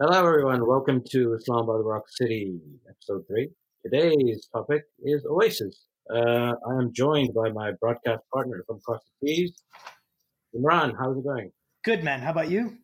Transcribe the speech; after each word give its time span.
Hello, 0.00 0.26
everyone. 0.26 0.66
Welcome 0.66 1.04
to 1.10 1.34
Islamabad 1.34 1.84
Rock 1.84 2.08
City, 2.08 2.58
episode 2.90 3.24
three. 3.28 3.48
Today's 3.84 4.48
topic 4.52 4.82
is 5.04 5.24
Oasis. 5.24 5.84
Uh, 6.12 6.54
I 6.68 6.72
am 6.80 6.92
joined 6.92 7.32
by 7.32 7.50
my 7.50 7.70
broadcast 7.80 8.24
partner 8.32 8.64
from 8.66 8.78
across 8.78 9.02
the 9.22 9.28
seas, 9.28 9.62
Imran. 10.52 10.96
How's 10.98 11.16
it 11.16 11.22
going? 11.22 11.52
Good, 11.84 12.02
man. 12.02 12.18
How 12.18 12.32
about 12.32 12.50
you? 12.50 12.76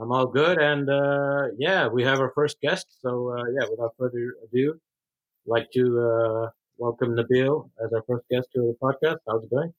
I'm 0.00 0.12
all 0.12 0.26
good, 0.26 0.58
and 0.58 0.88
uh, 0.88 1.48
yeah, 1.58 1.88
we 1.88 2.04
have 2.04 2.20
our 2.20 2.30
first 2.32 2.60
guest. 2.60 2.86
So 3.02 3.36
uh, 3.36 3.42
yeah, 3.58 3.66
without 3.68 3.94
further 3.98 4.34
ado, 4.44 4.74
I'd 4.74 5.50
like 5.50 5.72
to 5.72 6.00
uh, 6.00 6.50
welcome 6.78 7.16
Nabil 7.16 7.68
as 7.84 7.92
our 7.92 8.04
first 8.06 8.24
guest 8.30 8.46
to 8.54 8.60
the 8.60 8.76
podcast. 8.80 9.16
How's 9.28 9.42
it 9.42 9.50
going? 9.50 9.74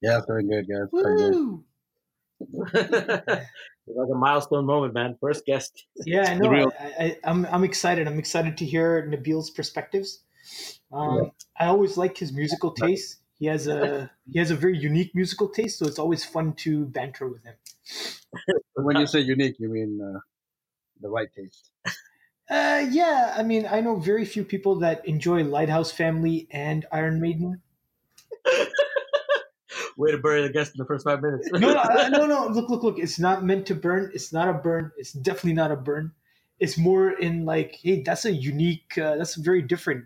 Yeah, 0.00 0.18
it's 0.18 0.26
going 0.26 0.48
good, 0.48 0.68
guys. 0.68 0.86
Very 0.92 1.16
good. 1.16 1.34
Woo! 1.34 1.64
It's 2.40 3.48
was 3.86 4.10
a 4.10 4.14
milestone 4.14 4.66
moment, 4.66 4.94
man. 4.94 5.16
First 5.20 5.44
guest. 5.44 5.86
Yeah, 6.04 6.24
I 6.30 6.34
know. 6.38 6.50
Real- 6.50 6.72
I, 6.78 6.86
I, 6.98 7.18
I'm, 7.24 7.46
I'm 7.46 7.64
excited. 7.64 8.06
I'm 8.06 8.18
excited 8.18 8.58
to 8.58 8.64
hear 8.64 9.06
Nabil's 9.08 9.50
perspectives. 9.50 10.22
Um, 10.92 11.32
I 11.58 11.66
always 11.66 11.96
like 11.96 12.16
his 12.16 12.32
musical 12.32 12.70
taste. 12.70 13.16
He 13.38 13.46
has 13.46 13.68
a 13.68 14.10
he 14.30 14.38
has 14.38 14.50
a 14.50 14.56
very 14.56 14.76
unique 14.76 15.14
musical 15.14 15.48
taste, 15.48 15.78
so 15.78 15.86
it's 15.86 15.98
always 15.98 16.24
fun 16.24 16.54
to 16.64 16.86
banter 16.86 17.28
with 17.28 17.44
him. 17.44 17.54
When 18.74 18.96
you 18.96 19.06
say 19.06 19.20
unique, 19.20 19.56
you 19.58 19.68
mean 19.68 20.00
uh, 20.02 20.20
the 21.00 21.08
right 21.08 21.28
taste. 21.32 21.70
Uh, 22.48 22.86
yeah, 22.90 23.34
I 23.36 23.42
mean, 23.42 23.66
I 23.70 23.80
know 23.80 23.96
very 23.96 24.24
few 24.24 24.44
people 24.44 24.76
that 24.76 25.06
enjoy 25.06 25.44
Lighthouse 25.44 25.92
Family 25.92 26.48
and 26.50 26.86
Iron 26.90 27.20
Maiden. 27.20 27.62
Way 29.98 30.12
to 30.12 30.18
bury 30.18 30.42
the 30.42 30.48
guest 30.48 30.72
in 30.74 30.78
the 30.78 30.84
first 30.84 31.04
five 31.04 31.20
minutes. 31.20 31.50
No, 31.52 31.58
no, 31.58 32.08
no, 32.08 32.26
no. 32.26 32.46
Look, 32.46 32.70
look, 32.70 32.84
look. 32.84 32.98
It's 33.00 33.18
not 33.18 33.44
meant 33.44 33.66
to 33.66 33.74
burn. 33.74 34.12
It's 34.14 34.32
not 34.32 34.48
a 34.48 34.52
burn. 34.52 34.92
It's 34.96 35.12
definitely 35.12 35.54
not 35.54 35.72
a 35.72 35.76
burn. 35.76 36.12
It's 36.60 36.78
more 36.78 37.10
in 37.10 37.44
like, 37.44 37.80
hey, 37.82 38.02
that's 38.02 38.24
a 38.24 38.32
unique. 38.32 38.96
Uh, 38.96 39.16
that's 39.16 39.34
very 39.34 39.60
different, 39.60 40.04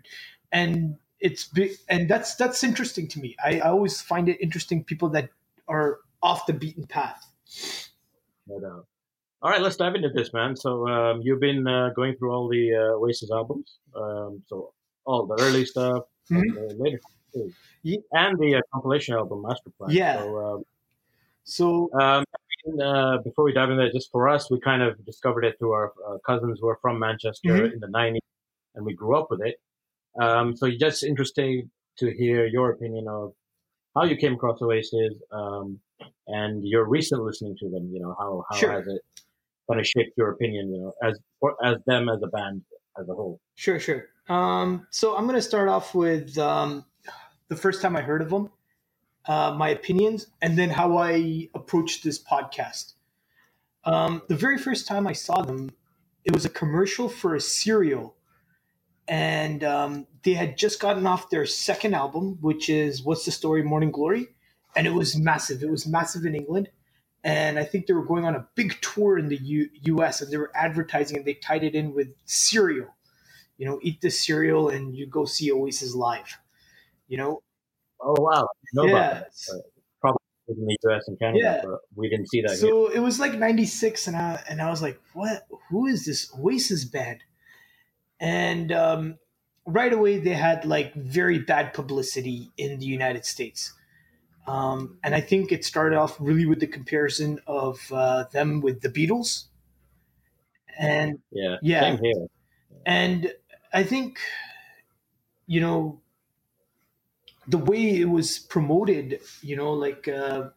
and 0.51 0.97
it's 1.19 1.45
big, 1.45 1.73
and 1.89 2.09
that's 2.09 2.33
that's 2.35 2.63
interesting 2.63 3.07
to 3.09 3.19
me. 3.19 3.35
I, 3.45 3.59
I 3.59 3.69
always 3.69 4.01
find 4.01 4.27
it 4.29 4.41
interesting 4.41 4.83
people 4.83 5.09
that 5.09 5.29
are 5.67 5.99
off 6.23 6.47
the 6.47 6.53
beaten 6.53 6.87
path. 6.87 7.27
No 8.47 8.59
doubt. 8.59 8.87
All 9.43 9.51
right, 9.51 9.61
let's 9.61 9.75
dive 9.75 9.93
into 9.93 10.09
this, 10.09 10.33
man. 10.33 10.55
So 10.55 10.87
um, 10.87 11.21
you've 11.21 11.39
been 11.39 11.67
uh, 11.67 11.89
going 11.95 12.15
through 12.15 12.31
all 12.31 12.47
the 12.47 12.73
uh, 12.73 12.97
Oasis 12.97 13.29
albums, 13.29 13.77
um, 13.95 14.41
so 14.47 14.73
all 15.05 15.27
the 15.27 15.35
early 15.43 15.65
stuff, 15.65 16.05
and 16.31 16.55
the 16.55 16.75
later, 16.79 16.99
too. 17.33 17.51
Ye- 17.83 18.01
and 18.11 18.37
the 18.39 18.55
uh, 18.55 18.61
compilation 18.73 19.15
album 19.15 19.41
Master 19.41 19.69
Plan. 19.77 19.91
Yeah. 19.91 20.17
So 20.19 20.63
So 21.45 21.89
um, 21.93 22.23
um, 22.65 22.79
uh, 22.81 23.17
before 23.19 23.43
we 23.45 23.53
dive 23.53 23.69
into 23.69 23.83
that, 23.83 23.91
just 23.93 24.09
for 24.11 24.29
us, 24.29 24.49
we 24.49 24.59
kind 24.59 24.81
of 24.81 25.03
discovered 25.05 25.43
it 25.43 25.55
through 25.59 25.73
our 25.73 25.91
uh, 26.07 26.17
cousins 26.25 26.59
who 26.61 26.67
are 26.69 26.77
from 26.81 26.97
Manchester 26.99 27.49
Mhm. 27.49 27.73
in 27.73 27.79
the 27.79 27.87
'90s, 27.87 28.19
and 28.75 28.85
we 28.85 28.93
grew 28.93 29.17
up 29.17 29.27
with 29.29 29.41
it. 29.41 29.55
Um, 30.21 30.55
so 30.55 30.69
just 30.71 31.03
interesting 31.03 31.69
to 31.97 32.11
hear 32.11 32.45
your 32.45 32.71
opinion 32.71 33.07
of 33.07 33.33
how 33.95 34.03
you 34.05 34.15
came 34.15 34.33
across 34.35 34.61
Oasis 34.61 35.13
um, 35.31 35.79
and 36.27 36.63
your 36.63 36.85
recent 36.87 37.21
listening 37.23 37.55
to 37.57 37.69
them. 37.69 37.89
You 37.93 37.99
know, 37.99 38.15
how 38.17 38.45
how 38.49 38.57
Sure. 38.57 38.71
has 38.71 38.87
it 38.87 39.01
kind 39.67 39.79
of 39.81 39.85
shaped 39.87 40.13
your 40.17 40.29
opinion? 40.31 40.71
You 40.73 40.79
know, 40.81 40.93
as 41.03 41.19
as 41.63 41.77
them 41.85 42.07
as 42.09 42.21
a 42.23 42.27
band 42.27 42.61
as 42.97 43.09
a 43.09 43.13
whole. 43.13 43.39
Sure, 43.55 43.79
sure. 43.79 44.07
Um, 44.29 44.87
so 44.91 45.17
I'm 45.17 45.25
going 45.25 45.35
to 45.35 45.41
start 45.41 45.67
off 45.67 45.93
with 45.93 46.37
um, 46.37 46.85
the 47.47 47.55
first 47.55 47.81
time 47.81 47.95
I 47.95 48.01
heard 48.01 48.21
of 48.21 48.29
them, 48.29 48.49
uh, 49.25 49.53
my 49.57 49.69
opinions, 49.69 50.27
and 50.41 50.57
then 50.57 50.69
how 50.69 50.97
I 50.97 51.49
approached 51.53 52.03
this 52.03 52.21
podcast. 52.21 52.93
Um, 53.85 54.21
the 54.27 54.35
very 54.35 54.57
first 54.57 54.87
time 54.87 55.07
I 55.07 55.13
saw 55.13 55.41
them, 55.41 55.71
it 56.23 56.33
was 56.33 56.45
a 56.45 56.49
commercial 56.49 57.09
for 57.09 57.35
a 57.35 57.41
cereal, 57.41 58.15
and 59.07 59.63
um, 59.63 60.07
they 60.23 60.33
had 60.33 60.57
just 60.57 60.79
gotten 60.79 61.05
off 61.05 61.29
their 61.29 61.45
second 61.45 61.93
album, 61.93 62.37
which 62.41 62.69
is 62.69 63.03
"What's 63.03 63.25
the 63.25 63.31
Story, 63.31 63.63
Morning 63.63 63.91
Glory," 63.91 64.27
and 64.75 64.87
it 64.87 64.93
was 64.93 65.17
massive. 65.17 65.63
It 65.63 65.69
was 65.69 65.85
massive 65.85 66.25
in 66.25 66.35
England, 66.35 66.69
and 67.23 67.59
I 67.59 67.65
think 67.65 67.87
they 67.87 67.93
were 67.93 68.05
going 68.05 68.25
on 68.25 68.35
a 68.35 68.47
big 68.55 68.79
tour 68.81 69.17
in 69.17 69.27
the 69.27 69.37
U- 69.37 69.69
U.S. 69.83 70.21
and 70.21 70.31
they 70.31 70.37
were 70.37 70.51
advertising, 70.55 71.17
and 71.17 71.25
they 71.25 71.33
tied 71.33 71.63
it 71.63 71.75
in 71.75 71.93
with 71.93 72.13
cereal 72.25 72.93
you 73.57 73.65
know, 73.65 73.79
eat 73.81 74.01
this 74.01 74.25
cereal 74.25 74.69
and 74.69 74.95
you 74.95 75.05
go 75.05 75.25
see 75.25 75.51
Oasis 75.51 75.95
live. 75.95 76.37
You 77.07 77.17
know, 77.17 77.43
Oh 77.99 78.15
wow, 78.19 78.47
know 78.73 78.85
Yeah. 78.85 78.89
about 78.89 79.11
that. 79.11 79.31
But 79.47 79.61
probably 80.01 80.19
in 80.49 80.65
the 80.65 80.77
U.S. 80.83 81.07
and 81.07 81.19
Canada, 81.19 81.39
Yeah. 81.43 81.61
but 81.63 81.79
we 81.95 82.09
didn't 82.09 82.29
see 82.29 82.41
that. 82.41 82.57
so 82.57 82.87
it 82.87 82.99
was 82.99 83.19
like 83.19 83.33
'96, 83.33 84.07
and 84.07 84.15
I 84.17 84.43
and 84.49 84.61
I 84.61 84.69
was 84.69 84.81
like, 84.81 84.99
"What? 85.13 85.47
Who 85.69 85.85
is 85.87 86.05
this 86.05 86.31
Oasis 86.37 86.85
band?" 86.85 87.23
And 88.19 88.71
um, 88.71 89.19
right 89.65 89.91
away, 89.93 90.19
they 90.19 90.33
had 90.33 90.65
like 90.65 90.93
very 90.95 91.39
bad 91.39 91.73
publicity 91.73 92.51
in 92.57 92.79
the 92.79 92.85
United 92.85 93.25
States. 93.25 93.73
Um, 94.47 94.99
and 95.03 95.15
I 95.15 95.21
think 95.21 95.51
it 95.53 95.63
started 95.63 95.95
off 95.97 96.17
really 96.19 96.45
with 96.45 96.59
the 96.59 96.67
comparison 96.67 97.39
of 97.47 97.79
uh, 97.93 98.25
them 98.33 98.59
with 98.59 98.81
the 98.81 98.89
Beatles. 98.89 99.45
And 100.77 101.19
Yeah, 101.31 101.57
Yeah. 101.61 101.97
and 102.85 103.33
i 103.73 103.83
think 103.83 104.19
you 105.45 105.61
know 105.61 106.01
the 107.47 107.57
way 107.57 107.99
it 108.01 108.09
was 108.09 108.39
promoted 108.39 109.21
you 109.41 109.55
know 109.55 109.73
like 109.73 110.07
uh, 110.07 110.49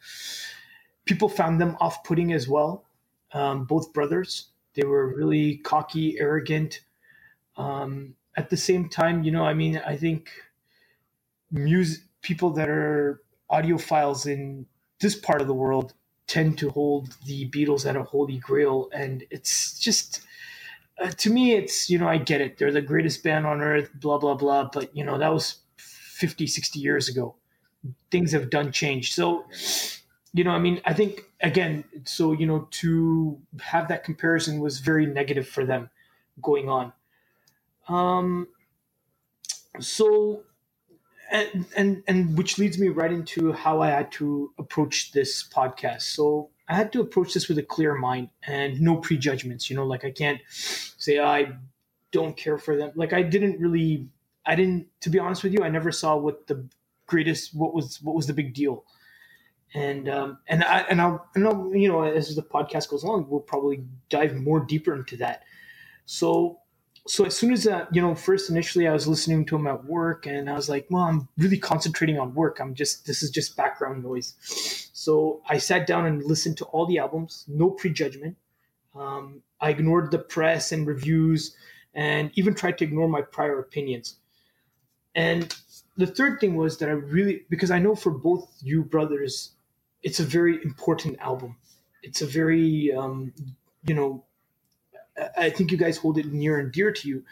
people 1.07 1.29
found 1.29 1.61
them 1.61 1.77
off-putting 1.81 2.33
as 2.33 2.49
well. 2.49 2.85
Um, 3.33 3.65
both 3.65 3.93
brothers 3.93 4.49
they 4.75 4.85
were 4.87 5.15
really 5.17 5.59
cocky 5.59 6.19
arrogant. 6.21 6.81
Um, 7.57 8.15
at 8.37 8.51
the 8.51 8.57
same 8.57 8.89
time 8.89 9.25
you 9.25 9.33
know 9.33 9.45
i 9.45 9.55
mean 9.55 9.81
i 9.87 9.97
think 9.97 10.31
music 11.51 12.03
people 12.23 12.51
that 12.51 12.69
are 12.69 13.23
audiophiles 13.51 14.27
in 14.27 14.67
this 15.01 15.17
part 15.17 15.41
of 15.41 15.47
the 15.47 15.55
world 15.55 15.95
tend 16.27 16.59
to 16.59 16.71
hold 16.71 17.17
the 17.27 17.49
beatles 17.51 17.87
at 17.89 17.97
a 17.97 18.03
holy 18.03 18.39
grail 18.39 18.89
and 18.93 19.25
it's 19.31 19.79
just 19.79 20.23
uh, 21.03 21.11
to 21.13 21.31
me 21.31 21.55
it's 21.55 21.91
you 21.91 21.99
know 21.99 22.09
i 22.09 22.19
get 22.19 22.41
it. 22.41 22.59
They're 22.59 22.73
the 22.73 22.83
greatest 22.83 23.23
band 23.25 23.47
on 23.47 23.61
earth 23.63 23.91
blah 23.95 24.19
blah 24.19 24.35
blah 24.35 24.71
but 24.73 24.97
you 24.97 25.05
know 25.05 25.19
that 25.19 25.33
was 25.33 25.57
50 26.17 26.47
60 26.47 26.79
years 26.79 27.09
ago 27.09 27.35
things 28.11 28.33
have 28.33 28.51
done 28.51 28.73
changed 28.73 29.13
so 29.13 29.45
you 30.33 30.45
know 30.45 30.51
i 30.51 30.59
mean 30.59 30.81
i 30.85 30.93
think 30.93 31.23
again 31.41 31.85
so 32.05 32.33
you 32.33 32.47
know 32.47 32.69
to 32.71 33.39
have 33.61 33.89
that 33.89 34.05
comparison 34.05 34.61
was 34.61 34.81
very 34.81 35.07
negative 35.07 35.47
for 35.49 35.65
them 35.65 35.91
going 36.41 36.69
on. 36.69 36.93
Um 37.89 38.49
so 39.81 40.43
and 41.31 41.67
and 41.77 42.03
and 42.07 42.39
which 42.39 42.59
leads 42.59 42.79
me 42.79 42.89
right 42.89 43.13
into 43.13 43.53
how 43.53 43.83
i 43.83 43.89
had 43.89 44.11
to 44.13 44.53
approach 44.59 45.13
this 45.13 45.47
podcast. 45.47 46.03
So 46.03 46.51
i 46.69 46.75
had 46.75 46.93
to 46.93 47.01
approach 47.01 47.35
this 47.35 47.49
with 47.49 47.59
a 47.59 47.63
clear 47.63 47.95
mind 47.95 48.31
and 48.47 48.81
no 48.81 48.97
prejudgments 48.97 49.71
you 49.71 49.77
know 49.77 49.87
like 49.87 50.05
i 50.05 50.11
can't 50.11 50.41
say 50.49 51.21
i 51.21 51.53
don't 52.13 52.37
care 52.37 52.59
for 52.59 52.77
them. 52.77 52.93
Like 52.95 53.13
i 53.13 53.23
didn't 53.23 53.61
really 53.61 54.09
i 54.47 54.55
didn't 54.55 54.87
to 55.01 55.11
be 55.11 55.19
honest 55.19 55.43
with 55.43 55.53
you 55.53 55.63
i 55.63 55.69
never 55.69 55.93
saw 55.93 56.17
what 56.17 56.47
the 56.47 56.69
greatest 57.07 57.55
what 57.55 57.75
was 57.75 58.01
what 58.03 58.15
was 58.15 58.27
the 58.27 58.35
big 58.35 58.53
deal. 58.55 58.85
And 59.75 60.09
um 60.09 60.39
and 60.49 60.63
i 60.65 60.81
and 60.83 61.01
i'll, 61.01 61.27
and 61.35 61.47
I'll 61.47 61.75
you 61.75 61.89
know 61.89 62.03
as 62.03 62.35
the 62.35 62.43
podcast 62.43 62.89
goes 62.89 63.03
along 63.03 63.27
we'll 63.29 63.41
probably 63.41 63.85
dive 64.09 64.35
more 64.35 64.61
deeper 64.61 64.95
into 64.95 65.17
that. 65.19 65.43
So 66.05 66.61
so 67.09 67.25
as 67.25 67.37
soon 67.37 67.53
as 67.53 67.67
uh, 67.67 67.87
you 67.93 68.01
know 68.01 68.15
first 68.15 68.51
initially 68.51 68.89
i 68.89 68.93
was 68.93 69.07
listening 69.07 69.45
to 69.47 69.57
him 69.57 69.69
at 69.69 69.85
work 69.85 70.27
and 70.27 70.51
i 70.51 70.55
was 70.55 70.69
like 70.69 70.87
well 70.91 71.05
i'm 71.05 71.29
really 71.39 71.59
concentrating 71.59 72.19
on 72.19 72.35
work. 72.35 72.59
I'm 72.61 72.75
just 72.75 73.07
this 73.07 73.23
is 73.23 73.31
just 73.31 73.57
background 73.57 74.03
noise. 74.03 74.35
So 74.93 75.43
i 75.49 75.59
sat 75.59 75.87
down 75.87 76.07
and 76.07 76.23
listened 76.23 76.57
to 76.59 76.65
all 76.67 76.87
the 76.87 76.99
albums 76.99 77.45
no 77.49 77.71
prejudgment. 77.71 78.37
Um, 78.95 79.43
i 79.61 79.71
ignored 79.71 80.11
the 80.11 80.19
press 80.19 80.73
and 80.73 80.87
reviews 80.87 81.55
and 81.93 82.31
even 82.35 82.55
tried 82.55 82.79
to 82.79 82.85
ignore 82.85 83.09
my 83.09 83.23
prior 83.23 83.59
opinions 83.59 84.17
and 85.17 85.57
the 85.99 86.07
third 86.09 86.41
thing 86.41 86.57
was 86.57 86.79
that 86.79 86.91
i 86.91 86.95
really 86.95 87.45
because 87.51 87.73
i 87.73 87.81
know 87.81 87.97
for 87.97 88.13
both 88.13 88.49
you 88.63 88.85
brothers 88.85 89.53
it's 90.05 90.21
a 90.21 90.25
very 90.25 90.63
important 90.65 91.19
album 91.21 91.57
it's 92.05 92.23
a 92.23 92.27
very 92.27 92.93
um, 92.95 93.35
you 93.87 93.95
know 93.95 94.25
I- 95.19 95.47
I 95.47 95.51
think 95.51 95.71
you 95.73 95.79
guys 95.79 95.99
hold 95.99 96.19
it 96.19 96.27
near 96.27 96.59
and 96.59 96.73
dear 96.73 96.93
to 96.93 97.09
you. 97.09 97.25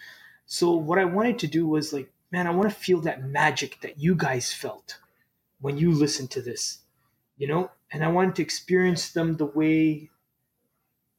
So 0.46 0.72
what 0.72 0.98
I 1.00 1.04
wanted 1.06 1.38
to 1.40 1.46
do 1.46 1.66
was 1.66 1.92
like, 1.92 2.12
man, 2.32 2.46
I 2.46 2.50
want 2.52 2.70
to 2.70 2.76
feel 2.76 3.00
that 3.02 3.24
magic 3.24 3.80
that 3.82 3.98
you 3.98 4.14
guys 4.16 4.52
felt 4.52 4.98
when 5.60 5.78
you 5.78 5.92
listened 5.92 6.30
to 6.32 6.42
this, 6.42 6.80
you 7.38 7.48
know? 7.48 7.70
And 7.92 8.04
I 8.04 8.08
wanted 8.08 8.36
to 8.36 8.42
experience 8.42 9.12
them 9.12 9.36
the 9.36 9.46
way 9.46 10.10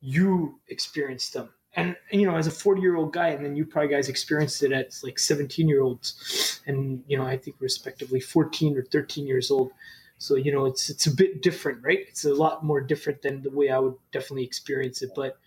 you 0.01 0.59
experienced 0.67 1.33
them. 1.33 1.51
And, 1.75 1.95
you 2.11 2.25
know, 2.25 2.37
as 2.37 2.47
a 2.47 2.51
40 2.51 2.81
year 2.81 2.95
old 2.95 3.11
guy, 3.11 3.29
and 3.29 3.43
then 3.43 3.55
you 3.55 3.65
probably 3.65 3.91
guys 3.91 4.07
experienced 4.07 4.63
it 4.63 4.71
as 4.71 5.03
like 5.03 5.19
17 5.19 5.67
year 5.67 5.81
olds, 5.81 6.61
and 6.65 7.03
you 7.07 7.17
know, 7.17 7.25
I 7.25 7.37
think 7.37 7.57
respectively 7.59 8.19
14 8.19 8.77
or 8.77 8.83
13 8.83 9.27
years 9.27 9.51
old. 9.51 9.71
So 10.17 10.35
you 10.35 10.51
know, 10.51 10.65
it's 10.65 10.89
it's 10.89 11.05
a 11.05 11.13
bit 11.13 11.41
different, 11.41 11.83
right? 11.83 11.99
It's 12.07 12.23
a 12.23 12.33
lot 12.33 12.63
more 12.63 12.79
different 12.79 13.21
than 13.21 13.43
the 13.43 13.49
way 13.49 13.69
I 13.69 13.79
would 13.79 13.95
definitely 14.13 14.45
experience 14.45 15.01
it. 15.01 15.11
But 15.15 15.37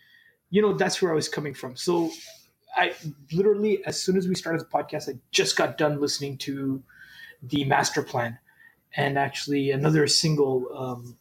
you 0.50 0.60
know 0.60 0.74
that's 0.74 1.00
where 1.00 1.12
I 1.12 1.14
was 1.14 1.28
coming 1.28 1.54
from. 1.54 1.76
So 1.76 2.10
I 2.76 2.94
literally, 3.32 3.84
as 3.86 4.00
soon 4.00 4.16
as 4.16 4.28
we 4.28 4.34
started 4.34 4.60
the 4.60 4.66
podcast, 4.66 5.08
I 5.08 5.18
just 5.30 5.56
got 5.56 5.78
done 5.78 6.00
listening 6.00 6.36
to 6.38 6.82
the 7.42 7.64
master 7.64 8.02
plan, 8.02 8.38
and 8.94 9.18
actually 9.18 9.70
another 9.70 10.06
single. 10.06 10.66
Um, 10.76 11.16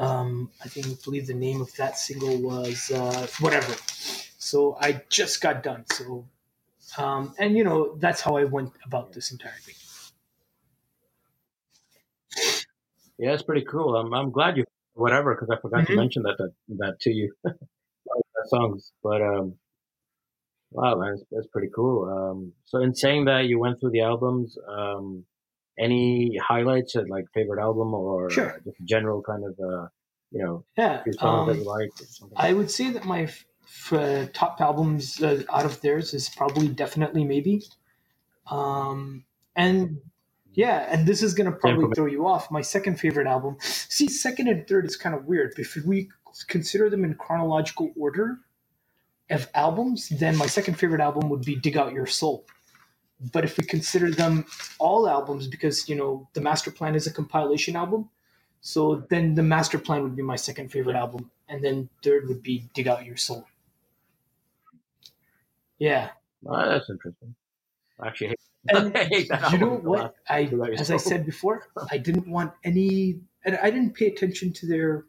um, 0.00 0.50
I 0.64 0.68
think 0.68 0.86
I 0.86 0.94
believe 1.04 1.28
the 1.28 1.34
name 1.34 1.60
of 1.62 1.74
that 1.76 1.98
single 1.98 2.38
was 2.42 2.90
uh, 2.92 3.28
whatever. 3.40 3.74
So 4.38 4.76
I 4.80 5.02
just 5.10 5.40
got 5.42 5.62
done. 5.62 5.84
So, 5.92 6.26
um, 6.98 7.34
and 7.38 7.56
you 7.56 7.64
know 7.64 7.96
that's 7.96 8.22
how 8.22 8.36
I 8.36 8.44
went 8.44 8.72
about 8.86 9.12
this 9.14 9.32
entire 9.32 9.58
thing. 9.60 9.76
Yeah, 13.18 13.34
it's 13.34 13.42
pretty 13.42 13.64
cool. 13.64 13.96
I'm 13.96 14.12
I'm 14.14 14.30
glad 14.32 14.56
you 14.56 14.64
whatever 14.94 15.34
because 15.34 15.50
I 15.50 15.60
forgot 15.60 15.86
Mhm. 15.86 15.86
to 15.86 15.92
mention 15.94 16.22
that 16.24 16.36
that, 16.38 16.52
that 16.78 17.00
to 17.02 17.10
you. 17.10 17.34
That 18.34 18.48
songs, 18.48 18.92
but 19.02 19.22
um, 19.22 19.58
wow, 20.70 20.96
man, 20.96 21.10
that's, 21.12 21.24
that's 21.30 21.46
pretty 21.48 21.68
cool. 21.74 22.04
Um, 22.08 22.52
so 22.64 22.78
in 22.80 22.94
saying 22.94 23.26
that, 23.26 23.46
you 23.46 23.58
went 23.58 23.80
through 23.80 23.90
the 23.90 24.02
albums. 24.02 24.56
Um, 24.68 25.26
any 25.80 26.36
highlights 26.36 26.94
of 26.94 27.08
like 27.08 27.24
favorite 27.32 27.60
album 27.60 27.94
or 27.94 28.30
Sure. 28.30 28.60
just 28.64 28.76
general 28.84 29.22
kind 29.22 29.44
of 29.44 29.58
uh, 29.58 29.88
you 30.30 30.44
know, 30.44 30.64
Yeah. 30.76 31.02
songs 31.18 31.46
that 31.46 31.52
um, 31.54 31.58
you 31.58 31.64
liked? 31.64 31.98
Something? 31.98 32.36
I 32.36 32.52
would 32.52 32.70
say 32.70 32.90
that 32.90 33.04
my 33.04 33.22
f- 33.22 33.44
f- 33.90 34.32
top 34.32 34.60
albums 34.60 35.20
uh, 35.22 35.42
out 35.50 35.64
of 35.64 35.80
theirs 35.80 36.14
is 36.14 36.28
probably 36.28 36.68
definitely 36.68 37.24
maybe, 37.24 37.64
um, 38.50 39.24
and 39.56 39.98
yeah, 40.52 40.86
and 40.90 41.06
this 41.06 41.22
is 41.22 41.34
gonna 41.34 41.52
probably 41.52 41.88
throw 41.94 42.06
you 42.06 42.26
off. 42.26 42.50
My 42.50 42.60
second 42.60 43.00
favorite 43.00 43.26
album. 43.26 43.56
See, 43.60 44.08
second 44.08 44.48
and 44.48 44.66
third 44.68 44.84
is 44.86 44.96
kind 44.96 45.14
of 45.14 45.24
weird. 45.26 45.54
If 45.58 45.76
we 45.84 46.08
consider 46.48 46.90
them 46.90 47.04
in 47.04 47.14
chronological 47.14 47.90
order 47.96 48.38
of 49.30 49.48
albums, 49.54 50.08
then 50.10 50.36
my 50.36 50.46
second 50.46 50.74
favorite 50.74 51.00
album 51.00 51.28
would 51.30 51.42
be 51.44 51.56
"Dig 51.56 51.76
Out 51.76 51.92
Your 51.92 52.06
Soul." 52.06 52.46
But 53.32 53.44
if 53.44 53.58
we 53.58 53.64
consider 53.64 54.10
them 54.10 54.46
all 54.78 55.08
albums, 55.08 55.46
because 55.46 55.88
you 55.88 55.96
know 55.96 56.28
the 56.34 56.40
Master 56.40 56.70
Plan 56.70 56.94
is 56.94 57.06
a 57.06 57.12
compilation 57.12 57.76
album, 57.76 58.08
so 58.60 59.06
then 59.10 59.34
the 59.34 59.42
Master 59.42 59.78
Plan 59.78 60.02
would 60.02 60.16
be 60.16 60.22
my 60.22 60.36
second 60.36 60.70
favorite 60.70 60.96
album, 60.96 61.30
and 61.48 61.62
then 61.64 61.88
third 62.02 62.28
would 62.28 62.42
be 62.42 62.70
Dig 62.74 62.88
Out 62.88 63.04
Your 63.04 63.16
Soul. 63.16 63.46
Yeah, 65.78 66.10
Ah, 66.48 66.68
that's 66.68 66.88
interesting. 66.88 67.34
I 68.00 68.08
actually 68.08 68.28
hate, 68.28 68.40
and 68.68 68.96
I 68.96 69.04
hate 69.04 69.28
that 69.28 69.52
you 69.52 69.58
know 69.58 69.76
what? 69.76 70.14
I 70.28 70.50
as 70.78 70.90
I 70.90 70.96
said 70.96 71.26
before, 71.26 71.68
I 71.90 71.98
didn't 71.98 72.28
want 72.28 72.52
any, 72.64 73.20
and 73.44 73.58
I 73.62 73.70
didn't 73.70 73.94
pay 73.94 74.06
attention 74.06 74.52
to 74.54 74.66
their, 74.66 75.04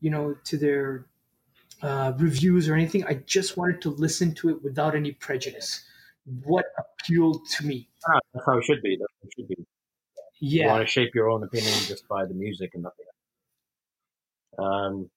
you 0.00 0.10
know, 0.10 0.34
to 0.44 0.56
their 0.56 1.06
uh, 1.82 2.12
reviews 2.18 2.68
or 2.68 2.74
anything. 2.74 3.04
I 3.04 3.14
just 3.14 3.56
wanted 3.56 3.80
to 3.82 3.90
listen 3.90 4.34
to 4.36 4.50
it 4.50 4.62
without 4.62 4.94
any 4.94 5.12
prejudice. 5.12 5.84
What 6.44 6.66
appealed 6.78 7.46
to 7.56 7.66
me? 7.66 7.88
Ah, 8.08 8.18
that's 8.32 8.46
how 8.46 8.58
it 8.58 8.64
should 8.64 8.82
be. 8.82 8.96
That's 8.98 9.12
how 9.22 9.26
it 9.28 9.32
should 9.36 9.48
be. 9.48 9.56
You 10.40 10.60
Yeah, 10.60 10.68
want 10.68 10.86
to 10.86 10.92
shape 10.92 11.14
your 11.14 11.30
own 11.30 11.42
opinion 11.44 11.86
just 11.86 12.06
by 12.08 12.26
the 12.26 12.34
music 12.34 12.70
and 12.74 12.82
nothing 12.82 13.06
else. 14.58 14.66
Um, 14.66 15.10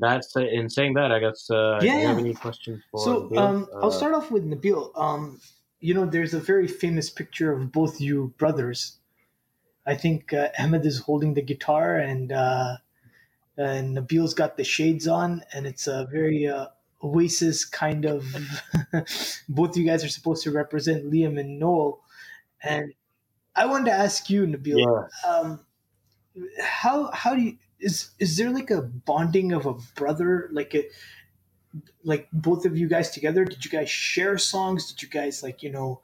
that's 0.00 0.36
in 0.36 0.68
saying 0.68 0.94
that. 0.94 1.12
I 1.12 1.18
guess. 1.20 1.48
Uh, 1.50 1.80
do 1.80 1.86
Yeah, 1.86 2.00
you 2.00 2.06
have 2.06 2.18
any 2.18 2.34
questions 2.34 2.82
for? 2.90 3.00
So 3.00 3.36
um, 3.36 3.68
I'll 3.80 3.90
Uh, 3.90 3.98
start 3.98 4.14
off 4.14 4.30
with 4.30 4.44
Nabil. 4.44 4.90
Um, 4.98 5.40
you 5.80 5.94
know, 5.94 6.06
there's 6.06 6.34
a 6.34 6.40
very 6.40 6.66
famous 6.68 7.10
picture 7.10 7.52
of 7.52 7.72
both 7.72 8.00
you 8.00 8.34
brothers. 8.38 8.98
I 9.86 9.94
think 9.94 10.32
uh, 10.32 10.50
Ahmed 10.58 10.84
is 10.84 11.00
holding 11.00 11.34
the 11.34 11.42
guitar 11.42 11.96
and 11.96 12.32
uh, 12.32 12.76
and 13.56 13.96
Nabil's 13.96 14.34
got 14.34 14.56
the 14.56 14.64
shades 14.64 15.08
on, 15.08 15.42
and 15.52 15.66
it's 15.66 15.86
a 15.86 16.06
very 16.10 16.46
uh, 16.46 16.68
Oasis 17.02 17.64
kind 17.64 18.04
of. 18.04 18.26
both 19.48 19.76
you 19.76 19.84
guys 19.84 20.04
are 20.04 20.08
supposed 20.08 20.42
to 20.44 20.50
represent 20.50 21.10
Liam 21.10 21.38
and 21.38 21.58
Noel, 21.58 22.00
and 22.62 22.92
I 23.54 23.66
wanted 23.66 23.86
to 23.86 23.92
ask 23.92 24.30
you, 24.30 24.46
Nabil, 24.46 25.08
um, 25.26 25.60
how 26.60 27.10
how 27.12 27.34
do 27.34 27.42
you 27.42 27.58
is 27.80 28.10
is 28.18 28.36
there 28.36 28.50
like 28.50 28.70
a 28.70 28.82
bonding 28.82 29.52
of 29.52 29.66
a 29.66 29.74
brother? 29.94 30.48
Like 30.52 30.74
a 30.74 30.84
like 32.02 32.28
both 32.32 32.64
of 32.64 32.76
you 32.76 32.88
guys 32.88 33.10
together 33.10 33.44
did 33.44 33.64
you 33.64 33.70
guys 33.70 33.90
share 33.90 34.38
songs? 34.38 34.92
Did 34.92 35.02
you 35.02 35.08
guys 35.08 35.42
like 35.42 35.62
you 35.62 35.70
know 35.70 36.00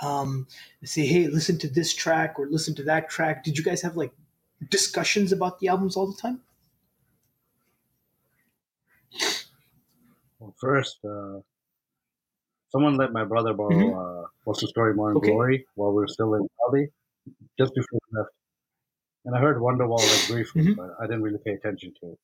um 0.00 0.46
say 0.82 1.06
hey 1.06 1.28
listen 1.28 1.58
to 1.58 1.68
this 1.68 1.94
track 1.94 2.38
or 2.38 2.46
listen 2.48 2.74
to 2.76 2.82
that 2.84 3.08
track. 3.08 3.44
Did 3.44 3.56
you 3.56 3.64
guys 3.64 3.82
have 3.82 3.96
like 3.96 4.12
discussions 4.70 5.32
about 5.32 5.60
the 5.60 5.68
albums 5.68 5.96
all 5.96 6.10
the 6.10 6.20
time 6.20 6.40
Well, 10.44 10.54
first, 10.60 10.98
uh, 11.06 11.40
someone 12.68 12.98
let 12.98 13.12
my 13.12 13.24
brother 13.24 13.54
borrow 13.54 13.76
Mhm. 13.76 14.24
uh, 14.24 14.28
What's 14.44 14.60
the 14.60 14.68
Story 14.68 14.92
More 14.94 15.10
in 15.12 15.16
Okay. 15.16 15.30
Glory 15.30 15.66
while 15.74 15.90
we 15.90 15.96
were 15.96 16.06
still 16.06 16.34
in 16.34 16.46
Saudi, 16.58 16.88
just 17.58 17.74
before 17.74 17.98
we 18.12 18.18
left. 18.18 18.30
And 19.24 19.34
I 19.34 19.40
heard 19.40 19.56
Wonderwall 19.56 20.06
like 20.06 20.28
briefly, 20.28 20.62
Mhm. 20.64 20.76
but 20.76 20.90
I 21.00 21.06
didn't 21.06 21.22
really 21.22 21.38
pay 21.38 21.52
attention 21.52 21.94
to 22.00 22.12
it. 22.12 22.18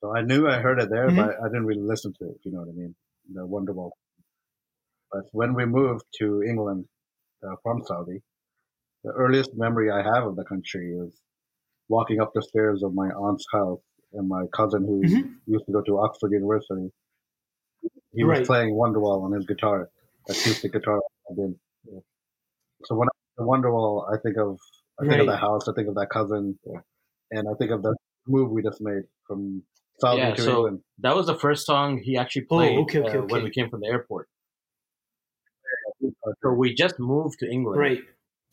So 0.00 0.14
I 0.14 0.22
knew 0.22 0.46
I 0.46 0.60
heard 0.60 0.80
it 0.80 0.90
there, 0.90 1.10
Mhm. 1.10 1.16
but 1.16 1.40
I 1.42 1.48
didn't 1.48 1.66
really 1.66 1.82
listen 1.82 2.12
to 2.20 2.28
it, 2.28 2.36
if 2.36 2.44
you 2.46 2.52
know 2.52 2.60
what 2.60 2.68
I 2.68 2.72
mean. 2.72 2.94
The 3.32 3.46
Wonderwall. 3.48 3.90
But 5.10 5.24
when 5.32 5.54
we 5.54 5.64
moved 5.66 6.04
to 6.20 6.42
England 6.44 6.88
uh, 7.42 7.56
from 7.64 7.82
Saudi, 7.82 8.22
the 9.02 9.12
earliest 9.12 9.54
memory 9.56 9.90
I 9.90 10.02
have 10.02 10.26
of 10.26 10.36
the 10.36 10.44
country 10.44 10.92
is 10.96 11.20
walking 11.88 12.20
up 12.20 12.32
the 12.34 12.42
stairs 12.42 12.82
of 12.84 12.94
my 12.94 13.10
aunt's 13.10 13.46
house 13.52 13.82
and 14.16 14.28
my 14.28 14.46
cousin 14.54 14.84
who 14.84 15.02
Mhm. 15.02 15.36
used 15.46 15.66
to 15.66 15.72
go 15.72 15.82
to 15.82 15.98
Oxford 15.98 16.32
University. 16.32 16.90
He 18.12 18.24
was 18.24 18.46
playing 18.46 18.74
Wonderwall 18.74 19.22
on 19.22 19.32
his 19.32 19.46
guitar, 19.46 19.90
acoustic 20.28 20.72
guitar. 20.72 21.00
I. 21.30 21.32
Yeah. 21.84 22.00
So 22.84 22.94
when 22.96 23.08
I 23.08 23.12
think 23.36 23.48
Wonderwall, 23.48 24.12
I 24.12 24.16
think 24.22 24.36
of 24.38 24.58
I 24.98 25.02
think 25.02 25.12
of 25.14 25.18
Right. 25.20 25.32
that 25.34 25.36
house, 25.40 25.68
I 25.68 25.72
think 25.74 25.88
of 25.88 25.94
that 25.96 26.08
cousin, 26.08 26.58
Yeah. 26.64 26.80
and 27.32 27.46
I 27.48 27.54
think 27.58 27.70
of 27.70 27.82
the 27.82 27.94
move 28.26 28.50
we 28.50 28.62
just 28.62 28.80
made 28.80 29.02
from 29.26 29.62
Saudi 30.00 30.18
Yeah, 30.22 30.34
to 30.34 30.42
so- 30.42 30.50
England. 30.56 30.82
That 31.00 31.14
was 31.14 31.26
the 31.26 31.34
first 31.34 31.66
song 31.66 31.98
he 31.98 32.16
actually 32.16 32.44
Oh, 32.46 32.56
played 32.56 32.78
okay, 32.84 33.00
okay, 33.02 33.18
uh, 33.18 33.26
when 33.26 33.44
we 33.44 33.50
came 33.50 33.68
from 33.68 33.80
the 33.80 33.88
airport. 33.88 34.28
So 36.42 36.52
we 36.52 36.74
just 36.74 36.98
moved 36.98 37.38
to 37.40 37.46
England. 37.50 37.78
right 37.80 38.02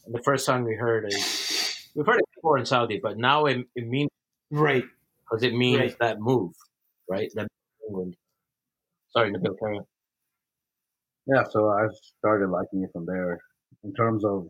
And 0.06 0.14
the 0.14 0.22
first 0.22 0.46
song 0.46 0.66
we 0.66 0.76
heard 0.76 1.06
is 1.08 1.92
we've 1.96 2.06
heard 2.06 2.20
it 2.20 2.26
before 2.36 2.58
in 2.58 2.66
Saudi, 2.66 3.00
but 3.00 3.18
now 3.18 3.46
it, 3.46 3.66
it 3.76 3.88
means 3.88 4.10
right 4.52 4.84
because 5.26 5.44
it 5.44 5.54
means 5.54 5.80
Right. 5.80 6.00
that 6.00 6.20
move, 6.20 6.54
right? 7.10 7.32
That 7.36 7.48
England. 7.88 8.16
Sorry, 9.12 9.32
Nabil, 9.32 9.58
carry 9.60 9.78
on. 9.78 9.86
Yeah, 11.28 11.44
so 11.50 11.70
I 11.70 11.88
started 12.20 12.50
liking 12.50 12.84
it 12.84 12.92
from 12.94 13.06
there. 13.06 13.40
In 13.84 13.94
terms 13.94 14.26
of 14.26 14.48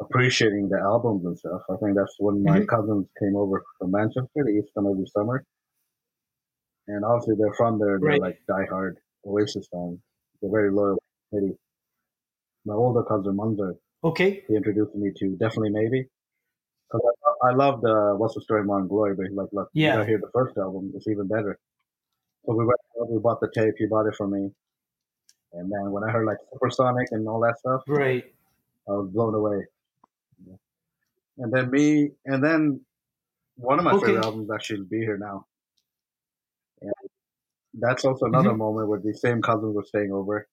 appreciating 0.00 0.68
the 0.68 0.78
albums 0.80 1.24
and 1.24 1.38
stuff, 1.38 1.62
I 1.70 1.76
think 1.76 1.96
that's 1.96 2.14
when 2.18 2.42
my 2.42 2.60
Mhm. 2.60 2.68
cousins 2.68 3.08
came 3.18 3.36
over 3.36 3.64
from 3.78 3.90
Manchester. 3.92 4.44
They 4.44 4.52
used 4.52 4.68
to 4.68 4.74
come 4.74 4.86
every 4.86 5.06
summer, 5.06 5.44
and 6.88 7.04
obviously 7.04 7.36
they're 7.36 7.54
from 7.54 7.78
there. 7.78 7.98
They're 8.00 8.18
Right. 8.18 8.20
like 8.20 8.42
diehard 8.48 8.96
Oasis 9.26 9.68
fans. 9.72 10.00
They're 10.40 10.50
very 10.50 10.70
loyal. 10.70 10.98
Maybe 11.32 11.56
my 12.64 12.74
older 12.74 13.02
cousin 13.04 13.36
Munzer, 13.36 13.76
okay 14.04 14.44
he 14.46 14.54
introduced 14.56 14.94
me 14.94 15.12
to 15.18 15.36
definitely 15.36 15.70
maybe. 15.70 16.08
Cause 16.90 17.02
I, 17.44 17.54
loved 17.54 17.84
uh, 17.84 18.12
What's 18.14 18.34
the 18.34 18.42
Story 18.42 18.64
Morning 18.64 18.88
Glory, 18.88 19.14
but 19.16 19.26
he's 19.26 19.36
like, 19.36 19.48
look, 19.52 19.70
you 19.80 19.84
Yeah. 19.84 19.92
gotta 19.92 20.06
hear 20.06 20.18
the 20.18 20.30
first 20.32 20.56
album. 20.58 20.92
It's 20.94 21.08
even 21.08 21.28
better. 21.28 21.58
So 22.46 22.54
we 22.54 22.64
went, 22.64 22.80
we 23.10 23.18
bought 23.20 23.40
the 23.40 23.50
tape. 23.54 23.74
He 23.78 23.86
bought 23.86 24.06
it 24.06 24.14
for 24.16 24.26
me. 24.28 24.50
And 25.52 25.70
then 25.72 25.92
when 25.92 26.04
I 26.04 26.10
heard 26.10 26.26
like 26.26 26.38
Supersonic 26.52 27.08
and 27.12 27.28
all 27.28 27.40
that 27.40 27.58
stuff, 27.58 27.82
right 27.86 28.24
I 28.88 28.92
was 28.92 29.10
blown 29.12 29.34
away. 29.34 29.66
And 31.38 31.52
then 31.52 31.70
me, 31.70 32.10
and 32.26 32.44
then 32.44 32.84
one 33.56 33.78
of 33.78 33.84
my 33.84 33.94
Okay. 33.94 34.06
favorite 34.06 34.22
albums 34.24 34.50
actually 34.54 34.84
Be 34.90 34.98
Here 35.00 35.18
Now. 35.18 35.46
And 36.82 36.92
that's 37.74 38.04
also 38.04 38.26
another 38.26 38.52
Mhm. 38.52 38.58
moment 38.58 38.88
where 38.88 39.00
the 39.00 39.14
same 39.14 39.42
cousins 39.42 39.74
were 39.74 39.84
staying 39.84 40.12
over. 40.12 40.48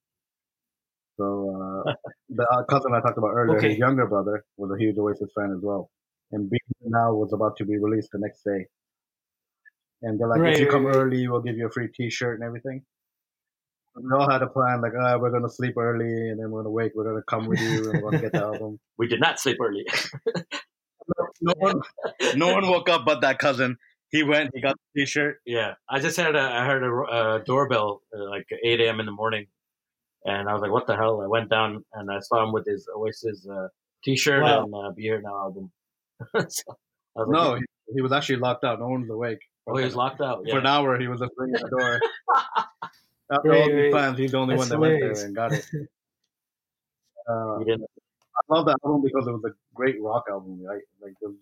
So 1.18 1.26
uh, 1.56 1.84
the 2.30 2.44
uh, 2.48 2.64
cousin 2.66 2.94
I 2.94 3.02
talked 3.02 3.18
about 3.18 3.34
earlier, 3.34 3.60
Okay. 3.60 3.70
his 3.70 3.78
younger 3.78 4.08
brother 4.08 4.46
was 4.58 4.72
a 4.72 4.80
huge 4.82 4.98
Oasis 4.98 5.32
fan 5.36 5.52
as 5.56 5.62
well. 5.62 5.90
And 6.36 6.50
Be 6.50 6.58
Now 6.84 7.14
was 7.14 7.32
about 7.32 7.56
to 7.58 7.66
be 7.66 7.78
released 7.78 8.10
the 8.12 8.20
next 8.20 8.44
day. 8.44 8.68
And 10.02 10.20
they're 10.20 10.28
like, 10.28 10.42
Right, 10.42 10.54
if 10.56 10.60
you 10.60 10.70
come 10.70 10.86
right. 10.86 10.96
early, 10.96 11.26
we'll 11.28 11.42
give 11.42 11.56
you 11.58 11.68
a 11.68 11.72
free 11.72 11.88
T-shirt 11.88 12.36
and 12.40 12.44
everything. 12.46 12.84
We 13.96 14.12
all 14.14 14.30
had 14.30 14.42
a 14.42 14.48
plan, 14.48 14.82
like, 14.82 14.92
ah, 15.00 15.16
we're 15.18 15.32
gonna 15.32 15.50
sleep 15.50 15.78
early, 15.78 16.30
and 16.30 16.38
then 16.38 16.52
we're 16.52 16.60
gonna 16.64 16.72
wake. 16.72 16.92
We're 16.96 17.06
gonna 17.06 17.24
come 17.30 17.48
with 17.48 17.62
you, 17.62 17.90
and 17.90 18.02
we're 18.04 18.12
gonna 18.12 18.22
get 18.24 18.34
the 18.34 18.44
album. 18.44 18.80
We 18.98 19.08
did 19.08 19.22
not 19.22 19.40
sleep 19.40 19.58
early. 19.62 19.86
no 21.42 21.54
one, 21.58 21.80
no 22.36 22.54
one 22.54 22.68
woke 22.68 22.90
up 22.90 23.06
but 23.06 23.22
that 23.22 23.40
cousin. 23.40 23.78
He 24.10 24.22
went, 24.24 24.52
he 24.54 24.62
got 24.62 24.76
the 24.94 25.02
T-shirt. 25.02 25.38
yeah, 25.46 25.76
I 25.90 26.00
just 26.00 26.18
had 26.18 26.36
a, 26.36 26.42
I 26.42 26.66
heard 26.66 26.84
a 26.84 26.92
uh, 27.18 27.38
doorbell 27.40 28.02
uh, 28.14 28.30
like 28.30 28.48
8 28.64 28.82
a.m. 28.82 29.00
in 29.00 29.06
the 29.06 29.12
morning, 29.14 29.48
and 30.26 30.50
I 30.50 30.54
was 30.54 30.62
like, 30.62 30.72
"What 30.72 30.88
the 30.88 30.96
hell?" 30.98 31.22
I 31.22 31.28
went 31.28 31.50
down 31.50 31.84
and 31.94 32.12
I 32.12 32.20
saw 32.20 32.44
him 32.44 32.52
with 32.52 32.66
his 32.66 32.88
Oasis 32.94 33.48
uh, 33.48 33.68
T-shirt 34.04 34.44
Wow. 34.44 34.64
and 34.66 34.74
uh, 34.76 34.92
Be 34.92 35.04
Here 35.04 35.22
Now 35.22 35.36
album. 35.40 35.72
so 36.50 36.64
I 37.18 37.20
was 37.20 37.28
like, 37.28 37.28
No, 37.28 37.56
he, 37.56 37.62
he 37.96 38.02
was 38.02 38.12
actually 38.12 38.38
locked 38.38 38.64
out. 38.64 38.80
No 38.80 38.88
one 38.88 39.02
was 39.02 39.10
awake. 39.10 39.40
Oh, 39.68 39.76
he 39.78 39.86
was 39.86 39.96
locked 39.96 40.22
out. 40.22 40.44
for 40.50 40.60
an 40.60 40.66
hour. 40.68 41.00
He 41.00 41.08
was 41.08 41.20
just 41.20 41.32
ringing 41.38 41.56
the 41.62 41.70
door. 41.70 42.00
After 43.32 43.50
Right, 43.50 43.62
all 43.62 43.68
these 43.68 43.76
right. 43.76 43.92
plans, 43.92 44.18
he's 44.20 44.32
the 44.32 44.38
only 44.38 44.56
That's 44.56 44.70
one 44.70 44.82
that 44.82 44.88
went 44.88 45.00
there 45.16 45.26
and 45.26 45.36
got 45.36 45.52
it. 45.54 45.66
Uh, 47.28 47.58
I 47.58 48.54
love 48.54 48.66
that 48.68 48.78
album 48.86 49.02
because 49.04 49.26
it 49.28 49.32
was 49.32 49.44
a 49.46 49.54
great 49.74 50.00
rock 50.02 50.26
album, 50.30 50.62
right? 50.64 50.82
Like 51.02 51.14
it 51.22 51.26
was, 51.28 51.36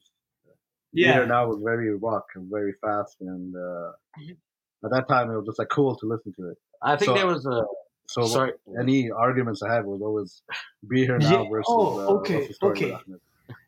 Yeah. 0.93 1.13
Here 1.13 1.25
now 1.25 1.47
was 1.47 1.59
very 1.61 1.93
rock 1.95 2.25
and 2.35 2.49
very 2.49 2.73
fast, 2.81 3.17
and 3.19 3.53
uh, 3.55 3.91
Mm-hmm. 4.17 4.85
at 4.85 4.91
that 4.91 5.07
time 5.09 5.29
it 5.31 5.35
was 5.35 5.45
just 5.45 5.59
like 5.59 5.67
cool 5.69 5.95
to 5.97 6.05
listen 6.05 6.33
to 6.39 6.51
it. 6.51 6.57
I 6.81 6.95
think 6.95 7.07
So- 7.09 7.15
there 7.15 7.27
was 7.27 7.45
a. 7.45 7.63
So 8.07 8.25
Sorry. 8.25 8.51
any 8.79 9.09
arguments 9.11 9.61
I 9.63 9.73
had 9.73 9.85
was 9.85 10.01
always 10.01 10.41
be 10.87 11.05
here 11.05 11.17
now 11.17 11.43
Yeah. 11.43 11.49
versus 11.49 11.65
Oh, 11.67 11.99
uh, 11.99 12.19
okay, 12.19 12.35
what's 12.35 12.47
the 12.49 12.53
story 12.53 12.71
okay. 12.77 12.97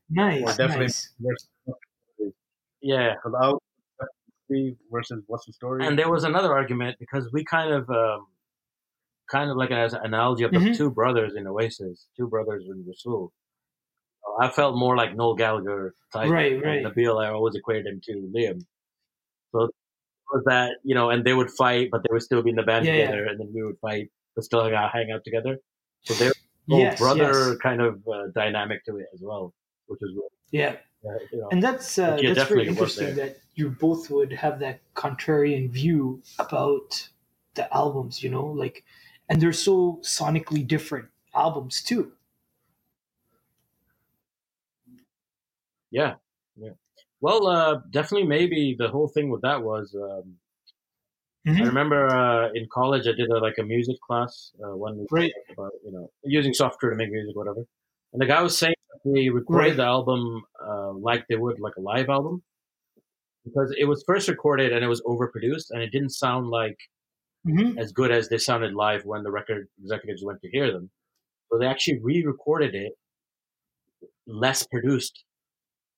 With 0.09 0.15
Nice. 0.17 0.57
Definitely 0.57 0.85
nice. 0.85 1.13
versus 1.19 1.49
Yeah. 2.81 3.15
because 3.15 3.33
I 3.41 3.53
Steve 4.45 4.77
versus 4.91 5.23
what's 5.27 5.45
the 5.47 5.53
story. 5.53 5.85
And 5.87 5.97
there 5.97 6.09
was 6.11 6.23
another 6.23 6.53
argument 6.53 6.97
because 6.99 7.31
we 7.33 7.43
kind 7.43 7.73
of, 7.73 7.89
um, 7.89 8.27
kind 9.27 9.49
of 9.49 9.57
like 9.57 9.71
as 9.71 9.93
an 9.93 10.01
analogy 10.03 10.43
of 10.43 10.51
the 10.51 10.59
Mhm. 10.59 10.77
two 10.77 10.91
brothers 10.91 11.33
in 11.35 11.47
Oasis, 11.47 12.07
two 12.15 12.27
brothers 12.27 12.65
in 12.67 12.85
Rasul. 12.87 13.33
I 14.39 14.49
felt 14.49 14.75
more 14.77 14.95
like 14.95 15.15
Noel 15.15 15.33
Gallagher 15.33 15.95
type. 16.13 16.29
Right, 16.29 16.53
and 16.53 16.61
right. 16.63 16.83
Nabil, 16.85 17.23
I 17.23 17.29
always 17.29 17.55
equated 17.55 17.87
him 17.87 18.01
to 18.01 18.31
Liam. 18.35 18.61
So 19.51 19.69
was 20.31 20.43
that 20.45 20.77
you 20.83 20.93
know, 20.93 21.09
and 21.09 21.23
they 21.25 21.33
would 21.33 21.49
fight, 21.51 21.89
but 21.91 22.03
they 22.03 22.09
would 22.11 22.21
still 22.21 22.43
be 22.43 22.49
in 22.51 22.55
the 22.55 22.63
band 22.63 22.85
Yeah, 22.85 22.93
yeah. 22.93 23.05
together, 23.05 23.25
and 23.25 23.39
then 23.39 23.51
we 23.53 23.63
would 23.63 23.79
fight, 23.79 24.11
but 24.35 24.43
still 24.43 24.63
hang 24.63 24.73
out, 24.75 24.91
hang 24.91 25.09
out 25.11 25.23
together. 25.23 25.57
So 26.01 26.13
there 26.15 26.33
was 26.67 26.79
Yes, 26.79 26.99
brother 26.99 27.31
yes. 27.51 27.57
kind 27.57 27.81
of 27.81 28.07
uh, 28.07 28.27
dynamic 28.35 28.83
to 28.85 28.97
it 28.97 29.07
as 29.13 29.21
well, 29.23 29.53
which 29.87 30.01
is 30.01 30.11
really, 30.15 30.29
Yeah. 30.51 30.77
uh, 31.05 31.19
you 31.31 31.39
know, 31.39 31.51
And 31.51 31.63
that's 31.63 31.99
uh, 31.99 32.17
Yeah, 32.21 32.29
that's 32.33 32.43
very 32.49 32.67
interesting 32.67 33.15
that 33.15 33.37
you 33.55 33.69
both 33.71 34.09
would 34.11 34.33
have 34.33 34.59
that 34.59 34.81
contrarian 34.95 35.69
view 35.69 36.21
about 36.39 37.09
the 37.55 37.73
albums, 37.75 38.23
you 38.23 38.29
know, 38.29 38.45
like, 38.45 38.85
and 39.29 39.41
they're 39.41 39.53
so 39.53 39.99
sonically 40.03 40.67
different 40.67 41.09
albums 41.35 41.83
too. 41.83 42.13
Yeah, 45.91 46.15
yeah. 46.55 46.71
Well, 47.21 47.47
uh, 47.47 47.81
definitely, 47.89 48.27
maybe 48.27 48.75
the 48.77 48.89
whole 48.89 49.07
thing 49.07 49.29
with 49.29 49.41
that 49.41 49.63
was 49.63 49.95
um, 49.95 50.39
I 51.59 51.63
Mhm. 51.63 51.65
remember 51.65 52.07
uh, 52.07 52.51
in 52.53 52.67
college 52.71 53.07
I 53.07 53.13
did 53.13 53.29
a, 53.29 53.37
like 53.39 53.57
a 53.57 53.63
music 53.63 53.97
class 54.01 54.51
uh, 54.63 54.75
one 54.75 54.97
week 54.97 55.09
Right. 55.09 55.31
about 55.49 55.71
you 55.83 55.91
know 55.91 56.11
using 56.23 56.53
software 56.53 56.91
to 56.91 56.97
make 56.97 57.11
music, 57.11 57.35
whatever. 57.35 57.63
And 58.13 58.21
the 58.21 58.25
guy 58.25 58.41
was 58.41 58.57
saying 58.57 58.75
that 58.84 58.84
they 59.03 59.29
recorded 59.29 59.67
Right. 59.69 59.77
the 59.77 59.83
album 59.83 60.43
uh, 60.65 60.91
like 60.93 61.25
they 61.27 61.35
would 61.35 61.59
like 61.59 61.75
a 61.77 61.81
live 61.81 62.09
album 62.09 62.43
because 63.43 63.73
it 63.77 63.85
was 63.85 64.03
first 64.07 64.27
recorded 64.27 64.71
and 64.73 64.83
it 64.83 64.87
was 64.87 65.01
overproduced 65.03 65.71
and 65.71 65.81
it 65.81 65.91
didn't 65.91 66.09
sound 66.11 66.47
like 66.49 66.77
Mhm. 67.45 67.77
as 67.77 67.91
good 67.91 68.11
as 68.11 68.27
they 68.29 68.37
sounded 68.39 68.73
live 68.73 69.05
when 69.05 69.21
the 69.23 69.31
record 69.31 69.67
executives 69.81 70.23
went 70.23 70.41
to 70.41 70.49
hear 70.49 70.71
them. 70.71 70.89
So 71.51 71.59
they 71.59 71.67
actually 71.67 71.99
re-recorded 71.99 72.73
it 72.73 72.93
less 74.25 74.65
produced 74.65 75.23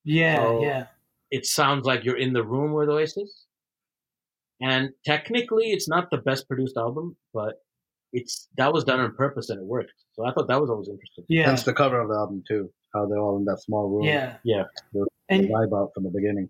Yeah, 0.03 0.35
So- 0.37 0.61
yeah, 0.61 0.87
it 1.31 1.45
sounds 1.45 1.85
like 1.85 2.05
you're 2.05 2.17
in 2.17 2.31
the 2.31 2.43
room 2.43 2.71
with 2.73 2.87
Oasis. 2.89 3.45
And 4.61 4.93
technically, 5.05 5.71
it's 5.71 5.87
not 5.89 6.09
the 6.11 6.17
best 6.17 6.47
produced 6.47 6.77
album, 6.77 7.17
but 7.33 7.61
it's 8.13 8.47
that 8.57 8.71
was 8.73 8.83
done 8.85 9.01
on 9.01 9.13
purpose 9.15 9.49
and 9.49 9.59
it 9.59 9.65
worked. 9.65 9.91
So 10.13 10.23
I 10.25 10.31
thought 10.33 10.47
that 10.47 10.61
was 10.61 10.69
always 10.69 10.87
interesting. 10.87 11.25
yeah, 11.27 11.43
Hence 11.45 11.63
the 11.63 11.73
cover 11.73 11.99
of 11.99 12.07
the 12.09 12.15
album 12.15 12.41
too. 12.47 12.73
How 12.93 13.05
they're 13.05 13.19
all 13.19 13.37
in 13.37 13.45
that 13.45 13.61
small 13.61 13.89
room. 13.89 14.03
yeah, 14.03 14.37
Yeah. 14.43 14.63
The 14.93 15.05
and 15.29 15.49
vibe 15.49 15.77
out 15.77 15.91
from 15.93 16.03
the 16.03 16.09
beginning. 16.09 16.49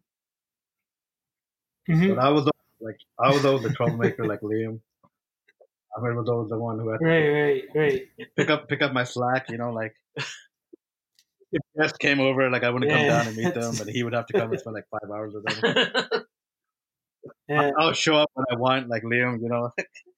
mhm. 1.89 2.15
But 2.15 2.19
I 2.23 2.29
was 2.29 2.47
like, 2.79 2.97
I 3.19 3.29
was 3.31 3.43
always 3.45 3.63
the 3.63 3.73
troublemaker, 3.73 4.25
like 4.25 4.41
Liam. 4.41 4.79
Ahmed 5.97 6.15
was 6.15 6.29
always 6.29 6.49
the 6.49 6.59
one 6.59 6.77
who 6.79 6.89
had 6.89 6.99
to 6.99 7.05
right, 7.05 7.27
right, 7.27 7.63
right. 7.73 8.07
pick 8.35 8.49
up 8.51 8.69
pick 8.69 8.81
up 8.83 8.93
my 8.93 9.03
slack. 9.03 9.49
You 9.49 9.57
know, 9.57 9.71
like 9.71 9.93
if 10.15 11.61
guests 11.75 11.97
came 11.97 12.19
over, 12.19 12.49
like 12.51 12.63
I 12.63 12.69
wouldn't 12.69 12.91
come 12.91 13.07
down 13.07 13.27
and 13.27 13.35
meet 13.35 13.53
them, 13.55 13.73
but 13.79 13.87
he 13.87 14.03
would 14.03 14.13
have 14.13 14.27
to 14.27 14.33
come 14.33 14.51
and 14.51 14.59
spend 14.59 14.75
like 14.75 14.85
five 14.91 15.09
hours 15.09 15.33
with 15.33 15.45
them. 15.61 16.23
Yeah, 17.49 17.71
I'll 17.79 17.93
show 17.93 18.17
up 18.17 18.29
when 18.35 18.45
I 18.51 18.55
want, 18.55 18.89
like 18.89 19.03
Liam. 19.03 19.41
You 19.41 19.49
know, 19.49 19.71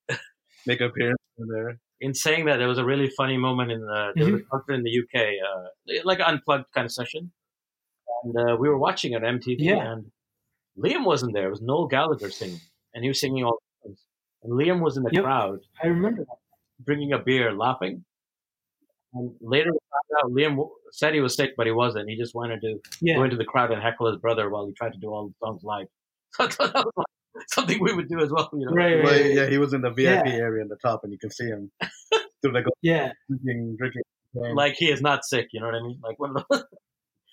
make 0.65 0.81
an 0.81 0.87
appearance 0.87 1.21
in 1.37 1.47
there. 1.47 1.79
In 2.01 2.13
saying 2.13 2.45
that, 2.45 2.57
there 2.57 2.67
was 2.67 2.77
a 2.77 2.85
really 2.85 3.09
funny 3.17 3.37
moment 3.37 3.71
in 3.71 3.81
the, 3.81 4.11
there 4.15 4.31
was 4.31 4.41
a 4.41 4.43
concert 4.45 4.73
in 4.73 4.83
the 4.83 4.99
UK, 4.99 5.33
uh, 5.45 5.99
like 6.05 6.19
an 6.19 6.25
unplugged 6.25 6.71
kind 6.73 6.85
of 6.85 6.91
session. 6.93 7.31
And 8.23 8.35
uh, 8.51 8.55
we 8.57 8.69
were 8.69 8.77
watching 8.77 9.15
on 9.15 9.21
MTV, 9.21 9.57
Yeah. 9.59 9.91
and 9.91 10.05
Liam 10.77 11.03
wasn't 11.05 11.33
there. 11.33 11.47
It 11.47 11.51
was 11.51 11.61
Noel 11.61 11.87
Gallagher 11.87 12.29
singing, 12.29 12.61
and 12.93 13.03
he 13.03 13.09
was 13.09 13.19
singing 13.19 13.43
all 13.43 13.59
the 13.83 13.89
songs. 13.89 14.05
And 14.43 14.53
Liam 14.53 14.79
was 14.81 14.95
in 14.97 15.03
the 15.03 15.11
Yep. 15.11 15.23
crowd, 15.23 15.59
I 15.83 15.87
remember 15.87 16.23
that. 16.23 16.37
drinking 16.85 17.11
a 17.13 17.19
beer, 17.19 17.51
laughing. 17.53 18.05
And 19.13 19.33
later 19.41 19.71
we 19.73 19.79
found 19.91 20.25
out 20.25 20.31
Liam 20.31 20.69
said 20.91 21.13
he 21.13 21.19
was 21.19 21.35
sick, 21.35 21.55
but 21.57 21.65
he 21.65 21.71
wasn't. 21.73 22.09
He 22.09 22.15
just 22.15 22.33
wanted 22.35 22.61
to 22.61 22.79
go 23.15 23.23
into 23.23 23.35
the 23.37 23.43
crowd 23.45 23.71
and 23.71 23.81
heckle 23.81 24.07
his 24.07 24.17
brother 24.21 24.49
while 24.49 24.67
he 24.67 24.73
tried 24.73 24.93
to 24.93 24.99
do 24.99 25.07
all 25.09 25.27
the 25.27 25.33
songs 25.43 25.63
live. 25.63 25.87
So 27.47 27.63
I 27.63 27.65
thought 27.65 27.67
that 27.67 27.79
was 27.79 27.79
like 27.79 27.79
something 27.79 27.83
we 27.83 27.93
would 27.93 28.09
do 28.09 28.19
as 28.21 28.29
well. 28.31 28.49
You 28.53 28.65
know? 28.65 28.73
right, 28.73 29.03
Well, 29.03 29.13
right. 29.13 29.33
yeah, 29.33 29.49
he 29.49 29.57
was 29.57 29.73
in 29.73 29.81
the 29.81 29.91
VIP 29.91 30.25
Yeah. 30.25 30.31
area 30.33 30.61
in 30.63 30.69
the 30.69 30.77
top, 30.77 31.01
and 31.03 31.11
you 31.13 31.19
can 31.19 31.31
see 31.31 31.45
him 31.45 31.71
through 32.41 32.53
the 32.53 32.71
Yeah, 32.81 33.11
drinking, 33.29 33.75
drinking. 33.77 34.01
champagne. 34.33 34.55
Like 34.55 34.75
he 34.75 34.91
is 34.91 35.01
not 35.01 35.25
sick. 35.25 35.49
You 35.53 35.61
know 35.61 35.67
what 35.67 35.75
I 35.75 35.81
mean? 35.83 35.99
Like 36.03 36.19
one 36.19 36.35
of 36.37 36.45
the 36.49 36.65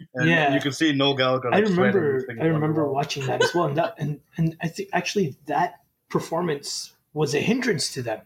and 0.14 0.28
Yeah. 0.28 0.54
you 0.54 0.60
can 0.60 0.72
see 0.72 0.92
Noel 0.92 1.14
Gallagher. 1.14 1.50
I 1.52 1.58
Like, 1.58 1.66
sweating, 1.68 1.94
remember. 1.94 2.26
I 2.40 2.46
remember 2.46 2.84
Wonderwall. 2.84 2.92
watching 2.94 3.26
that 3.26 3.42
as 3.42 3.54
well, 3.54 3.66
and 3.66 3.76
that 3.78 3.94
and 3.98 4.20
and 4.36 4.56
I 4.62 4.68
think 4.68 4.90
actually 4.92 5.36
that 5.46 5.80
performance 6.08 6.94
was 7.14 7.34
a 7.34 7.40
hindrance 7.40 7.92
to 7.94 8.02
them. 8.02 8.22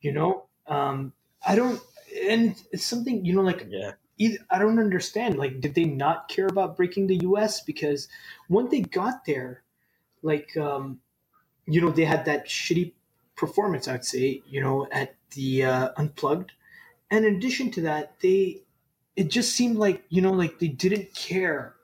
You 0.00 0.12
know, 0.12 0.46
um, 0.66 1.12
I 1.46 1.56
don't, 1.56 1.80
and 2.28 2.54
it's 2.72 2.84
something 2.86 3.24
you 3.24 3.34
know, 3.34 3.42
like 3.42 3.66
yeah. 3.70 3.92
either, 4.18 4.38
I 4.50 4.58
don't 4.58 4.78
understand. 4.78 5.38
Like, 5.38 5.60
did 5.60 5.74
they 5.74 5.84
not 5.86 6.28
care 6.28 6.46
about 6.46 6.76
breaking 6.76 7.06
the 7.08 7.16
U.S. 7.22 7.60
because 7.62 8.08
when 8.48 8.68
they 8.68 8.82
got 8.82 9.24
there, 9.26 9.63
like, 10.24 10.56
um, 10.56 11.00
you 11.66 11.80
know, 11.80 11.90
they 11.90 12.04
had 12.04 12.24
that 12.24 12.48
shitty 12.48 12.92
performance. 13.36 13.86
I'd 13.88 14.04
say, 14.04 14.42
you 14.46 14.60
know, 14.60 14.88
at 14.90 15.14
the 15.34 15.64
uh, 15.64 15.88
unplugged, 15.96 16.52
and 17.10 17.24
in 17.24 17.36
addition 17.36 17.70
to 17.72 17.82
that, 17.82 18.14
they 18.20 18.62
it 19.16 19.30
just 19.30 19.54
seemed 19.54 19.76
like 19.76 20.02
you 20.08 20.22
know, 20.22 20.32
like 20.32 20.58
they 20.58 20.68
didn't 20.68 21.14
care, 21.14 21.74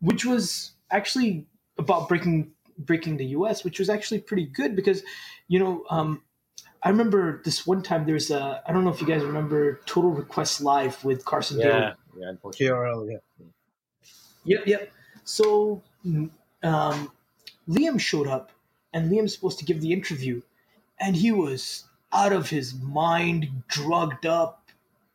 which 0.00 0.24
was 0.24 0.72
actually 0.90 1.46
about 1.78 2.08
breaking 2.08 2.52
breaking 2.78 3.16
the 3.16 3.26
U.S., 3.26 3.64
which 3.64 3.78
was 3.78 3.88
actually 3.88 4.20
pretty 4.20 4.46
good 4.46 4.76
because, 4.76 5.02
you 5.48 5.58
know. 5.58 5.84
Um, 5.90 6.22
I 6.82 6.90
remember 6.90 7.42
this 7.44 7.66
one 7.66 7.82
time. 7.82 8.06
There's 8.06 8.30
a 8.30 8.62
I 8.64 8.72
don't 8.72 8.84
know 8.84 8.90
if 8.90 9.00
you 9.00 9.08
guys 9.08 9.24
remember 9.24 9.80
Total 9.86 10.10
Request 10.10 10.60
Live 10.60 11.02
with 11.04 11.24
Carson 11.24 11.58
Daly. 11.58 11.70
Yeah. 11.70 11.94
Yeah. 12.16 12.28
Unfortunately. 12.28 12.76
TRL, 12.76 13.10
yeah. 13.10 13.46
Yep, 14.44 14.66
yep. 14.66 14.92
So 15.24 15.82
um, 16.62 17.10
Liam 17.68 17.98
showed 18.00 18.26
up, 18.28 18.52
and 18.92 19.10
Liam's 19.10 19.34
supposed 19.34 19.58
to 19.58 19.64
give 19.64 19.80
the 19.80 19.92
interview, 19.92 20.42
and 21.00 21.16
he 21.16 21.32
was 21.32 21.84
out 22.12 22.32
of 22.32 22.50
his 22.50 22.74
mind, 22.74 23.64
drugged 23.68 24.26
up, 24.26 24.68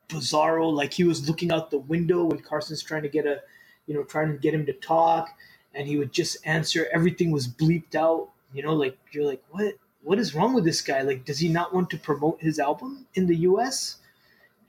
bizarro. 0.10 0.72
Like 0.72 0.94
he 0.94 1.04
was 1.04 1.28
looking 1.28 1.52
out 1.52 1.72
the 1.72 1.80
window 1.80 2.26
when 2.26 2.40
Carson's 2.40 2.84
trying 2.84 3.04
to 3.04 3.10
get 3.10 3.26
a, 3.26 3.42
you 3.88 3.94
know, 3.94 4.04
trying 4.04 4.32
to 4.32 4.38
get 4.38 4.54
him 4.54 4.66
to 4.66 4.74
talk, 4.74 5.30
and 5.74 5.88
he 5.88 5.98
would 5.98 6.12
just 6.14 6.38
answer. 6.46 6.88
Everything 6.94 7.32
was 7.32 7.48
bleeped 7.48 7.96
out. 7.96 8.30
You 8.54 8.64
know, 8.64 8.74
like 8.74 8.98
you're 9.12 9.26
like, 9.26 9.44
what? 9.50 9.76
What 10.04 10.18
is 10.18 10.34
wrong 10.34 10.54
with 10.56 10.64
this 10.66 10.82
guy? 10.82 11.02
Like, 11.02 11.26
does 11.26 11.38
he 11.40 11.48
not 11.48 11.76
want 11.76 11.92
to 11.92 11.98
promote 11.98 12.42
his 12.42 12.58
album 12.58 13.06
in 13.14 13.28
the 13.28 13.36
U.S.? 13.38 13.98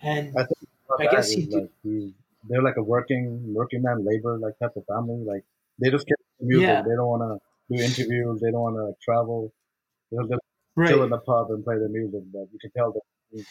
And 0.03 0.37
I 0.37 0.47
I 0.99 1.07
guess 1.07 1.31
he 1.31 1.47
did- 1.47 1.55
like, 1.55 1.71
he, 1.83 2.15
they're 2.49 2.63
like 2.63 2.77
a 2.77 2.83
working 2.83 3.55
working 3.55 3.83
man 3.83 4.05
labor 4.05 4.37
like 4.39 4.59
type 4.59 4.77
of 4.77 4.85
family. 4.87 5.25
Like 5.25 5.45
they 5.79 5.91
just 5.91 6.07
about 6.07 6.47
music. 6.47 6.67
Yeah. 6.69 6.83
They 6.83 6.95
don't 6.95 7.07
want 7.07 7.23
to 7.23 7.52
do 7.71 7.83
interviews. 7.83 8.41
They 8.41 8.51
don't 8.51 8.61
want 8.61 8.77
to 8.77 8.87
like, 8.87 9.01
travel. 9.03 9.53
Just 10.13 10.33
right, 10.77 10.89
chill 10.91 11.03
in 11.05 11.11
the 11.11 11.19
pub 11.19 11.51
and 11.51 11.65
play 11.65 11.77
their 11.79 11.89
music. 11.89 12.23
But 12.33 12.49
you 12.53 12.59
can 12.61 12.71
tell 12.77 12.93
they're 12.93 13.45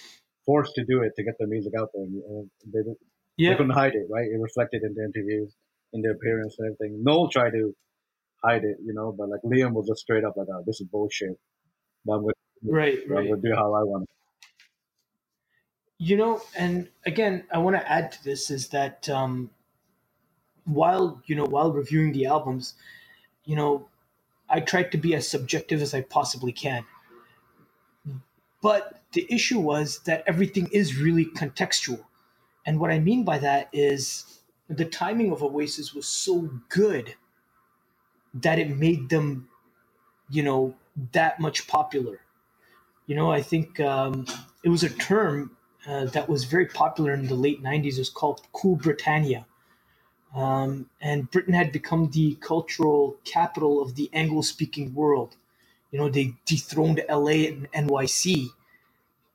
forced 0.45 0.75
to 0.75 0.85
do 0.85 1.01
it 1.03 1.13
to 1.17 1.23
get 1.23 1.35
their 1.39 1.47
music 1.47 1.73
out 1.79 1.89
there. 1.93 2.03
And, 2.03 2.49
they, 2.73 2.79
they 3.37 3.55
couldn't 3.55 3.71
hide 3.71 3.95
it, 3.95 4.07
right? 4.11 4.25
It 4.25 4.39
reflected 4.39 4.83
in 4.83 4.93
the 4.95 5.03
interviews, 5.03 5.53
in 5.93 6.01
their 6.01 6.13
appearance 6.13 6.55
and 6.59 6.73
everything. 6.73 7.03
Noel 7.03 7.29
tried 7.29 7.51
to 7.51 7.75
hide 8.43 8.63
it, 8.63 8.77
you 8.83 8.93
know, 8.93 9.13
but 9.17 9.29
like 9.29 9.41
Liam 9.45 9.73
was 9.73 9.87
just 9.87 10.01
straight 10.01 10.23
up 10.23 10.35
like, 10.37 10.47
oh, 10.53 10.63
this 10.65 10.81
is 10.81 10.87
bullshit. 10.87 11.37
But 12.05 12.13
I'm 12.13 12.21
going 12.21 12.33
right, 12.63 12.99
right. 13.07 13.27
to 13.27 13.35
do 13.37 13.53
how 13.55 13.73
I 13.73 13.83
want. 13.83 14.07
you 16.01 16.17
know 16.17 16.41
and 16.57 16.89
again 17.05 17.43
i 17.53 17.59
want 17.59 17.75
to 17.75 17.91
add 17.91 18.11
to 18.11 18.23
this 18.23 18.49
is 18.49 18.69
that 18.69 19.07
um, 19.09 19.51
while 20.65 21.21
you 21.27 21.35
know 21.35 21.45
while 21.45 21.71
reviewing 21.71 22.11
the 22.11 22.25
albums 22.25 22.73
you 23.45 23.55
know 23.55 23.87
i 24.51 24.59
tried 24.59 24.91
to 24.91 24.97
be 24.97 25.15
as 25.15 25.27
subjective 25.27 25.81
as 25.81 25.93
i 25.93 26.01
possibly 26.01 26.51
can 26.51 26.85
but 28.61 29.01
the 29.13 29.25
issue 29.33 29.59
was 29.59 29.99
that 30.05 30.23
everything 30.27 30.69
is 30.71 30.97
really 30.99 31.25
contextual 31.25 32.01
and 32.65 32.79
what 32.79 32.91
i 32.91 32.99
mean 32.99 33.23
by 33.23 33.37
that 33.37 33.69
is 33.73 34.39
the 34.69 34.85
timing 34.85 35.31
of 35.31 35.43
oasis 35.43 35.93
was 35.93 36.07
so 36.07 36.49
good 36.69 37.15
that 38.33 38.59
it 38.59 38.75
made 38.77 39.09
them, 39.09 39.49
you 40.29 40.43
know, 40.43 40.75
that 41.11 41.39
much 41.39 41.67
popular. 41.67 42.21
You 43.07 43.15
know, 43.15 43.31
I 43.31 43.41
think 43.41 43.79
um, 43.79 44.25
it 44.63 44.69
was 44.69 44.83
a 44.83 44.89
term 44.89 45.57
uh, 45.87 46.05
that 46.05 46.29
was 46.29 46.45
very 46.45 46.67
popular 46.67 47.13
in 47.13 47.27
the 47.27 47.35
late 47.35 47.61
90s. 47.63 47.93
It 47.93 47.99
was 47.99 48.09
called 48.09 48.41
Cool 48.53 48.75
Britannia. 48.77 49.45
Um, 50.35 50.89
and 51.01 51.29
Britain 51.31 51.53
had 51.53 51.71
become 51.71 52.09
the 52.11 52.35
cultural 52.35 53.17
capital 53.25 53.81
of 53.81 53.95
the 53.95 54.09
Anglo 54.13 54.41
speaking 54.41 54.93
world. 54.93 55.35
You 55.91 55.99
know, 55.99 56.09
they 56.09 56.35
dethroned 56.45 57.03
LA 57.09 57.47
and 57.49 57.71
NYC. 57.73 58.47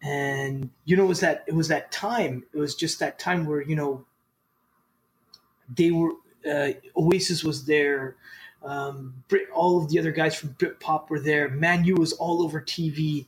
And, 0.02 0.70
you 0.84 0.96
know, 0.96 1.04
it 1.04 1.08
was 1.08 1.20
that 1.20 1.44
it 1.46 1.54
was 1.54 1.68
that 1.68 1.92
time. 1.92 2.44
It 2.54 2.58
was 2.58 2.74
just 2.74 2.98
that 3.00 3.18
time 3.18 3.46
where, 3.46 3.62
you 3.62 3.76
know, 3.76 4.04
they 5.74 5.90
were 5.90 6.12
uh, 6.48 6.72
Oasis 6.96 7.44
was 7.44 7.66
there. 7.66 8.16
Um, 8.62 9.22
Brit, 9.28 9.48
all 9.54 9.82
of 9.82 9.90
the 9.90 9.98
other 9.98 10.12
guys 10.12 10.34
from 10.34 10.50
Britpop 10.50 11.10
were 11.10 11.20
there. 11.20 11.48
Manu 11.48 11.96
was 11.96 12.12
all 12.14 12.42
over 12.42 12.60
TV. 12.60 13.26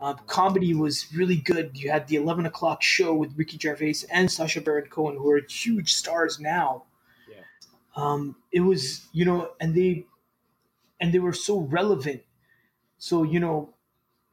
Um, 0.00 0.18
comedy 0.26 0.74
was 0.74 1.12
really 1.14 1.36
good. 1.36 1.72
You 1.74 1.90
had 1.90 2.06
the 2.08 2.16
11 2.16 2.46
o'clock 2.46 2.82
show 2.82 3.14
with 3.14 3.36
Ricky 3.36 3.58
Gervais 3.58 3.96
and 4.10 4.30
Sacha 4.30 4.60
Baron 4.60 4.86
Cohen, 4.88 5.16
who 5.16 5.30
are 5.30 5.40
huge 5.48 5.92
stars 5.94 6.40
now. 6.40 6.84
Um, 7.96 8.36
it 8.52 8.60
was, 8.60 9.06
you 9.12 9.24
know, 9.24 9.52
and 9.60 9.74
they, 9.74 10.06
and 11.00 11.12
they 11.14 11.18
were 11.18 11.32
so 11.32 11.60
relevant. 11.60 12.22
So, 12.98 13.22
you 13.24 13.40
know, 13.40 13.74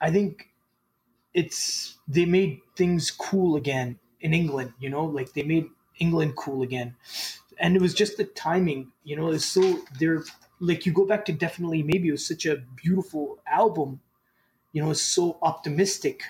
I 0.01 0.11
think 0.11 0.49
it's, 1.33 1.97
they 2.07 2.25
made 2.25 2.61
things 2.75 3.11
cool 3.11 3.55
again 3.55 3.99
in 4.21 4.33
England, 4.33 4.73
you 4.79 4.89
know, 4.89 5.05
like 5.05 5.33
they 5.33 5.43
made 5.43 5.67
England 5.99 6.35
cool 6.37 6.63
again. 6.63 6.95
And 7.59 7.75
it 7.75 7.81
was 7.81 7.93
just 7.93 8.17
the 8.17 8.25
timing, 8.25 8.93
you 9.03 9.15
know, 9.15 9.31
it's 9.31 9.45
so, 9.45 9.79
they're, 9.99 10.23
like 10.59 10.85
you 10.85 10.93
go 10.93 11.05
back 11.05 11.25
to 11.25 11.33
definitely 11.33 11.83
maybe 11.83 12.09
it 12.09 12.13
was 12.13 12.25
such 12.27 12.45
a 12.45 12.57
beautiful 12.57 13.39
album 13.47 14.01
you 14.73 14.81
know, 14.81 14.89
was 14.89 15.01
so 15.01 15.37
optimistic. 15.41 16.23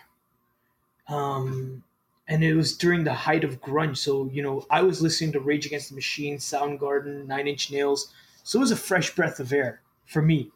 Um, 1.08 1.84
and 2.28 2.44
it 2.44 2.54
was 2.56 2.76
during 2.76 3.04
the 3.04 3.14
height 3.14 3.44
of 3.44 3.62
grunge. 3.62 3.98
So, 3.98 4.30
you 4.32 4.44
know, 4.44 4.66
I 4.70 4.82
was 4.82 5.02
listening 5.02 5.32
to 5.34 5.40
Rage 5.40 5.66
Against 5.66 5.90
the 5.90 5.96
Machine, 5.96 6.38
Soundgarden, 6.38 7.26
Nine 7.28 7.48
Inch 7.48 7.72
Nails. 7.72 8.14
So 8.44 8.60
it 8.60 8.62
was 8.62 8.72
a 8.72 8.78
fresh 8.78 9.16
breath 9.16 9.40
of 9.40 9.52
air 9.54 9.82
for 10.06 10.22
me, 10.22 10.52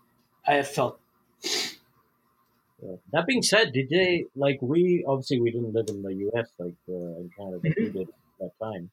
I 0.48 0.56
have 0.56 0.68
felt. 0.68 1.00
Yeah. 1.44 2.96
That 3.12 3.28
being 3.28 3.44
said, 3.44 3.74
did 3.74 3.90
they, 3.90 4.26
like, 4.36 4.60
we, 4.62 5.06
obviously, 5.08 5.40
we 5.40 5.52
didn't 5.52 5.74
live 5.74 5.86
in 5.90 6.02
the 6.02 6.14
US, 6.34 6.50
like, 6.58 6.74
uh, 6.90 6.94
in 6.94 7.30
Canada, 7.38 7.60
mm-hmm. 7.60 7.84
we 7.84 7.90
did 7.90 8.08
at 8.08 8.16
that 8.40 8.52
time. 8.60 8.90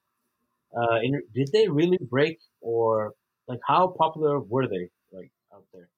Uh, 0.76 0.99
in, 1.02 1.23
did 1.35 1.49
they 1.52 1.68
really 1.68 1.99
break, 1.99 2.38
or, 2.61 3.14
like, 3.47 3.61
how 3.66 3.94
popular 3.99 4.40
were 4.40 4.66
they, 4.66 4.90
like, 5.11 5.30
out 5.54 5.64
there? 5.73 5.88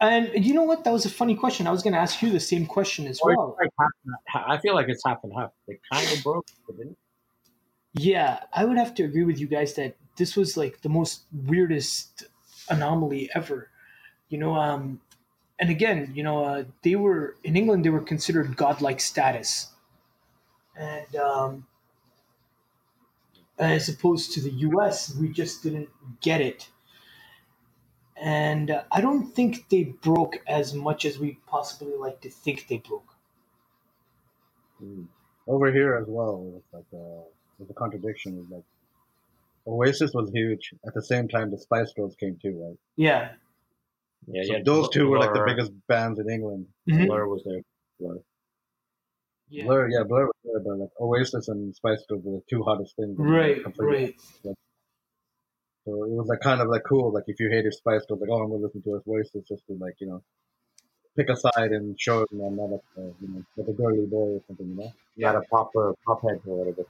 And 0.00 0.30
you 0.44 0.54
know 0.54 0.62
what? 0.62 0.84
That 0.84 0.92
was 0.92 1.04
a 1.06 1.10
funny 1.10 1.34
question. 1.34 1.66
I 1.66 1.72
was 1.72 1.82
going 1.82 1.92
to 1.92 1.98
ask 1.98 2.22
you 2.22 2.30
the 2.30 2.38
same 2.40 2.66
question 2.66 3.06
as 3.06 3.20
well. 3.22 3.56
Like 3.60 3.70
I 4.32 4.58
feel 4.58 4.74
like 4.74 4.88
it's 4.88 5.02
half 5.04 5.18
and 5.24 5.32
half. 5.36 5.50
They 5.66 5.80
kind 5.92 6.06
of 6.12 6.22
broke, 6.22 6.46
didn't 6.68 6.96
Yeah, 7.94 8.40
I 8.52 8.64
would 8.64 8.78
have 8.78 8.94
to 8.96 9.02
agree 9.02 9.24
with 9.24 9.40
you 9.40 9.48
guys 9.48 9.74
that 9.74 9.96
this 10.16 10.36
was 10.36 10.56
like 10.56 10.82
the 10.82 10.88
most 10.88 11.22
weirdest 11.32 12.24
anomaly 12.68 13.28
ever. 13.34 13.70
You 14.28 14.38
know, 14.38 14.54
um, 14.54 15.00
and 15.58 15.70
again, 15.70 16.12
you 16.14 16.22
know, 16.22 16.44
uh, 16.44 16.64
they 16.82 16.94
were 16.94 17.34
in 17.42 17.56
England. 17.56 17.84
They 17.84 17.90
were 17.90 18.00
considered 18.00 18.56
godlike 18.56 19.00
status, 19.00 19.72
and 20.76 21.16
um, 21.16 21.66
as 23.58 23.88
opposed 23.88 24.32
to 24.34 24.40
the 24.40 24.50
U.S., 24.50 25.14
we 25.16 25.28
just 25.28 25.64
didn't 25.64 25.88
get 26.20 26.40
it 26.40 26.68
and 28.20 28.70
uh, 28.70 28.82
I 28.92 29.00
don't 29.00 29.34
think 29.34 29.68
they 29.68 29.84
broke 29.84 30.36
as 30.46 30.74
much 30.74 31.04
as 31.04 31.18
we 31.18 31.38
possibly 31.46 31.94
like 31.96 32.20
to 32.22 32.30
think 32.30 32.66
they 32.68 32.78
broke. 32.78 33.14
Mm. 34.82 35.06
Over 35.46 35.72
here 35.72 35.96
as 35.96 36.06
well, 36.08 36.52
it's 36.56 36.72
like 36.72 36.84
uh, 36.92 37.22
there's 37.58 37.70
a 37.70 37.74
contradiction. 37.74 38.38
Is 38.38 38.50
like 38.50 38.64
Oasis 39.66 40.12
was 40.14 40.30
huge 40.30 40.74
at 40.86 40.94
the 40.94 41.02
same 41.02 41.28
time 41.28 41.50
the 41.50 41.58
Spice 41.58 41.92
Girls 41.94 42.14
came 42.20 42.38
too, 42.40 42.62
right? 42.62 42.78
Yeah, 42.96 43.30
yeah, 44.26 44.42
so 44.44 44.52
yeah. 44.54 44.58
Those 44.64 44.88
two 44.90 45.08
were 45.08 45.18
like 45.18 45.32
the 45.32 45.44
biggest 45.46 45.72
bands 45.86 46.18
in 46.18 46.28
England. 46.28 46.66
Mm-hmm. 46.88 47.06
Blur 47.06 47.26
was 47.26 47.42
there. 47.44 47.62
Blur. 47.98 48.18
Yeah. 49.50 49.64
Blur, 49.64 49.88
yeah, 49.88 50.02
Blur 50.06 50.26
was 50.26 50.34
there, 50.44 50.60
but 50.60 50.78
like 50.78 50.90
Oasis 51.00 51.48
and 51.48 51.74
Spice 51.74 52.04
Girls 52.08 52.22
were 52.24 52.36
the 52.36 52.42
two 52.50 52.62
hottest 52.62 52.94
things. 52.96 53.16
Right, 53.18 53.62
right. 53.78 54.14
Like, 54.44 54.56
so 55.88 56.04
it 56.04 56.10
was 56.10 56.28
like 56.28 56.40
kind 56.40 56.60
of 56.60 56.68
like 56.68 56.82
cool. 56.88 57.12
Like 57.12 57.24
if 57.28 57.40
you 57.40 57.48
hated 57.50 57.72
Spice 57.74 58.04
Girls, 58.06 58.20
like 58.20 58.30
oh, 58.30 58.42
I'm 58.42 58.50
gonna 58.50 58.62
listen 58.64 58.82
to 58.82 58.94
his 58.94 59.02
voice. 59.04 59.30
It's 59.34 59.48
just 59.48 59.66
to 59.68 59.74
like 59.80 59.96
you 60.00 60.08
know 60.08 60.22
pick 61.16 61.28
a 61.30 61.36
side 61.36 61.72
and 61.72 62.00
show 62.00 62.22
it, 62.22 62.28
I'm 62.32 62.56
not 62.56 62.70
a 62.70 62.80
uh, 63.00 63.12
you 63.20 63.28
know 63.28 63.44
like 63.56 63.68
a 63.68 63.72
girly 63.72 64.06
boy 64.06 64.36
or 64.36 64.42
something, 64.46 64.68
you 64.68 64.76
know. 64.76 64.92
Not 65.16 65.36
a 65.36 65.42
pop 65.42 65.70
or 65.74 65.94
pop 66.06 66.22
head 66.22 66.40
or 66.46 66.58
whatever. 66.64 66.84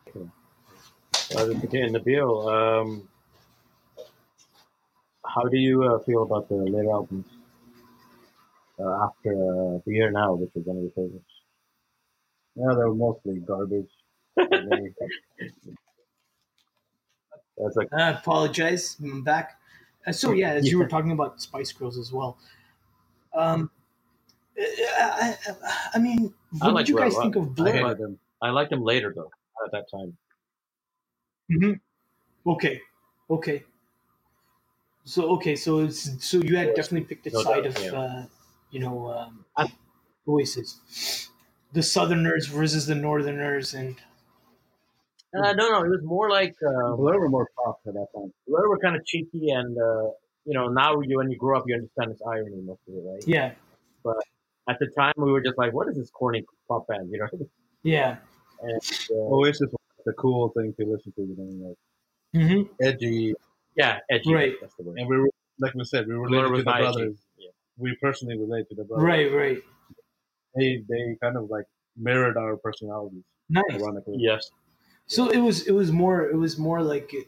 Uh, 1.35 1.47
continue, 1.61 1.91
Nabil, 1.91 2.29
um, 2.53 3.09
how 5.25 5.43
do 5.45 5.57
you 5.57 5.85
uh, 5.85 5.99
feel 6.01 6.23
about 6.25 6.49
the 6.49 6.57
later 6.57 6.91
albums 6.91 7.27
uh, 8.79 9.05
after 9.07 9.31
uh, 9.33 9.79
the 9.85 9.93
year 9.93 10.11
now, 10.11 10.35
which 10.35 10.51
is 10.57 10.65
one 10.67 10.77
of 10.79 10.83
your 10.83 10.93
favorites? 10.93 11.35
Yeah, 12.57 12.75
they 12.75 12.85
were 12.85 12.95
mostly 12.95 13.41
garbage. 13.41 13.91
That's 17.62 17.77
like 17.77 17.88
I 17.92 18.11
apologize. 18.11 18.97
I'm 19.03 19.23
back. 19.23 19.59
Uh, 20.07 20.12
so 20.12 20.33
yeah, 20.33 20.53
as 20.53 20.71
you 20.71 20.79
were 20.79 20.88
talking 20.88 21.11
about 21.12 21.40
Spice 21.40 21.73
Girls 21.73 21.99
as 21.99 22.12
well. 22.12 22.38
Um, 23.35 23.71
I, 24.59 25.37
I, 25.47 25.88
I 25.94 25.99
mean, 25.99 26.35
what 26.59 26.77
did 26.77 26.88
you 26.88 26.97
guys 26.97 27.16
think 27.16 27.37
of 27.37 27.55
Blur? 27.55 27.87
I 27.87 27.94
them. 27.94 28.18
I 28.42 28.51
liked 28.51 28.71
them 28.71 28.83
later 28.83 29.12
though. 29.14 29.31
At 29.64 29.73
that 29.73 29.90
time. 29.90 30.16
Mm-hmm. 31.51 32.51
Okay. 32.51 32.81
Okay. 33.29 33.64
So 35.05 35.31
okay, 35.37 35.57
so 35.57 35.81
it's 35.81 36.25
so 36.25 36.37
you 36.38 36.57
had 36.57 36.75
definitely 36.75 37.07
picked 37.07 37.25
the 37.25 37.31
no 37.31 37.42
side 37.42 37.64
doubt, 37.64 37.79
of 37.79 37.83
yeah. 37.83 37.92
uh, 37.92 38.27
you 38.71 38.81
know 38.81 39.09
um, 39.57 39.73
Oasis, 40.29 41.31
the 41.73 41.83
Southerners 41.83 42.47
versus 42.47 42.87
the 42.87 42.94
Northerners, 42.94 43.73
and 43.73 43.97
uh, 45.35 45.53
no, 45.53 45.69
no, 45.69 45.85
it 45.85 45.88
was 45.88 46.01
more 46.03 46.31
like 46.31 46.55
uh, 46.67 46.97
Blur 46.97 47.19
were 47.21 47.29
more 47.29 47.49
pop 47.57 47.81
at 47.87 47.95
that 47.95 48.07
time. 48.14 48.33
Blur 48.47 48.69
were 48.69 48.79
kind 48.79 48.97
of 48.97 49.05
cheeky, 49.05 49.51
and 49.51 49.77
uh, 49.77 50.11
you 50.45 50.55
know 50.55 50.69
now 50.69 51.01
you 51.01 51.17
when 51.17 51.31
you 51.31 51.37
grow 51.37 51.59
up 51.59 51.64
you 51.67 51.75
understand 51.75 52.12
its 52.12 52.23
irony 52.27 52.62
most 52.62 52.81
of 52.88 52.95
it, 52.95 53.03
right? 53.07 53.25
Yeah. 53.27 53.53
But 54.03 54.17
at 54.69 54.79
the 54.79 54.87
time 54.97 55.14
we 55.17 55.33
were 55.33 55.41
just 55.41 55.59
like, 55.59 55.73
what 55.73 55.88
is 55.88 55.97
this 55.97 56.11
corny 56.11 56.45
pop 56.69 56.87
band, 56.87 57.11
you 57.11 57.19
know? 57.19 57.47
Yeah. 57.85 58.17
And 58.61 58.81
uh, 59.12 59.14
Oasis 59.14 59.71
was 59.71 60.05
the 60.05 60.12
cool 60.14 60.49
thing 60.49 60.75
to 60.81 60.85
listen 60.85 61.12
to, 61.12 61.23
you 61.23 61.37
know, 61.38 61.69
like 61.69 62.43
mm-hmm. 62.43 62.85
edgy. 62.85 63.35
Yeah, 63.77 63.99
edgy. 64.11 64.35
Right. 64.35 64.55
That's 64.61 64.75
the 64.75 64.83
word. 64.83 64.99
And 64.99 65.09
we 65.09 65.17
were, 65.17 65.31
like 65.61 65.75
we 65.75 65.85
said, 65.85 66.09
we 66.09 66.17
were 66.17 66.27
related 66.27 66.49
to 66.49 66.57
the 66.57 66.62
brothers. 66.64 67.19
Yeah. 67.38 67.51
We 67.77 67.97
personally 68.03 68.37
relate 68.37 68.69
to 68.71 68.75
the 68.75 68.83
brothers. 68.83 69.05
Right, 69.05 69.33
right. 69.33 69.59
They 70.57 70.83
they 70.88 71.17
kind 71.23 71.37
of 71.37 71.49
like 71.49 71.67
mirrored 71.97 72.37
our 72.37 72.57
personalities. 72.57 73.23
Nice. 73.49 73.64
Ironically. 73.71 74.17
Yes. 74.19 74.51
So 75.09 75.29
it 75.31 75.38
was 75.38 75.66
it 75.66 75.73
was 75.73 75.90
more 75.90 76.29
it 76.29 76.37
was 76.37 76.59
more 76.59 76.83
like 76.83 77.12
it, 77.12 77.27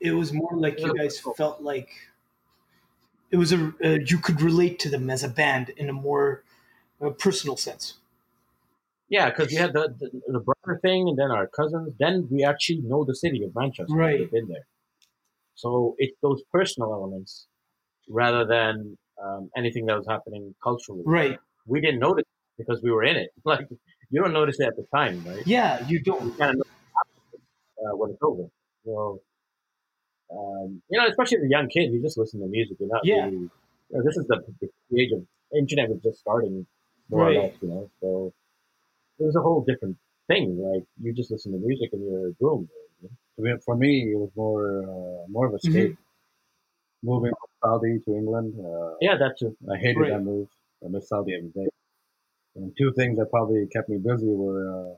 it 0.00 0.12
was 0.12 0.32
more 0.32 0.52
like 0.54 0.78
you 0.78 0.94
guys 0.94 1.20
felt 1.36 1.62
like 1.62 1.88
it 3.30 3.36
was 3.36 3.52
a 3.52 3.72
uh, 3.82 3.98
you 4.06 4.18
could 4.18 4.40
relate 4.40 4.78
to 4.80 4.88
them 4.90 5.10
as 5.10 5.24
a 5.24 5.28
band 5.28 5.70
in 5.70 5.88
a 5.88 5.92
more 5.92 6.44
uh, 7.02 7.10
personal 7.10 7.56
sense. 7.56 7.94
Yeah, 9.08 9.30
because 9.30 9.48
we 9.50 9.56
had 9.56 9.72
the, 9.72 9.94
the, 9.98 10.10
the 10.26 10.40
brother 10.40 10.80
thing, 10.80 11.08
and 11.08 11.18
then 11.18 11.30
our 11.30 11.46
cousins. 11.46 11.94
Then 11.98 12.28
we 12.30 12.44
actually 12.44 12.80
know 12.82 13.04
the 13.04 13.14
city 13.14 13.42
of 13.44 13.54
Manchester. 13.54 13.94
Right, 13.94 14.20
we've 14.20 14.30
been 14.30 14.48
there. 14.48 14.66
So 15.54 15.94
it's 15.98 16.16
those 16.22 16.42
personal 16.52 16.92
elements 16.92 17.46
rather 18.08 18.44
than 18.44 18.98
um, 19.22 19.50
anything 19.56 19.86
that 19.86 19.96
was 19.96 20.06
happening 20.08 20.54
culturally. 20.62 21.02
Right. 21.06 21.38
We 21.66 21.80
didn't 21.80 22.00
notice 22.00 22.24
because 22.58 22.80
we 22.82 22.90
were 22.90 23.04
in 23.04 23.16
it. 23.16 23.30
Like 23.44 23.66
you 24.10 24.20
don't 24.20 24.32
notice 24.32 24.60
it 24.60 24.66
at 24.66 24.76
the 24.76 24.86
time, 24.94 25.24
right? 25.26 25.46
Yeah, 25.46 25.86
you 25.88 26.00
don't. 26.00 26.24
You 26.24 26.32
kind 26.32 26.60
of 26.60 26.66
uh, 27.84 27.96
when 27.96 28.10
it's 28.10 28.22
over. 28.22 28.44
So, 28.84 29.20
um, 30.30 30.82
you 30.88 30.98
know, 30.98 31.06
especially 31.08 31.38
the 31.38 31.48
young 31.48 31.68
kid, 31.68 31.92
you 31.92 32.02
just 32.02 32.18
listen 32.18 32.40
to 32.40 32.46
music. 32.46 32.76
You're 32.80 32.88
not 32.88 33.04
yeah. 33.04 33.24
really, 33.24 33.36
you 33.36 33.50
know, 33.90 34.02
this 34.04 34.16
is 34.16 34.26
the, 34.26 34.42
the, 34.60 35.00
age 35.00 35.12
of 35.12 35.24
internet 35.56 35.90
was 35.90 36.00
just 36.02 36.20
starting, 36.20 36.66
more 37.10 37.26
right. 37.26 37.36
or 37.36 37.42
less, 37.42 37.54
you 37.60 37.68
know. 37.68 37.90
So 38.00 38.32
it 39.18 39.24
was 39.24 39.36
a 39.36 39.40
whole 39.40 39.64
different 39.66 39.96
thing. 40.28 40.58
Like 40.58 40.84
you 41.00 41.12
just 41.12 41.30
listen 41.30 41.52
to 41.52 41.58
music 41.58 41.90
in 41.92 42.02
your 42.02 42.32
room. 42.40 42.68
You 43.02 43.10
know? 43.38 43.58
For 43.64 43.76
me, 43.76 44.12
it 44.12 44.18
was 44.18 44.30
more 44.36 44.82
uh, 44.82 45.28
more 45.28 45.46
of 45.46 45.52
a 45.52 45.56
escape. 45.56 45.92
Mm-hmm. 45.92 46.00
Moving 47.08 47.32
from 47.32 47.70
Saudi 47.70 47.98
to 48.06 48.16
England. 48.16 48.54
Uh, 48.58 48.94
yeah, 49.00 49.16
that's 49.18 49.38
too. 49.38 49.54
I 49.70 49.76
hated 49.76 49.98
right. 49.98 50.10
that 50.12 50.22
move. 50.22 50.48
I 50.82 50.88
miss 50.88 51.08
Saudi 51.08 51.34
every 51.34 51.50
day. 51.50 51.68
And 52.56 52.72
two 52.78 52.92
things 52.94 53.18
that 53.18 53.30
probably 53.30 53.66
kept 53.66 53.88
me 53.88 53.98
busy 53.98 54.28
were 54.28 54.92
uh, 54.92 54.94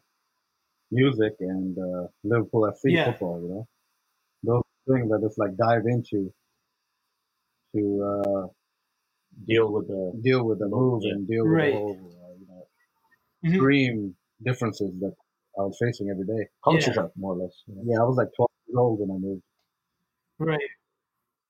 music 0.90 1.35
and 1.40 1.77
uh, 1.79 2.07
Liverpool 2.25 2.62
FC 2.70 2.92
yeah. 2.92 3.05
football. 3.11 3.40
You 3.42 3.49
know, 3.49 3.66
those 4.42 4.62
things 4.94 5.09
that 5.11 5.20
just 5.22 5.38
like 5.38 5.57
dive 5.57 5.83
into 5.87 6.33
to 7.75 8.22
uh, 8.25 8.46
Deal 9.46 9.70
with 9.70 9.87
the 9.88 10.18
deal 10.22 10.44
with 10.44 10.59
the 10.61 10.66
move 10.68 11.03
Yeah. 11.05 11.12
and 11.12 11.29
deal 11.29 11.44
with 11.44 11.53
Right. 11.53 11.72
the 11.72 11.79
whole 11.79 12.12
uh, 12.25 12.35
you 12.40 12.46
know 12.49 12.68
Mhm. 13.44 13.55
extreme 13.55 14.16
differences 14.42 14.92
that 15.01 15.14
I 15.59 15.62
was 15.62 15.77
facing 15.79 16.09
every 16.11 16.25
day. 16.27 16.49
culture 16.64 16.88
Yeah. 16.88 16.94
shock, 16.94 17.12
more 17.16 17.35
or 17.35 17.37
less. 17.37 17.62
you 17.66 17.75
know. 17.75 17.83
Yeah, 17.85 18.01
I 18.01 18.05
was 18.05 18.16
like 18.16 18.33
12 18.35 18.51
years 18.66 18.77
old 18.79 19.01
when 19.01 19.11
I 19.11 19.18
moved. 19.18 19.42
Right. 20.38 20.70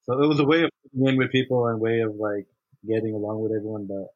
So 0.05 0.21
it 0.23 0.27
was 0.27 0.41
a 0.41 0.45
way 0.45 0.63
of 0.65 0.71
fitting 0.83 1.07
in 1.09 1.17
with 1.17 1.31
people 1.31 1.67
and 1.69 1.77
a 1.77 1.79
way 1.79 2.01
of 2.01 2.17
like 2.17 2.47
getting 2.87 3.15
along 3.15 3.41
with 3.43 3.53
everyone, 3.53 3.87
but 3.87 4.09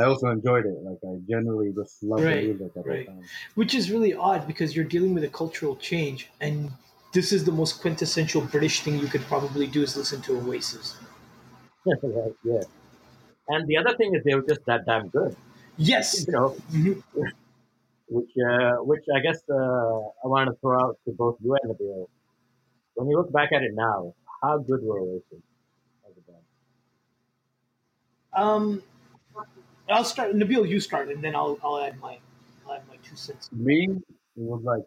I 0.00 0.04
also 0.04 0.28
enjoyed 0.28 0.66
it. 0.66 0.78
Like 0.82 0.98
I 1.04 1.18
generally 1.28 1.72
just 1.72 2.02
loved 2.02 2.22
Right, 2.24 2.34
the 2.34 2.54
music 2.54 2.72
at 2.76 2.84
right. 2.84 3.06
that 3.06 3.12
time. 3.12 3.30
Which 3.54 3.74
is 3.74 3.90
really 3.90 4.14
odd 4.14 4.46
because 4.46 4.74
you're 4.76 4.84
dealing 4.84 5.14
with 5.14 5.24
a 5.24 5.28
cultural 5.28 5.76
change, 5.76 6.30
and 6.40 6.70
this 7.12 7.32
is 7.32 7.44
the 7.44 7.52
most 7.52 7.80
quintessential 7.80 8.42
British 8.42 8.80
thing 8.82 8.98
you 8.98 9.08
could 9.08 9.22
probably 9.22 9.66
do 9.66 9.82
is 9.82 9.96
listen 9.96 10.22
to 10.22 10.38
Oasis. 10.38 10.96
Right, 12.02 12.32
yeah. 12.42 12.62
And 13.48 13.66
the 13.68 13.76
other 13.78 13.96
thing 13.96 14.14
is 14.14 14.22
they 14.24 14.34
were 14.34 14.46
just 14.48 14.60
that 14.66 14.86
damn 14.86 15.08
good, 15.08 15.36
Yes. 15.76 16.26
you 16.26 16.32
know. 16.32 16.56
Mhm. 16.70 17.02
Which, 18.08 18.30
uh, 18.38 18.76
which 18.84 19.04
I 19.14 19.20
guess 19.20 19.40
uh, 19.50 19.54
I 20.24 20.26
want 20.32 20.48
to 20.50 20.56
throw 20.60 20.80
out 20.80 20.98
to 21.06 21.12
both 21.12 21.38
you 21.40 21.56
and 21.62 21.72
Nabil. 21.72 22.06
When 22.94 23.08
you 23.10 23.16
look 23.18 23.32
back 23.32 23.52
at 23.52 23.62
it 23.62 23.72
now, 23.74 24.14
how 24.42 24.58
good 24.58 24.82
were 24.82 25.00
Oasis 25.00 25.42
as 26.08 26.16
a 26.18 26.22
band? 26.32 26.44
Um, 28.32 28.82
I'll 29.88 30.04
start. 30.04 30.34
Nabil, 30.34 30.68
you 30.68 30.80
start, 30.80 31.08
and 31.08 31.22
then 31.22 31.34
I'll 31.34 31.58
I'll 31.62 31.78
add 31.78 31.98
my 32.00 32.18
I'll 32.66 32.74
add 32.74 32.82
my 32.88 32.96
two 33.02 33.16
cents. 33.16 33.50
Me, 33.52 33.88
it 33.88 34.02
was 34.36 34.62
like 34.62 34.82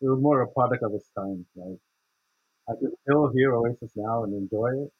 it 0.00 0.08
was 0.08 0.20
more 0.20 0.40
a 0.42 0.48
product 0.48 0.82
of 0.82 0.94
its 0.94 1.08
time. 1.16 1.46
Like 1.56 1.78
I 2.68 2.74
can 2.78 2.92
still 3.02 3.28
hear 3.28 3.54
Oasis 3.54 3.92
now 3.96 4.24
and 4.24 4.34
enjoy 4.34 4.82
it, 4.82 4.92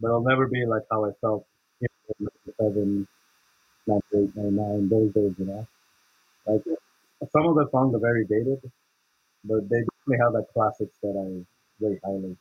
but 0.00 0.08
it'll 0.08 0.22
never 0.22 0.46
be 0.46 0.64
like 0.66 0.82
how 0.90 1.04
I 1.04 1.10
felt 1.20 1.46
in 1.80 1.88
97, 2.20 3.08
98, 3.86 4.36
99, 4.36 4.88
those 4.88 5.12
days, 5.12 5.34
you 5.38 5.46
know. 5.46 5.66
Like 6.46 6.62
some 7.32 7.46
of 7.46 7.54
the 7.56 7.68
songs 7.70 7.94
are 7.94 8.00
very 8.00 8.24
dated, 8.26 8.60
but 9.44 9.68
they 9.68 9.80
definitely 9.82 10.18
have 10.24 10.34
like 10.34 10.52
classics 10.52 10.96
that 11.02 11.16
I 11.16 11.44
rate 11.84 12.00
highly. 12.04 12.36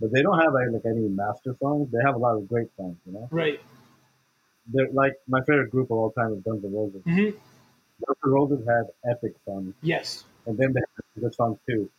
But 0.00 0.12
they 0.12 0.22
don't 0.22 0.38
have 0.38 0.52
like, 0.52 0.68
like 0.72 0.86
any 0.86 1.08
master 1.08 1.56
songs. 1.60 1.90
They 1.90 1.98
have 2.04 2.14
a 2.14 2.18
lot 2.18 2.36
of 2.36 2.48
great 2.48 2.68
songs, 2.76 2.96
you 3.06 3.12
know. 3.12 3.28
Right. 3.30 3.60
They're 4.72 4.90
like 4.92 5.14
my 5.26 5.40
favorite 5.40 5.70
group 5.70 5.90
of 5.90 5.96
all 5.98 6.10
time 6.12 6.32
is 6.34 6.40
Guns 6.42 6.64
N' 6.64 6.72
Roses. 6.72 7.02
hmm 7.04 7.30
Guns 8.04 8.18
N' 8.24 8.30
Roses 8.30 8.66
had 8.66 8.84
epic 9.10 9.34
songs, 9.44 9.74
Yes. 9.82 10.24
and 10.46 10.56
then 10.58 10.72
they 10.72 10.80
had 10.80 11.22
good 11.22 11.34
songs 11.34 11.58
too. 11.68 11.90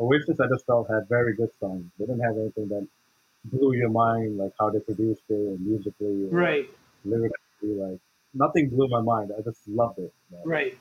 Oasis, 0.00 0.40
I 0.40 0.46
just 0.48 0.66
felt 0.66 0.88
had 0.90 1.08
very 1.08 1.34
good 1.34 1.50
songs. 1.60 1.84
They 1.98 2.06
didn't 2.06 2.20
have 2.22 2.36
anything 2.36 2.68
that 2.68 2.86
blew 3.44 3.74
your 3.74 3.88
mind, 3.90 4.38
like 4.38 4.52
how 4.58 4.70
they 4.70 4.80
produced 4.80 5.22
it, 5.28 5.34
and 5.34 5.60
musically, 5.60 6.24
or 6.24 6.28
Right. 6.30 6.68
lyrically. 7.04 7.36
Like 7.62 8.00
nothing 8.34 8.68
blew 8.70 8.88
my 8.88 9.00
mind. 9.00 9.32
I 9.36 9.42
just 9.42 9.66
loved 9.68 9.98
it. 9.98 10.12
man. 10.30 10.42
Right. 10.44 10.76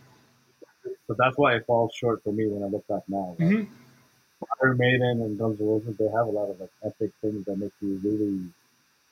So 1.07 1.15
that's 1.17 1.37
why 1.37 1.55
it 1.55 1.65
falls 1.65 1.93
short 1.93 2.23
for 2.23 2.31
me 2.31 2.47
when 2.47 2.63
I 2.63 2.67
look 2.67 2.85
back 2.87 3.03
now. 3.07 3.35
Like, 3.37 3.49
hmm 3.49 3.63
Iron 4.61 4.77
Maiden 4.77 5.21
and 5.21 5.37
Guns 5.39 5.59
N' 5.59 5.67
Roses, 5.67 5.95
they 5.97 6.05
have 6.05 6.27
a 6.27 6.29
lot 6.29 6.49
of 6.49 6.59
like 6.59 6.69
epic 6.83 7.11
things 7.21 7.45
that 7.45 7.57
make 7.57 7.71
you 7.81 7.99
really 8.03 8.45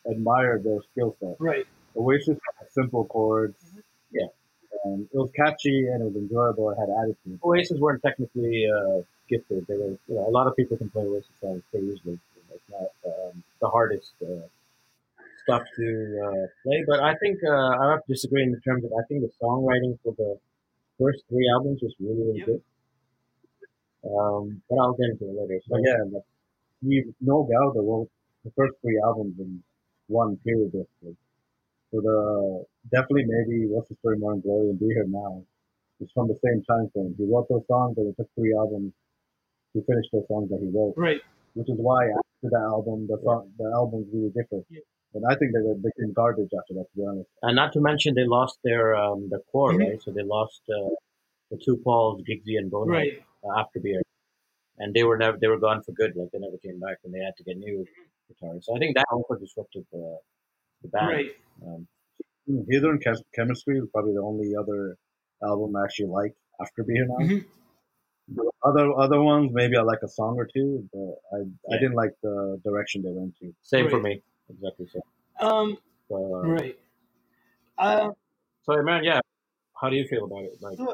admire 0.09 0.59
their 0.59 0.81
skill 0.91 1.15
set. 1.19 1.35
Right. 1.39 1.65
Oasis 1.97 2.37
had 2.59 2.71
simple 2.71 3.05
chords. 3.05 3.57
Yeah. 4.11 4.27
And 4.85 5.07
it 5.13 5.17
was 5.17 5.31
catchy 5.35 5.87
and 5.87 6.01
it 6.01 6.05
was 6.05 6.15
enjoyable. 6.15 6.71
It 6.71 6.77
had 6.79 6.89
attitude. 6.89 7.39
Oasis 7.43 7.79
weren't 7.79 8.01
technically 8.03 8.67
uh, 8.67 9.01
gifted. 9.29 9.65
They 9.67 9.77
were, 9.77 9.97
you 10.07 10.15
know, 10.15 10.27
a 10.27 10.31
lot 10.31 10.47
of 10.47 10.55
people 10.55 10.77
can 10.77 10.89
play 10.89 11.03
Oasis 11.03 11.31
songs 11.39 11.61
pretty 11.71 11.87
easily. 11.87 12.19
It's 12.53 12.69
not 12.69 12.89
um, 13.05 13.43
the 13.61 13.67
hardest 13.69 14.13
uh, 14.21 14.47
stuff 15.43 15.63
to 15.77 15.87
uh, 16.25 16.47
play, 16.63 16.83
but 16.87 16.99
I 17.01 17.15
think 17.15 17.39
uh, 17.43 17.51
I 17.81 17.91
have 17.91 18.05
to 18.05 18.13
disagree 18.13 18.43
in 18.43 18.59
terms 18.61 18.83
of 18.85 18.91
I 18.93 19.03
think 19.07 19.21
the 19.21 19.31
songwriting 19.41 19.97
for 20.03 20.13
the 20.17 20.37
first 20.99 21.23
three 21.29 21.47
albums 21.55 21.81
was 21.81 21.93
really, 21.99 22.23
really 22.23 22.39
Yep. 22.39 22.47
good. 22.47 22.61
Um, 24.05 24.61
but 24.69 24.77
I'll 24.79 24.93
get 24.93 25.09
into 25.11 25.25
it 25.29 25.35
later. 25.41 25.61
So 25.65 25.75
But 25.75 25.81
yeah, 25.85 26.03
like, 26.11 26.23
you 26.81 27.13
no 27.21 27.47
doubt 27.49 27.73
the 27.75 27.81
wrote 27.81 28.09
the 28.43 28.51
first 28.51 28.73
three 28.81 28.99
albums 29.03 29.39
in 29.39 29.63
one 30.07 30.37
period 30.37 30.71
basically. 30.73 31.15
So 31.93 32.01
the 32.01 32.65
definitely 32.91 33.25
maybe 33.27 33.67
What's 33.69 33.89
the 33.89 33.95
Story 34.01 34.17
Morning 34.17 34.41
Glory 34.41 34.69
and 34.71 34.79
Be 34.79 34.87
Here 34.87 35.05
Now 35.07 35.43
is 36.01 36.09
from 36.13 36.27
the 36.27 36.37
same 36.43 36.63
time 36.65 36.89
frame. 36.91 37.13
He 37.17 37.25
wrote 37.25 37.47
those 37.49 37.65
songs 37.67 37.95
and 37.97 38.07
it 38.09 38.15
took 38.17 38.29
three 38.35 38.53
albums 38.57 38.93
to 39.75 39.83
finish 39.83 40.05
those 40.11 40.27
songs 40.27 40.49
that 40.49 40.59
he 40.59 40.69
wrote. 40.75 40.95
Right. 40.97 41.21
Which 41.53 41.69
is 41.69 41.77
why 41.77 42.05
after 42.09 42.49
the 42.49 42.57
album 42.59 43.07
the 43.07 43.19
song 43.23 43.51
the 43.59 43.69
albums 43.73 44.07
really 44.11 44.31
differ. 44.31 44.63
Yeah. 44.69 44.81
And 45.13 45.23
I 45.29 45.35
think 45.35 45.53
they 45.53 45.61
were 45.61 45.75
became 45.75 46.13
garbage 46.13 46.49
after 46.59 46.73
that 46.73 46.85
to 46.89 46.95
be 46.97 47.05
honest. 47.05 47.29
and 47.43 47.55
not 47.55 47.73
to 47.73 47.79
mention 47.81 48.15
they 48.15 48.25
lost 48.25 48.57
their 48.63 48.95
um, 48.95 49.29
their 49.29 49.43
core, 49.51 49.73
Mhm. 49.73 49.79
right? 49.87 50.01
So 50.01 50.11
they 50.11 50.23
lost 50.23 50.61
uh, 50.69 50.89
the 51.51 51.57
two 51.63 51.77
Pauls, 51.77 52.23
Guigsy 52.27 52.57
and 52.57 52.71
Bono 52.71 52.91
Right. 52.93 53.13
uh, 53.45 53.59
after 53.61 53.79
Beer, 53.79 54.01
and 54.79 54.93
they 54.95 55.03
were 55.03 55.17
never 55.23 55.37
they 55.37 55.47
were 55.47 55.59
gone 55.59 55.83
for 55.83 55.91
good. 55.91 56.15
Like 56.15 56.31
they 56.31 56.39
never 56.39 56.57
came 56.57 56.79
back, 56.79 56.97
and 57.03 57.13
they 57.13 57.19
had 57.27 57.35
to 57.37 57.43
get 57.43 57.57
new 57.57 57.85
guitars. 58.27 58.65
So 58.65 58.75
I 58.75 58.79
think 58.79 58.95
that 58.95 59.05
also 59.11 59.35
disrupted 59.35 59.85
the 59.91 60.17
the 60.83 60.89
band. 60.89 61.07
Right. 61.07 61.31
Um, 61.65 61.87
Heathen 62.69 62.99
Chem- 62.99 63.15
Chemistry 63.33 63.79
was 63.79 63.89
probably 63.91 64.13
the 64.13 64.21
only 64.21 64.55
other 64.55 64.97
album 65.43 65.75
I 65.75 65.83
actually 65.85 66.07
like 66.07 66.33
after 66.61 66.83
Be 66.83 66.93
Here 66.93 67.05
Now. 67.07 67.25
Mhm. 67.25 67.45
The 68.35 68.51
Other 68.63 68.93
other 68.97 69.21
ones, 69.21 69.51
maybe 69.53 69.75
I 69.75 69.81
like 69.81 70.01
a 70.03 70.07
song 70.07 70.35
or 70.37 70.45
two, 70.45 70.87
but 70.93 71.15
I 71.37 71.39
I 71.75 71.79
didn't 71.79 71.95
like 71.95 72.13
the 72.21 72.59
direction 72.63 73.01
they 73.01 73.11
went 73.11 73.35
to. 73.39 73.53
same 73.63 73.89
for 73.89 73.99
me, 73.99 74.21
exactly. 74.49 74.87
So, 74.87 75.01
Um. 75.45 75.77
so, 76.07 76.15
uh, 76.35 76.47
Right. 76.47 76.79
Uh. 77.77 78.11
so 78.63 78.81
man, 78.83 79.03
yeah. 79.03 79.19
How 79.79 79.89
do 79.89 79.97
you 79.97 80.07
feel 80.07 80.23
about 80.25 80.43
it? 80.45 80.61
Like 80.61 80.79
you 80.79 80.87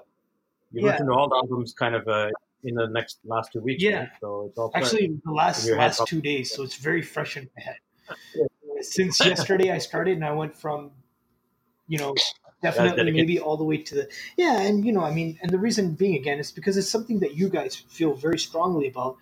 yeah. 0.71 0.84
listened 0.91 1.10
to 1.10 1.13
all 1.13 1.30
the 1.30 1.36
albums 1.36 1.73
kind 1.73 1.93
of 1.95 2.08
uh, 2.08 2.30
in 2.63 2.73
the 2.75 2.88
next 2.88 3.19
last 3.23 3.52
two 3.54 3.62
weeks. 3.62 3.84
Yeah. 3.84 3.99
right? 3.99 4.10
So 4.21 4.45
it's 4.47 4.58
all. 4.58 4.71
Actually, 4.73 5.19
the 5.23 5.32
last 5.32 5.63
In 5.63 5.67
your 5.69 5.78
head, 5.78 5.86
last 5.99 6.08
two 6.08 6.21
days, 6.21 6.52
so 6.52 6.63
it's 6.63 6.78
very 6.78 7.04
fresh 7.04 7.38
in 7.38 7.47
my 7.56 7.62
head. 7.62 7.78
Since 8.81 9.19
yesterday 9.25 9.71
I 9.71 9.77
started, 9.77 10.15
and 10.15 10.25
I 10.25 10.31
went 10.31 10.55
from, 10.55 10.91
you 11.87 11.97
know, 11.97 12.15
definitely 12.61 13.11
maybe 13.11 13.39
all 13.39 13.57
the 13.57 13.63
way 13.63 13.77
to 13.77 13.95
the 13.95 14.09
yeah, 14.37 14.61
and 14.61 14.85
you 14.85 14.91
know, 14.91 15.01
I 15.01 15.11
mean, 15.13 15.39
and 15.41 15.51
the 15.51 15.59
reason 15.59 15.93
being 15.93 16.15
again 16.15 16.39
is 16.39 16.51
because 16.51 16.77
it's 16.77 16.89
something 16.89 17.19
that 17.19 17.35
you 17.35 17.49
guys 17.49 17.75
feel 17.75 18.13
very 18.13 18.39
strongly 18.39 18.87
about, 18.87 19.17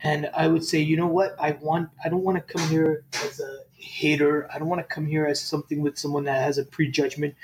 and 0.00 0.30
I 0.34 0.48
would 0.48 0.64
say, 0.64 0.80
you 0.80 0.96
know 0.96 1.06
what, 1.06 1.34
I 1.38 1.52
want, 1.52 1.90
I 2.04 2.08
don't 2.08 2.22
want 2.22 2.36
to 2.36 2.52
come 2.54 2.68
here 2.68 3.04
as 3.24 3.40
a 3.40 3.58
hater. 3.74 4.48
I 4.52 4.58
don't 4.58 4.68
want 4.68 4.80
to 4.80 4.94
come 4.94 5.06
here 5.06 5.26
as 5.26 5.40
something 5.40 5.80
with 5.80 5.98
someone 5.98 6.24
that 6.24 6.42
has 6.42 6.58
a 6.58 6.64
prejudgment. 6.64 7.34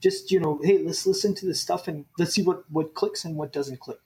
Just 0.00 0.30
you 0.30 0.40
know, 0.40 0.60
hey, 0.62 0.78
let's 0.78 1.06
listen 1.06 1.34
to 1.36 1.46
this 1.46 1.60
stuff 1.60 1.86
and 1.88 2.06
let's 2.18 2.32
see 2.34 2.42
what 2.42 2.64
what 2.70 2.94
clicks 2.94 3.24
and 3.24 3.36
what 3.36 3.52
doesn't 3.52 3.80
click. 3.80 3.98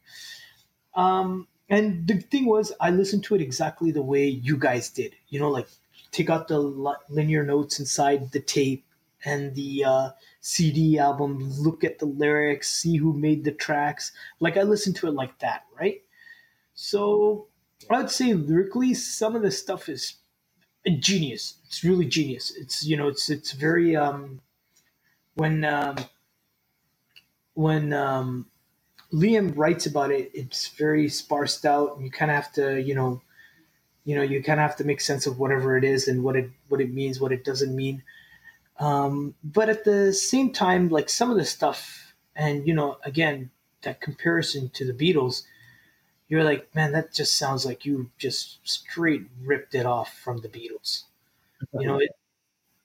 Um, 0.95 1.49
and 1.69 2.07
the 2.07 2.21
thing 2.21 2.47
was, 2.47 2.73
I 2.81 2.91
listened 2.91 3.25
to 3.25 3.35
it 3.35 3.41
exactly 3.41 3.91
the 3.91 4.03
way 4.03 4.27
you 4.27 4.57
guys 4.57 4.91
did. 4.91 5.15
You 5.29 5.41
know, 5.41 5.51
like 5.51 5.69
take 6.15 6.31
out 6.31 6.49
the 6.49 6.59
li- 6.59 6.95
linear 7.09 7.45
notes 7.45 7.81
inside 7.81 8.31
the 8.33 8.41
tape 8.41 8.87
and 9.25 9.55
the 9.55 9.85
uh, 9.85 10.11
CD 10.41 10.99
album, 10.99 11.51
look 11.59 11.83
at 11.83 11.99
the 11.99 12.07
lyrics, 12.07 12.71
see 12.71 12.97
who 12.97 13.13
made 13.13 13.45
the 13.45 13.53
tracks. 13.53 14.13
Like 14.39 14.57
I 14.57 14.63
listened 14.63 14.97
to 14.97 15.09
it 15.09 15.15
like 15.15 15.39
that, 15.41 15.65
right? 15.79 16.03
So 16.75 17.49
I'd 17.91 18.11
say 18.11 18.35
lyrically, 18.35 18.95
some 18.95 19.35
of 19.35 19.43
the 19.43 19.51
stuff 19.51 19.89
is 19.89 20.17
genius. 21.01 21.55
It's 21.67 21.83
really 21.83 22.07
genius. 22.07 22.55
It's 22.57 22.85
you 22.85 22.97
know, 22.97 23.09
it's 23.09 23.29
it's 23.31 23.53
very 23.53 23.97
um, 23.97 24.41
when 25.35 25.65
um, 25.65 25.97
when 27.55 27.93
um, 27.93 28.47
Liam 29.13 29.53
writes 29.57 29.87
about 29.87 30.11
it, 30.11 30.31
it's 30.35 30.69
very 30.69 31.09
sparsed 31.09 31.65
out, 31.65 31.97
and 31.97 32.05
you 32.05 32.11
kind 32.11 32.31
of 32.31 32.37
have 32.37 32.53
to, 32.55 32.81
you 32.81 32.95
know, 32.95 33.23
you 34.05 34.15
know, 34.17 34.23
you 34.23 34.43
kind 34.43 34.61
of 34.61 34.69
have 34.69 34.77
to 34.79 34.85
make 34.85 35.01
sense 35.01 35.27
of 35.27 35.39
whatever 35.39 35.77
it 35.77 35.85
is 35.85 36.09
and 36.09 36.23
what 36.25 36.37
it 36.37 36.51
what 36.69 36.81
it 36.81 36.93
means, 36.93 37.21
what 37.21 37.33
it 37.33 37.45
doesn't 37.45 37.75
mean. 37.77 38.03
Um, 38.79 39.35
but 39.45 39.69
at 39.69 39.85
the 39.85 40.13
same 40.13 40.53
time, 40.53 40.89
like 40.91 41.09
some 41.11 41.31
of 41.31 41.37
the 41.39 41.45
stuff, 41.45 42.15
and 42.37 42.67
you 42.67 42.75
know, 42.75 42.99
again, 43.05 43.51
that 43.83 44.01
comparison 44.01 44.71
to 44.71 44.85
the 44.87 44.95
Beatles, 44.95 45.45
you're 46.29 46.45
like, 46.45 46.75
man, 46.75 46.93
that 46.93 47.13
just 47.15 47.39
sounds 47.39 47.67
like 47.67 47.85
you 47.87 48.11
just 48.19 48.61
straight 48.69 49.27
ripped 49.43 49.75
it 49.75 49.87
off 49.87 50.19
from 50.19 50.39
the 50.39 50.49
Beatles. 50.49 51.05
You 51.75 51.87
know, 51.87 51.99
it, 52.01 52.11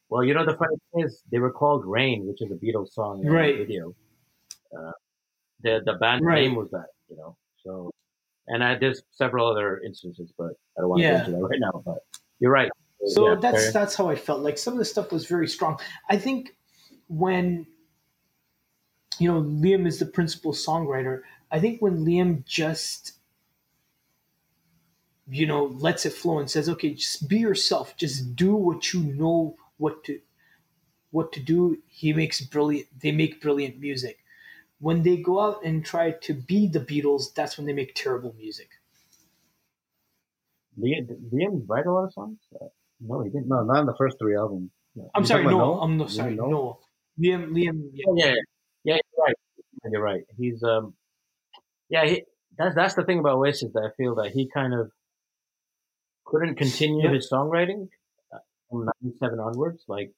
Well, 0.10 0.24
you 0.24 0.34
know 0.34 0.46
the 0.46 0.58
funny 0.58 0.76
thing 0.94 1.06
is 1.06 1.24
they 1.32 1.40
were 1.40 1.52
called 1.52 1.86
Rain, 1.86 2.28
which 2.28 2.42
is 2.42 2.52
a 2.52 2.56
Beatles 2.56 2.90
song 2.90 3.26
in 3.28 3.28
Right. 3.28 3.56
the 3.56 3.64
video. 3.64 3.96
Uh, 4.78 4.92
the 5.62 5.82
the 5.86 5.96
band 5.96 6.22
Right. 6.22 6.32
name 6.32 6.56
was 6.56 6.70
that, 6.72 6.90
you 7.10 7.18
know. 7.18 7.38
So, 7.64 7.92
and 8.50 8.64
I, 8.64 8.78
there's 8.78 9.02
several 9.12 9.50
other 9.50 9.80
instances, 9.86 10.34
but 10.38 10.52
I 10.78 10.82
don't 10.82 10.90
want 10.90 11.02
to 11.02 11.04
Yeah. 11.04 11.12
get 11.12 11.28
into 11.28 11.32
that 11.32 11.48
right 11.48 11.60
now. 11.60 11.82
But 11.86 12.00
you're 12.40 12.52
right. 12.52 12.72
So 13.08 13.24
Yeah, 13.24 13.36
that's 13.36 13.72
fair. 13.72 13.72
that's 13.72 13.96
how 13.96 14.10
I 14.10 14.16
felt. 14.16 14.42
Like 14.42 14.58
some 14.58 14.74
of 14.74 14.80
the 14.80 14.86
stuff 14.86 15.12
was 15.12 15.26
very 15.26 15.48
strong. 15.48 15.80
I 16.10 16.18
think 16.18 16.56
when 17.08 17.66
you 19.20 19.32
know 19.32 19.42
Liam 19.42 19.88
is 19.88 20.00
the 20.00 20.06
principal 20.06 20.54
songwriter, 20.54 21.22
I 21.52 21.60
think 21.60 21.82
when 21.82 22.06
Liam 22.06 22.46
just 22.46 23.14
you 25.30 25.46
know 25.46 25.66
lets 25.66 26.06
it 26.06 26.14
flow 26.14 26.40
and 26.40 26.50
says 26.50 26.68
okay 26.70 26.94
just 26.94 27.28
be 27.28 27.38
yourself 27.38 27.96
just 27.96 28.36
do 28.36 28.56
what 28.56 28.94
you 28.94 29.02
know 29.02 29.56
what 29.78 30.04
to 30.04 30.20
what 31.12 31.32
to 31.32 31.40
do 31.40 31.78
he 31.88 32.14
makes 32.14 32.42
brilliant 32.42 32.88
they 33.02 33.12
make 33.12 33.42
brilliant 33.42 33.80
music 33.80 34.20
when 34.80 35.04
they 35.04 35.18
go 35.18 35.40
out 35.42 35.64
and 35.66 35.86
try 35.86 36.12
to 36.12 36.34
be 36.34 36.68
the 36.68 36.80
beatles 36.80 37.34
that's 37.34 37.58
when 37.58 37.66
they 37.68 37.74
make 37.74 37.94
terrible 37.96 38.34
music 38.38 38.70
Liam, 40.80 41.08
did 41.08 41.32
Liam 41.32 41.64
write 41.68 41.86
a 41.86 41.92
lot 41.92 42.06
of 42.06 42.14
songs? 42.14 42.38
Uh, 42.56 42.66
no, 43.02 43.22
he 43.22 43.30
didn't. 43.30 43.48
No, 43.48 43.64
not 43.64 43.82
in 43.82 43.86
the 43.86 43.96
first 43.98 44.18
three 44.20 44.36
albums. 44.36 44.72
i'm 45.16 45.24
You 45.24 45.28
sorry 45.28 45.44
no 45.44 45.50
Noel? 45.52 45.82
i'm 45.82 45.98
no 45.98 46.08
sorry 46.08 46.36
no 46.36 46.80
liam 47.20 47.50
liam 47.52 47.90
yeah. 47.94 48.06
Oh, 48.08 48.16
yeah, 48.18 48.34
yeah, 48.84 48.96
you're 48.96 49.26
right. 49.26 49.36
You're 49.92 50.02
right. 50.02 50.24
He's 50.38 50.64
um, 50.64 50.94
yeah, 51.90 52.06
he, 52.06 52.24
that's 52.58 52.76
that's 52.76 52.94
the 52.94 53.04
thing 53.04 53.20
about 53.20 53.36
Oasis 53.38 53.72
that 53.74 53.84
I 53.84 53.92
feel 53.98 54.16
that 54.16 54.32
he 54.32 54.50
kind 54.54 54.74
of 54.74 54.92
couldn't 56.26 56.56
continue 56.56 57.04
Yeah. 57.08 57.14
his 57.16 57.30
songwriting 57.32 57.88
uh, 58.34 58.40
from 58.70 58.86
'97 59.02 59.40
onwards. 59.40 59.84
Like, 59.88 60.12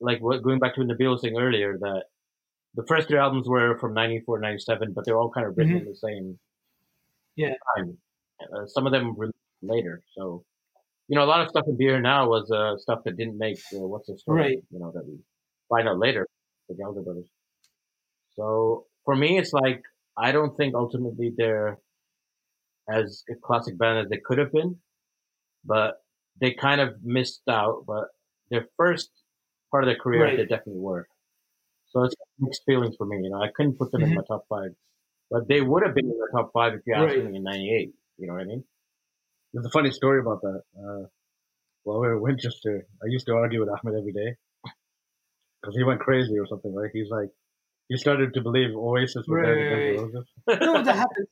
like 0.00 0.20
what, 0.20 0.42
going 0.42 0.58
back 0.60 0.74
to 0.74 0.80
what 0.80 0.88
Nabil 0.88 1.10
was 1.10 1.22
saying 1.22 1.36
earlier 1.38 1.76
that 1.78 2.04
the 2.74 2.84
first 2.88 3.08
three 3.08 3.18
albums 3.18 3.48
were 3.48 3.78
from 3.78 3.94
'94, 3.94 4.40
'97, 4.40 4.92
but 4.92 5.04
they're 5.04 5.16
all 5.18 5.30
kind 5.30 5.46
of 5.46 5.56
written 5.56 5.76
in 5.78 5.84
the 5.84 5.96
same 5.96 6.38
Mm-hmm. 7.36 7.42
Yeah. 7.42 7.54
time. 7.76 7.98
Uh, 8.40 8.66
some 8.66 8.86
of 8.86 8.92
them 8.92 9.14
were 9.16 9.30
later, 9.62 10.02
so. 10.16 10.44
You 11.08 11.16
know, 11.18 11.24
a 11.24 11.26
lot 11.34 11.42
of 11.42 11.48
stuff 11.50 11.64
in 11.68 11.76
beer 11.76 12.00
now 12.00 12.26
was 12.26 12.50
uh, 12.50 12.78
stuff 12.78 13.00
that 13.04 13.18
didn't 13.18 13.36
make 13.36 13.58
uh, 13.74 13.80
what's 13.80 14.06
the 14.06 14.16
story, 14.16 14.40
Right. 14.40 14.58
you 14.70 14.78
know, 14.78 14.90
that 14.94 15.04
we 15.06 15.18
find 15.68 15.86
out 15.86 15.98
later, 15.98 16.26
the 16.68 16.74
Gallagher 16.74 17.02
brothers. 17.02 17.28
So 18.36 18.86
for 19.04 19.14
me, 19.14 19.36
it's 19.38 19.52
like 19.52 19.82
I 20.16 20.32
don't 20.32 20.56
think 20.56 20.74
ultimately 20.74 21.30
they're 21.36 21.78
as 22.90 23.22
a 23.30 23.34
classic 23.34 23.76
band 23.76 23.98
as 23.98 24.08
they 24.08 24.16
could 24.24 24.38
have 24.38 24.50
been, 24.52 24.76
but 25.64 25.96
they 26.40 26.52
kind 26.54 26.80
of 26.80 26.94
missed 27.02 27.42
out. 27.50 27.84
But 27.86 28.04
their 28.50 28.66
first 28.78 29.10
part 29.70 29.84
of 29.84 29.88
their 29.88 29.98
career, 29.98 30.24
Right. 30.24 30.36
they 30.38 30.44
definitely 30.46 30.80
were. 30.80 31.06
So 31.94 32.02
it's 32.04 32.14
mixed 32.38 32.62
feelings 32.66 32.96
for 32.98 33.06
me. 33.06 33.18
You 33.22 33.30
know, 33.30 33.40
I 33.42 33.48
couldn't 33.54 33.78
put 33.78 33.92
them 33.92 34.02
in 34.02 34.10
Mhm. 34.10 34.16
my 34.16 34.22
top 34.28 34.46
five, 34.48 34.74
but 35.30 35.46
they 35.48 35.60
would 35.60 35.84
have 35.86 35.94
been 35.94 36.06
in 36.10 36.18
the 36.18 36.28
top 36.32 36.52
five 36.52 36.74
if 36.74 36.80
you 36.86 36.94
asked 36.94 37.14
Right. 37.16 37.24
me 37.24 37.36
in 37.36 37.42
'98. 37.44 37.94
You 38.18 38.26
know 38.26 38.34
what 38.34 38.42
I 38.42 38.46
mean? 38.46 38.64
There's 39.52 39.66
a 39.66 39.70
funny 39.70 39.90
story 39.92 40.18
about 40.20 40.40
that. 40.42 40.62
Uh, 40.76 41.06
while 41.84 42.00
we 42.00 42.08
were 42.08 42.16
in 42.16 42.22
Winchester, 42.22 42.86
I 43.02 43.06
used 43.06 43.26
to 43.26 43.34
argue 43.34 43.60
with 43.60 43.68
Ahmed 43.68 43.94
every 43.94 44.12
day 44.12 44.36
because 45.60 45.76
he 45.76 45.84
went 45.84 46.00
crazy 46.00 46.36
or 46.38 46.46
something, 46.46 46.74
right? 46.74 46.90
He's 46.92 47.10
like, 47.10 47.30
he 47.88 47.96
started 47.96 48.34
to 48.34 48.40
believe 48.40 48.74
Oasis 48.74 49.26
were 49.28 49.38
Right. 49.38 49.68
Guns 49.68 49.86
N' 49.86 49.96
Roses. 49.96 50.28
no 50.48 50.82
that 50.82 50.96
happens 50.96 51.28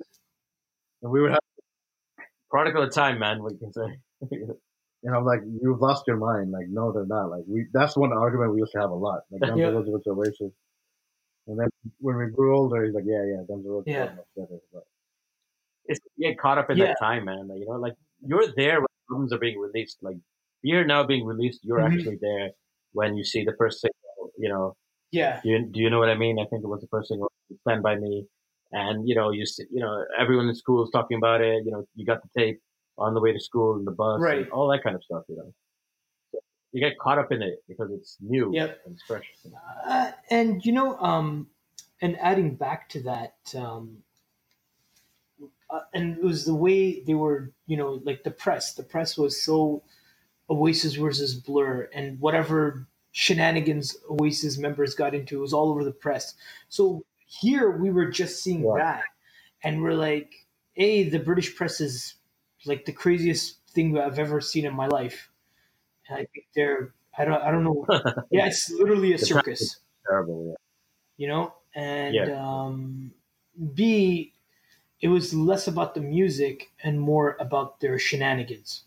And 1.02 1.10
we 1.10 1.20
would 1.20 1.32
have, 1.32 1.40
Prodigal 2.50 2.82
of 2.84 2.92
time, 2.92 3.18
man. 3.18 3.42
What 3.42 3.52
you 3.54 3.58
can 3.58 3.72
say? 3.72 3.98
and 5.04 5.14
I'm 5.14 5.24
like, 5.24 5.40
you've 5.62 5.80
lost 5.80 6.04
your 6.06 6.16
mind. 6.16 6.50
Like, 6.52 6.68
no, 6.68 6.92
they're 6.92 7.06
not. 7.06 7.30
Like, 7.30 7.44
we, 7.46 7.66
that's 7.72 7.96
one 7.96 8.12
argument 8.12 8.54
we 8.54 8.60
used 8.60 8.72
to 8.72 8.80
have 8.80 8.90
a 8.90 8.94
lot. 8.94 9.22
Like, 9.30 9.44
Guns 9.44 9.58
Yeah. 9.58 9.68
N' 9.68 9.74
Roses 9.74 9.90
was 9.92 10.02
Oasis. 10.06 10.52
And 11.46 11.58
then 11.58 11.68
when 11.98 12.16
we 12.16 12.26
grew 12.30 12.56
older, 12.56 12.84
he's 12.84 12.94
like, 12.94 13.04
yeah, 13.06 13.24
yeah, 13.26 13.42
Guns 13.48 13.64
N' 13.66 13.70
Roses 13.72 13.84
Yeah. 13.86 14.04
are 14.04 14.14
much 14.16 14.26
better. 14.36 14.58
But 14.72 14.84
it's 15.86 16.00
you 16.16 16.30
get 16.30 16.38
caught 16.38 16.58
up 16.58 16.70
in 16.70 16.78
Yeah. 16.78 16.86
that 16.86 16.98
time, 17.00 17.24
man. 17.24 17.48
Like, 17.48 17.58
you 17.60 17.66
know, 17.66 17.72
like 17.72 17.94
you're 18.20 18.46
there 18.56 18.80
when 18.80 18.86
albums 19.10 19.32
are 19.32 19.38
being 19.38 19.58
released. 19.58 19.98
Like 20.02 20.16
you're 20.62 20.84
now 20.84 21.04
being 21.04 21.26
released. 21.26 21.60
You're 21.64 21.80
Mhm. 21.80 21.92
actually 21.92 22.16
there 22.20 22.50
when 22.92 23.16
you 23.16 23.24
see 23.24 23.44
the 23.44 23.54
first 23.58 23.80
single. 23.80 24.32
You 24.38 24.48
know, 24.48 24.76
yeah 25.10 25.40
do 25.42 25.50
you, 25.50 25.66
do 25.66 25.80
you 25.80 25.90
know 25.90 25.98
what 25.98 26.08
I 26.10 26.16
mean? 26.16 26.38
I 26.38 26.46
think 26.46 26.64
it 26.64 26.68
was 26.68 26.80
the 26.80 26.88
first 26.88 27.08
single, 27.08 27.30
"Stand 27.62 27.82
by 27.82 27.96
Me," 27.96 28.26
and 28.72 29.08
you 29.08 29.14
know, 29.14 29.30
you 29.30 29.46
see, 29.46 29.64
you 29.70 29.80
know, 29.80 30.04
everyone 30.18 30.48
in 30.48 30.54
school 30.54 30.84
is 30.84 30.90
talking 30.90 31.18
about 31.18 31.40
it. 31.42 31.64
You 31.64 31.72
know, 31.72 31.84
you 31.94 32.06
got 32.06 32.22
the 32.22 32.28
tape 32.38 32.60
on 33.02 33.14
the 33.14 33.20
way 33.20 33.32
to 33.32 33.40
school 33.40 33.78
in 33.78 33.86
the 33.86 33.92
bus, 33.92 34.20
and 34.20 34.22
Right. 34.22 34.50
all 34.52 34.68
that 34.70 34.84
kind 34.84 34.96
of 34.96 35.04
stuff. 35.04 35.24
You 35.28 35.36
know, 35.38 35.54
so 36.32 36.40
you 36.72 36.80
get 36.80 36.98
caught 36.98 37.18
up 37.18 37.32
in 37.32 37.42
it 37.42 37.64
because 37.68 37.90
it's 37.92 38.18
new 38.20 38.52
Yep. 38.52 38.80
and 38.86 38.94
it's 38.94 39.04
fresh. 39.04 39.24
Uh, 39.86 40.12
and 40.30 40.64
you 40.66 40.72
know, 40.72 40.98
um, 40.98 41.48
and 42.02 42.18
adding 42.20 42.56
back 42.56 42.88
to 42.90 43.02
that, 43.02 43.34
um, 43.56 43.98
uh, 45.70 45.80
and 45.94 46.18
it 46.18 46.24
was 46.24 46.44
the 46.46 46.54
way 46.54 47.00
they 47.02 47.14
were, 47.14 47.52
you 47.66 47.76
know, 47.76 48.00
like 48.04 48.24
the 48.24 48.30
press. 48.32 48.74
The 48.74 48.82
press 48.84 49.18
was 49.18 49.42
so 49.42 49.82
Oasis 50.50 50.94
versus 50.96 51.34
Blur, 51.34 51.90
and 51.94 52.20
whatever 52.20 52.86
shenanigans 53.12 53.96
Oasis 54.10 54.58
members 54.58 54.94
got 54.94 55.14
into, 55.14 55.38
it 55.38 55.42
was 55.42 55.54
all 55.54 55.70
over 55.70 55.84
the 55.84 55.92
press. 55.92 56.34
So 56.68 57.04
here 57.26 57.70
we 57.72 57.90
were 57.90 58.06
just 58.10 58.42
seeing 58.42 58.64
Right. 58.66 58.80
that, 58.80 59.04
and 59.64 59.82
we're 59.82 59.94
like, 59.94 60.46
"Hey, 60.74 61.08
the 61.08 61.20
British 61.20 61.56
press 61.56 61.80
is 61.80 62.14
like 62.66 62.84
the 62.84 62.92
craziest 62.92 63.60
thing 63.70 63.98
I've 63.98 64.18
ever 64.18 64.40
seen 64.40 64.64
in 64.66 64.74
my 64.74 64.86
life." 64.88 65.30
And 66.08 66.18
I 66.20 66.26
think 66.34 66.46
they're, 66.54 66.94
I 67.18 67.24
don't, 67.26 67.42
I 67.42 67.50
don't 67.52 67.64
know. 67.64 67.86
Yeah, 68.30 68.46
it's 68.46 68.70
literally 68.70 69.12
a 69.14 69.18
The 69.18 69.26
circus 69.26 69.80
Terrible. 70.06 70.46
Yeah. 70.48 70.54
you 71.16 71.28
know 71.28 71.54
and 71.74 72.16
Yeah. 72.16 72.28
um, 72.28 73.14
b 73.74 74.34
it 75.00 75.08
was 75.08 75.34
less 75.34 75.68
about 75.68 75.94
the 75.94 76.00
music 76.00 76.72
and 76.82 77.00
more 77.00 77.36
about 77.40 77.80
their 77.80 77.98
shenanigans 77.98 78.84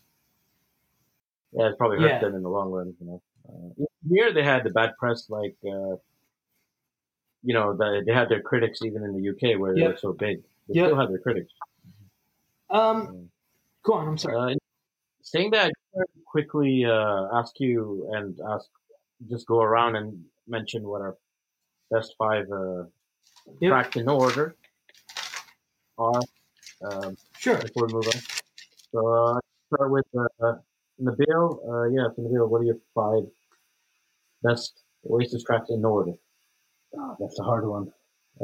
Yeah, 1.52 1.70
it 1.70 1.78
probably 1.78 1.98
hurt 1.98 2.12
Yeah. 2.12 2.20
them 2.20 2.34
in 2.34 2.42
the 2.42 2.48
long 2.48 2.70
run. 2.70 2.94
You 3.00 3.06
know, 3.06 3.22
uh, 3.48 3.84
here 4.08 4.32
they 4.32 4.42
had 4.42 4.64
the 4.64 4.70
bad 4.70 4.96
press, 4.98 5.28
like 5.30 5.56
uh, 5.64 5.96
you 7.42 7.54
know, 7.54 7.76
the, 7.76 8.02
they 8.06 8.12
had 8.12 8.28
their 8.28 8.42
critics 8.42 8.82
even 8.82 9.02
in 9.04 9.12
the 9.12 9.20
UK 9.20 9.58
where 9.58 9.74
they 9.74 9.82
were 9.82 9.96
so 9.96 10.12
big. 10.12 10.42
They 10.68 10.74
Yeah. 10.74 10.86
still 10.86 10.98
had 10.98 11.10
their 11.10 11.18
critics. 11.20 11.52
um 12.70 13.16
go 13.86 13.92
on 13.94 14.08
i'm 14.08 14.18
sorry 14.18 14.36
Uh, 14.36 14.54
saying 15.32 15.50
that, 15.54 15.64
I 15.66 15.68
just 15.68 15.92
wanted 15.94 16.12
to 16.18 16.22
quickly 16.34 16.74
uh, 16.96 17.22
ask 17.38 17.52
you 17.58 18.08
and 18.14 18.38
ask, 18.52 18.66
just 19.32 19.44
go 19.52 19.58
around 19.68 19.96
and 19.96 20.08
mention 20.46 20.80
what 20.90 21.00
our 21.06 21.14
best 21.94 22.10
five 22.22 22.46
uh, 22.62 22.84
Yep. 23.60 23.70
tracks 23.70 23.96
in 24.02 24.08
order 24.08 24.46
are 26.06 26.22
um, 26.86 27.16
sure 27.42 27.58
before 27.66 27.86
we 27.86 27.92
move 27.96 28.08
on. 28.12 28.20
So 28.92 29.00
uh, 29.18 29.34
start 29.72 29.90
with 29.96 30.08
uh, 30.18 30.54
Nabil. 31.06 31.42
Uh, 31.70 31.84
yeah, 31.96 32.06
so 32.14 32.22
Nabil, 32.22 32.48
what 32.50 32.60
are 32.62 32.68
your 32.72 32.80
five 32.94 33.24
best 34.46 34.72
Oasis 35.10 35.42
tracks 35.44 35.70
in 35.70 35.84
order? 35.84 36.14
ah, 36.98 37.14
that's 37.20 37.38
a 37.38 37.44
hard 37.50 37.64
one. 37.76 37.86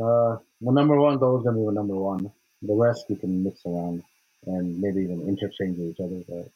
Uh, 0.03 0.33
the 0.67 0.73
number 0.79 0.97
one's 1.07 1.23
always 1.23 1.43
going 1.45 1.57
to 1.57 1.63
be 1.63 1.67
the 1.67 1.79
number 1.81 1.97
one. 2.13 2.23
The 2.71 2.75
rest 2.87 3.07
you 3.11 3.17
can 3.17 3.43
mix 3.47 3.57
around 3.67 4.03
and 4.47 4.81
maybe 4.81 5.03
even 5.03 5.23
interchange 5.29 5.79
with 5.79 5.91
each 5.91 6.01
other. 6.01 6.23
But 6.29 6.53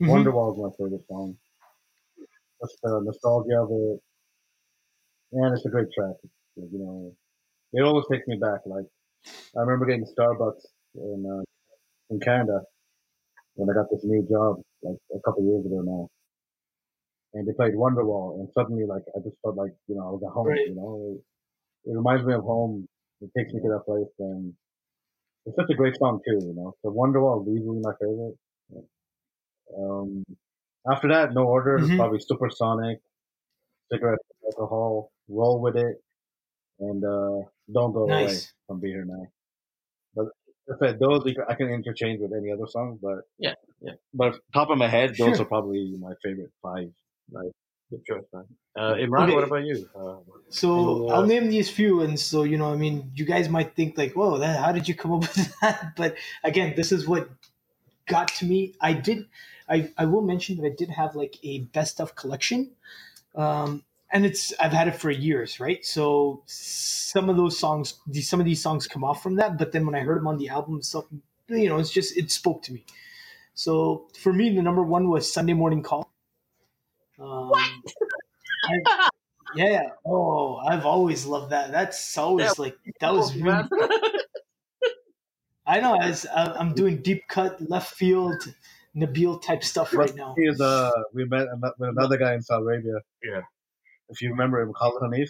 Mhm. 0.00 0.08
Wonderwall 0.10 0.52
is 0.54 0.58
my 0.62 0.70
favorite 0.78 1.06
song. 1.08 1.38
Just 2.62 2.78
the 2.82 3.00
nostalgia 3.02 3.60
of 3.62 3.70
it. 3.70 4.00
And 5.32 5.54
it's 5.54 5.64
a 5.66 5.70
great 5.70 5.88
track. 5.92 6.16
You 6.56 6.78
know, 6.78 7.16
it 7.72 7.82
always 7.82 8.06
takes 8.10 8.26
me 8.28 8.36
back. 8.38 8.60
Like, 8.66 8.86
I 9.56 9.60
remember 9.60 9.86
getting 9.86 10.06
Starbucks 10.06 10.64
in, 10.96 11.26
uh, 11.26 11.44
in 12.10 12.20
Canada 12.20 12.62
when 13.54 13.70
I 13.70 13.74
got 13.74 13.90
this 13.90 14.04
new 14.04 14.26
job, 14.28 14.62
like 14.82 14.98
a 15.14 15.20
couple 15.20 15.44
years 15.44 15.66
ago 15.66 15.82
now. 15.82 16.08
And 17.34 17.46
they 17.46 17.52
played 17.52 17.74
Wonderwall, 17.74 18.40
and 18.40 18.48
suddenly, 18.52 18.86
like, 18.86 19.04
I 19.16 19.20
just 19.20 19.36
felt 19.42 19.56
like, 19.56 19.72
you 19.86 19.94
know, 19.94 20.08
I 20.08 20.10
was 20.10 20.22
at 20.26 20.32
home, 20.32 20.48
Right. 20.48 20.66
you 20.66 20.74
know. 20.74 21.16
It, 21.86 21.90
it 21.90 21.94
reminds 21.96 22.24
me 22.26 22.34
of 22.34 22.42
home. 22.42 22.88
It 23.20 23.30
takes 23.36 23.52
me 23.52 23.60
to 23.62 23.68
that 23.70 23.84
place, 23.86 24.12
and 24.18 24.54
it's 25.50 25.56
such 25.56 25.70
a 25.70 25.74
great 25.74 25.96
song, 25.98 26.20
too, 26.26 26.38
you 26.46 26.54
know. 26.54 26.74
So 26.82 26.90
Wonderwall 26.90 27.42
is 27.42 27.48
easily 27.60 27.80
my 27.80 27.92
favorite. 28.00 28.36
Um, 29.76 30.24
after 30.90 31.08
that, 31.08 31.32
no 31.32 31.44
order, 31.46 31.78
Mhm. 31.78 31.96
probably 31.96 32.20
Supersonic, 32.20 33.00
Cigarette 33.92 34.18
Alcohol, 34.46 35.12
Roll 35.28 35.60
With 35.60 35.76
It, 35.76 36.02
and 36.80 37.04
uh, 37.04 37.42
Don't 37.72 37.92
Go 37.92 38.04
Away 38.04 38.34
from 38.66 38.80
Be 38.80 38.88
Here 38.88 39.04
Now. 39.04 39.26
But 40.14 40.26
I 40.72 40.78
said 40.78 40.98
those 40.98 41.22
can- 41.24 41.44
I 41.48 41.54
can 41.54 41.68
interchange 41.68 42.20
with 42.20 42.32
any 42.32 42.50
other 42.50 42.66
song, 42.66 42.98
but 43.00 43.24
Yeah, 43.38 43.54
yeah. 43.80 43.94
But 44.14 44.40
top 44.54 44.70
of 44.70 44.78
my 44.78 44.88
head, 44.88 45.10
those 45.10 45.36
Sure. 45.36 45.42
are 45.42 45.48
probably 45.48 45.96
my 45.98 46.14
favorite 46.22 46.52
five. 46.62 46.92
Good 47.30 47.52
man. 47.90 48.44
Uh, 48.76 48.94
Imran, 48.94 49.32
Okay. 49.32 49.34
what 49.34 49.44
about 49.44 49.64
you? 49.64 49.88
Uh, 49.94 50.16
so 50.50 51.06
i'll 51.10 51.26
name 51.26 51.48
these 51.48 51.70
few 51.70 52.00
and 52.02 52.18
so 52.18 52.42
you 52.42 52.58
know 52.58 52.72
i 52.72 52.76
mean 52.76 53.12
you 53.14 53.24
guys 53.24 53.48
might 53.48 53.74
think 53.76 53.96
like 53.98 54.14
whoa 54.14 54.38
that, 54.38 54.58
how 54.58 54.72
did 54.72 54.88
you 54.88 54.94
come 54.94 55.12
up 55.12 55.20
with 55.36 55.60
that? 55.60 55.92
But 55.96 56.16
again 56.44 56.74
this 56.76 56.92
is 56.92 57.06
what 57.06 57.28
got 58.06 58.28
to 58.28 58.46
me. 58.46 58.74
I 58.80 58.92
did 58.94 59.26
i, 59.68 59.90
I 59.98 60.06
will 60.06 60.22
mention 60.22 60.56
that 60.56 60.66
i 60.66 60.74
did 60.76 60.90
have 60.90 61.14
like 61.16 61.36
a 61.44 61.60
best 61.72 62.00
of 62.00 62.16
collection 62.16 62.72
um, 63.36 63.84
and 64.12 64.26
it's 64.26 64.52
i've 64.60 64.72
had 64.72 64.88
it 64.88 64.96
for 64.96 65.10
years 65.10 65.60
right? 65.60 65.84
So 65.84 66.42
some 66.46 67.28
of 67.30 67.36
those 67.36 67.58
songs 67.58 68.00
these, 68.06 68.28
some 68.28 68.40
of 68.40 68.46
these 68.46 68.62
songs 68.62 68.86
come 68.88 69.04
off 69.04 69.22
from 69.22 69.36
that 69.36 69.58
but 69.58 69.72
then 69.72 69.86
when 69.86 69.94
i 69.94 70.00
heard 70.00 70.18
them 70.18 70.28
on 70.28 70.38
the 70.38 70.48
album 70.48 70.82
so 70.82 71.06
you 71.48 71.68
know 71.68 71.78
it's 71.78 71.90
just 71.90 72.16
it 72.16 72.30
spoke 72.30 72.62
to 72.64 72.72
me. 72.72 72.84
So 73.54 74.08
for 74.18 74.32
me 74.32 74.54
the 74.54 74.62
number 74.62 74.82
one 74.82 75.08
was 75.08 75.32
sunday 75.32 75.54
morning 75.54 75.82
call 75.82 76.10
um, 77.20 77.82
I- 78.68 78.88
yeah 79.54 79.82
oh 80.06 80.56
i've 80.68 80.86
always 80.86 81.26
loved 81.26 81.50
that 81.50 81.72
that's 81.72 82.16
always 82.18 82.46
Yeah. 82.46 82.52
like 82.58 82.76
that 83.00 83.12
was 83.12 83.34
really, 83.36 83.64
I 85.66 85.80
know. 85.80 85.94
As 86.00 86.26
uh, 86.26 86.54
I'm 86.58 86.74
doing 86.74 87.00
deep 87.02 87.22
cut, 87.28 87.60
left 87.70 87.94
field, 87.94 88.42
Nabil 88.96 89.40
type 89.40 89.62
stuff 89.62 89.94
right 89.94 90.12
now. 90.16 90.34
He 90.36 90.44
is 90.44 90.60
uh 90.60 90.90
we 91.14 91.24
met 91.26 91.46
with 91.78 91.90
another 91.90 92.16
guy 92.16 92.34
in 92.34 92.42
Saudi 92.42 92.64
Arabia. 92.64 92.94
Yeah. 93.22 93.42
If 94.08 94.20
you 94.20 94.30
remember 94.30 94.60
him, 94.60 94.72
Khalid 94.72 95.02
Hanif. 95.02 95.28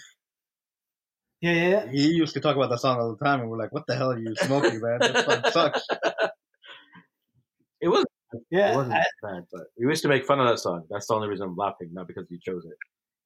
Yeah, 1.43 1.53
yeah, 1.53 1.69
yeah. 1.69 1.91
He 1.91 2.09
used 2.09 2.33
to 2.35 2.41
talk 2.41 2.57
about 2.57 2.71
that 2.71 2.81
song 2.81 2.99
all 3.01 3.15
the 3.15 3.23
time, 3.25 3.41
and 3.41 3.51
we're 3.51 3.59
like, 3.59 3.73
"What 3.73 3.87
the 3.87 3.95
hell 3.97 4.13
are 4.13 4.19
you 4.19 4.35
smoking, 4.37 4.81
man? 4.81 4.99
That 5.01 5.25
song 5.25 5.53
sucks." 5.53 5.87
It 7.83 7.89
was 7.89 8.05
yeah, 8.51 8.73
it 8.73 8.77
wasn't 8.77 8.97
I- 8.97 9.07
bad, 9.23 9.45
but 9.51 9.63
we 9.79 9.87
used 9.87 10.03
to 10.03 10.09
make 10.09 10.25
fun 10.27 10.39
of 10.41 10.47
that 10.49 10.59
song. 10.59 10.85
That's 10.91 11.07
the 11.07 11.15
only 11.15 11.29
reason 11.29 11.47
I'm 11.49 11.57
laughing, 11.57 11.89
not 11.93 12.07
because 12.07 12.27
you 12.31 12.39
chose 12.43 12.65
it. 12.67 12.77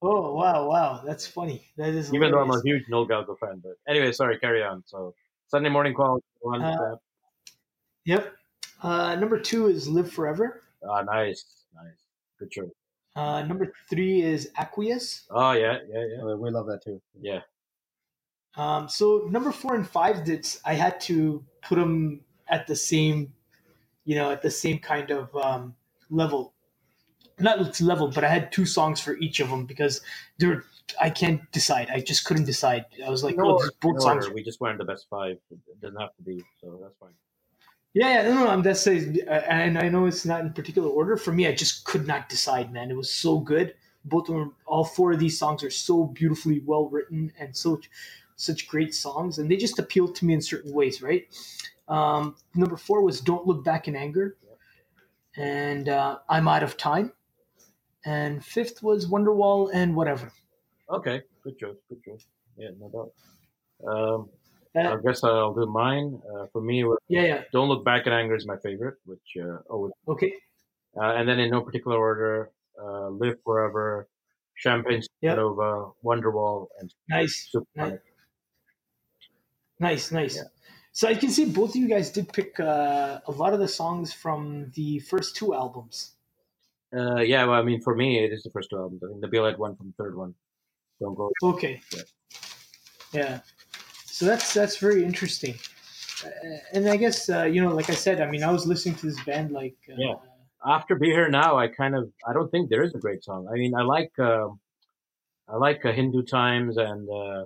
Oh 0.07 0.33
wow, 0.35 0.67
wow, 0.69 1.01
that's 1.03 1.25
funny. 1.25 1.63
That 1.77 1.89
is 1.89 2.13
Even 2.13 2.31
though 2.31 2.39
I'm 2.41 2.51
a 2.51 2.61
huge 2.63 2.83
Noel 2.89 3.05
Gallagher 3.05 3.35
fan, 3.35 3.59
but 3.63 3.73
anyway, 3.87 4.11
sorry, 4.11 4.37
carry 4.37 4.61
on. 4.63 4.83
So 4.85 5.15
Sunday 5.47 5.69
morning 5.69 5.95
call. 5.95 6.19
One, 6.41 6.61
Uh, 6.61 6.97
Yep. 8.05 8.35
Uh, 8.83 9.15
number 9.15 9.39
two 9.39 9.67
is 9.67 9.87
Live 9.87 10.11
Forever. 10.11 10.61
ah, 10.87 11.01
nice, 11.01 11.65
nice, 11.73 11.97
good 12.39 12.51
choice. 12.51 12.69
Uh, 13.15 13.41
number 13.43 13.73
three 13.89 14.21
is 14.21 14.51
Acquiesce. 14.57 15.25
Oh 15.31 15.53
yeah, 15.53 15.79
yeah, 15.89 16.05
yeah, 16.05 16.21
Uh, 16.21 16.35
we 16.35 16.51
love 16.51 16.67
that 16.67 16.83
too. 16.83 17.01
yeah. 17.19 17.41
Um, 18.57 18.87
so 18.87 19.27
number 19.29 19.51
four 19.51 19.75
and 19.75 19.87
five, 19.87 20.23
did 20.23 20.47
I 20.63 20.75
had 20.75 20.99
to 21.01 21.45
put 21.63 21.75
them 21.75 22.23
at 22.47 22.67
the 22.67 22.75
same, 22.75 23.33
you 24.05 24.15
know, 24.15 24.31
at 24.31 24.41
the 24.43 24.51
same 24.51 24.79
kind 24.79 25.11
of 25.11 25.35
um, 25.35 25.77
level. 26.09 26.54
Not 27.39 27.81
level, 27.81 28.09
but 28.09 28.23
I 28.23 28.29
had 28.29 28.51
two 28.51 28.65
songs 28.65 29.01
for 29.01 29.17
each 29.17 29.39
of 29.39 29.49
them 29.49 29.65
because 29.65 30.01
there 30.37 30.63
I 31.01 31.09
can't 31.09 31.41
decide. 31.51 31.89
I 31.91 31.99
just 32.01 32.25
couldn't 32.25 32.45
decide. 32.45 32.85
I 33.05 33.09
was 33.09 33.23
like, 33.23 33.37
No 33.37 33.57
oh, 33.57 33.69
both 33.81 33.95
No 33.95 33.99
songs. 33.99 34.25
order. 34.25 34.35
We 34.35 34.43
just 34.43 34.61
went 34.61 34.77
the 34.77 34.85
best 34.85 35.07
five. 35.09 35.37
It 35.51 35.81
doesn't 35.81 35.99
have 35.99 36.15
to 36.15 36.23
be, 36.23 36.43
so 36.61 36.79
that's 36.81 36.95
fine. 36.99 37.13
Yeah, 37.93 38.23
yeah, 38.23 38.29
no, 38.29 38.35
no, 38.45 38.47
I'm 38.49 38.61
that's 38.61 38.81
saying, 38.81 39.19
and 39.27 39.77
I 39.77 39.89
know 39.89 40.05
it's 40.05 40.25
not 40.25 40.41
in 40.41 40.53
particular 40.53 40.89
order. 40.89 41.17
For 41.17 41.33
me, 41.33 41.47
I 41.47 41.53
just 41.55 41.85
could 41.85 42.07
not 42.07 42.29
decide, 42.29 42.73
man. 42.73 42.91
It 42.91 42.97
was 42.97 43.11
so 43.11 43.39
good. 43.39 43.75
Both 44.05 44.29
of 44.29 44.35
them, 44.35 44.55
all 44.65 44.85
four 44.85 45.13
of 45.13 45.19
these 45.19 45.39
songs 45.39 45.63
are 45.63 45.69
so 45.71 46.05
beautifully 46.05 46.61
well 46.65 46.89
written 46.89 47.33
and 47.39 47.55
so 47.55 47.81
such 48.37 48.67
great 48.67 48.93
songs, 48.95 49.39
and 49.39 49.49
they 49.51 49.57
just 49.57 49.79
appealed 49.79 50.15
to 50.15 50.25
me 50.25 50.33
in 50.33 50.41
certain 50.41 50.73
ways, 50.73 51.01
right? 51.01 51.27
Um, 51.87 52.35
number 52.55 52.77
four 52.77 53.01
was 53.01 53.21
"Don't 53.21 53.47
Look 53.47 53.63
Back 53.63 53.87
in 53.87 53.95
Anger," 53.95 54.37
and 55.37 55.89
uh, 55.89 56.19
"I'm 56.29 56.47
Out 56.49 56.63
of 56.63 56.77
Time," 56.77 57.13
and 58.05 58.43
fifth 58.45 58.83
was 58.83 59.07
"Wonderwall" 59.07 59.69
and 59.73 59.95
"Whatever." 59.95 60.31
Okay, 60.89 61.23
good 61.43 61.57
choice, 61.57 61.77
good 61.89 62.03
choice. 62.03 62.25
Yeah, 62.57 62.69
no 62.79 62.89
doubt. 62.89 63.11
Um, 63.87 64.29
I 64.75 64.97
guess 65.05 65.23
I'll 65.23 65.53
do 65.53 65.65
mine. 65.65 66.21
Uh, 66.29 66.47
for 66.51 66.61
me, 66.61 66.83
yeah, 67.07 67.21
yeah, 67.25 67.43
"Don't 67.51 67.69
Look 67.69 67.83
Back 67.85 68.07
in 68.07 68.13
Anger" 68.13 68.35
is 68.35 68.45
my 68.45 68.57
favorite, 68.57 68.97
which 69.05 69.37
uh, 69.41 69.57
always 69.69 69.93
okay, 70.07 70.33
Uh, 70.95 71.13
and 71.17 71.27
then 71.27 71.39
in 71.39 71.49
no 71.49 71.61
particular 71.61 71.97
order, 71.97 72.51
uh, 72.81 73.09
Live 73.09 73.37
Forever, 73.43 74.07
Champagne 74.55 75.01
Yep. 75.21 75.37
Supernova, 75.37 75.93
Wonderwall, 76.03 76.67
and 76.79 76.93
nice. 77.09 77.49
Supersonic. 77.51 78.01
Nice, 79.79 80.11
nice. 80.11 80.35
Yeah. 80.37 80.43
So 80.91 81.07
I 81.09 81.15
can 81.15 81.29
see 81.29 81.45
both 81.45 81.71
of 81.71 81.75
you 81.75 81.89
guys 81.89 82.11
did 82.11 82.31
pick 82.31 82.59
uh, 82.59 83.19
a 83.25 83.31
lot 83.31 83.53
of 83.53 83.59
the 83.59 83.67
songs 83.67 84.13
from 84.13 84.71
the 84.75 84.99
first 84.99 85.35
two 85.35 85.53
albums. 85.53 86.14
Uh, 86.95 87.17
yeah, 87.21 87.45
well, 87.45 87.59
I 87.59 87.63
mean, 87.63 87.81
for 87.81 87.95
me, 87.95 88.23
it 88.23 88.31
is 88.31 88.43
the 88.43 88.49
first 88.51 88.69
two 88.69 88.77
albums. 88.77 89.01
I 89.03 89.07
mean, 89.07 89.21
Nabil 89.21 89.45
had 89.49 89.57
one 89.57 89.75
from 89.75 89.87
the 89.87 90.03
third 90.03 90.15
one. 90.15 90.33
Don't 91.01 91.15
go. 91.15 91.29
Okay. 91.43 91.81
Yeah. 91.93 92.01
Yeah. 93.11 93.39
So 94.05 94.25
that's 94.25 94.53
that's 94.53 94.77
very 94.77 95.03
interesting. 95.03 95.55
Uh, 96.25 96.29
and 96.73 96.87
I 96.89 96.95
guess 96.95 97.29
uh, 97.29 97.43
you 97.43 97.61
know, 97.61 97.73
like 97.75 97.89
I 97.89 97.95
said, 97.95 98.21
I 98.21 98.29
mean, 98.29 98.43
I 98.43 98.51
was 98.51 98.65
listening 98.65 98.95
to 98.95 99.07
this 99.07 99.21
band 99.25 99.51
like 99.51 99.75
uh, 99.89 99.95
Yeah. 99.97 100.13
After 100.65 100.95
Be 100.95 101.07
Here 101.07 101.29
Now, 101.29 101.57
I 101.57 101.67
kind 101.67 101.95
of 101.95 102.09
I 102.27 102.31
don't 102.33 102.49
think 102.49 102.69
there 102.69 102.83
is 102.83 102.95
a 102.95 102.97
great 102.99 103.23
song. 103.23 103.47
I 103.51 103.55
mean, 103.55 103.73
I 103.75 103.81
like 103.83 104.17
um 104.19 104.59
I 105.49 105.57
like 105.57 105.85
uh, 105.85 105.91
Hindu 105.91 106.23
Times 106.23 106.77
and 106.77 107.09
uh, 107.09 107.45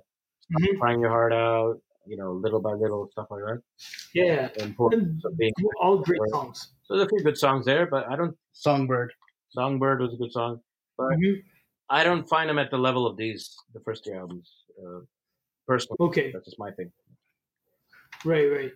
Mhm. 0.52 0.80
Crying 0.80 1.00
Your 1.02 1.10
Heart 1.10 1.34
Out. 1.34 1.82
You 2.08 2.18
know, 2.18 2.32
little 2.34 2.60
by 2.60 2.72
little 2.74 3.08
stuff 3.12 3.28
like 3.30 3.42
that. 3.46 3.62
yeah, 4.14 4.50
And 4.62 4.76
And 4.80 5.22
of 5.26 5.38
being 5.38 5.54
all 5.82 5.98
great 6.00 6.20
Right. 6.22 6.32
songs. 6.32 6.72
so 6.84 6.96
there's 6.96 7.06
a 7.06 7.10
few 7.10 7.24
good 7.24 7.38
songs 7.38 7.66
there, 7.66 7.86
but 7.88 8.08
I 8.12 8.16
don't. 8.16 8.36
Songbird. 8.54 9.14
Songbird 9.52 10.02
was 10.02 10.14
a 10.14 10.18
good 10.18 10.32
song. 10.32 10.62
But 10.98 11.18
Mhm. 11.18 11.44
I 11.90 12.04
don't 12.04 12.28
find 12.30 12.50
them 12.50 12.60
at 12.60 12.72
the 12.72 12.78
level 12.78 13.08
of 13.08 13.18
these, 13.18 13.56
the 13.74 13.82
first 13.82 14.06
three 14.06 14.18
albums. 14.18 14.52
Uh, 14.80 15.02
personally, 15.68 16.00
Okay, 16.00 16.34
that's 16.34 16.46
just 16.46 16.60
my 16.60 16.72
thing. 16.72 16.92
right, 18.26 18.46
right. 18.52 18.74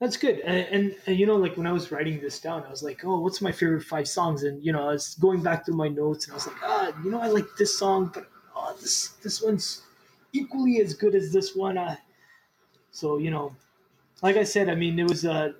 That's 0.00 0.16
good. 0.16 0.40
And, 0.40 0.66
and, 0.68 0.96
and 1.06 1.18
you 1.18 1.26
know, 1.26 1.36
like 1.36 1.56
when 1.56 1.66
I 1.66 1.72
was 1.72 1.92
writing 1.92 2.20
this 2.20 2.40
down, 2.40 2.64
I 2.64 2.70
was 2.70 2.82
like, 2.82 3.04
oh, 3.04 3.20
what's 3.20 3.40
my 3.42 3.52
favorite 3.52 3.82
five 3.84 4.08
songs? 4.08 4.44
And 4.44 4.64
you 4.64 4.72
know, 4.72 4.88
I 4.88 4.92
was 4.94 5.14
going 5.16 5.42
back 5.42 5.66
through 5.66 5.76
my 5.76 5.88
notes, 5.88 6.26
and 6.26 6.32
I 6.32 6.36
was 6.36 6.46
like, 6.48 6.62
ah, 6.62 7.02
you 7.04 7.10
know, 7.10 7.20
I 7.20 7.28
like 7.28 7.46
this 7.58 7.78
song, 7.78 8.10
but 8.14 8.28
oh, 8.56 8.76
this 8.80 9.10
this 9.22 9.42
one's 9.42 9.82
equally 10.32 10.80
as 10.80 10.94
good 10.94 11.14
as 11.14 11.32
this 11.32 11.56
one. 11.56 11.78
Uh, 11.78 11.96
so 12.92 13.18
you 13.18 13.30
know, 13.30 13.56
like 14.22 14.36
I 14.36 14.44
said, 14.44 14.68
I 14.70 14.74
mean, 14.76 14.98
it 14.98 15.08
was 15.08 15.24
uh, 15.24 15.54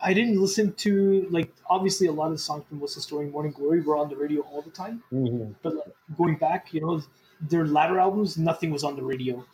I 0.00 0.12
didn't 0.12 0.40
listen 0.40 0.72
to 0.74 1.26
like 1.30 1.52
obviously 1.68 2.06
a 2.06 2.12
lot 2.12 2.26
of 2.26 2.32
the 2.32 2.38
songs 2.38 2.64
from 2.68 2.80
What's 2.80 2.94
the 2.94 3.00
Story, 3.00 3.26
Morning 3.26 3.52
Glory 3.52 3.80
were 3.80 3.96
on 3.96 4.08
the 4.08 4.16
radio 4.16 4.42
all 4.42 4.62
the 4.62 4.70
time. 4.70 5.02
Mm-hmm. 5.12 5.52
But 5.62 5.76
like, 5.76 5.94
going 6.16 6.36
back, 6.36 6.72
you 6.72 6.80
know, 6.80 7.02
their 7.40 7.66
latter 7.66 7.98
albums, 7.98 8.36
nothing 8.36 8.70
was 8.70 8.84
on 8.84 8.96
the 8.96 9.02
radio. 9.02 9.44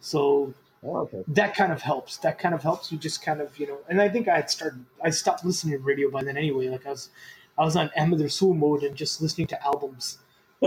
So 0.00 0.54
Oh, 0.82 1.00
okay. 1.00 1.22
that 1.28 1.54
kind 1.54 1.72
of 1.72 1.82
helps. 1.82 2.16
That 2.18 2.38
kind 2.38 2.54
of 2.54 2.62
helps. 2.62 2.90
You 2.90 2.98
just 2.98 3.22
kind 3.22 3.40
of, 3.40 3.58
you 3.58 3.66
know, 3.66 3.78
and 3.88 4.00
I 4.00 4.08
think 4.08 4.28
I 4.28 4.36
had 4.36 4.50
started, 4.50 4.84
I 5.02 5.10
stopped 5.10 5.44
listening 5.44 5.76
to 5.76 5.84
radio 5.84 6.10
by 6.10 6.24
then 6.24 6.36
anyway. 6.36 6.68
Like 6.68 6.86
I 6.86 6.90
was, 6.90 7.10
I 7.58 7.64
was 7.64 7.76
on 7.76 7.90
Ahmed 7.96 8.20
Rasul 8.20 8.54
mode 8.54 8.82
and 8.82 8.96
just 8.96 9.20
listening 9.20 9.46
to 9.48 9.62
albums 9.62 10.18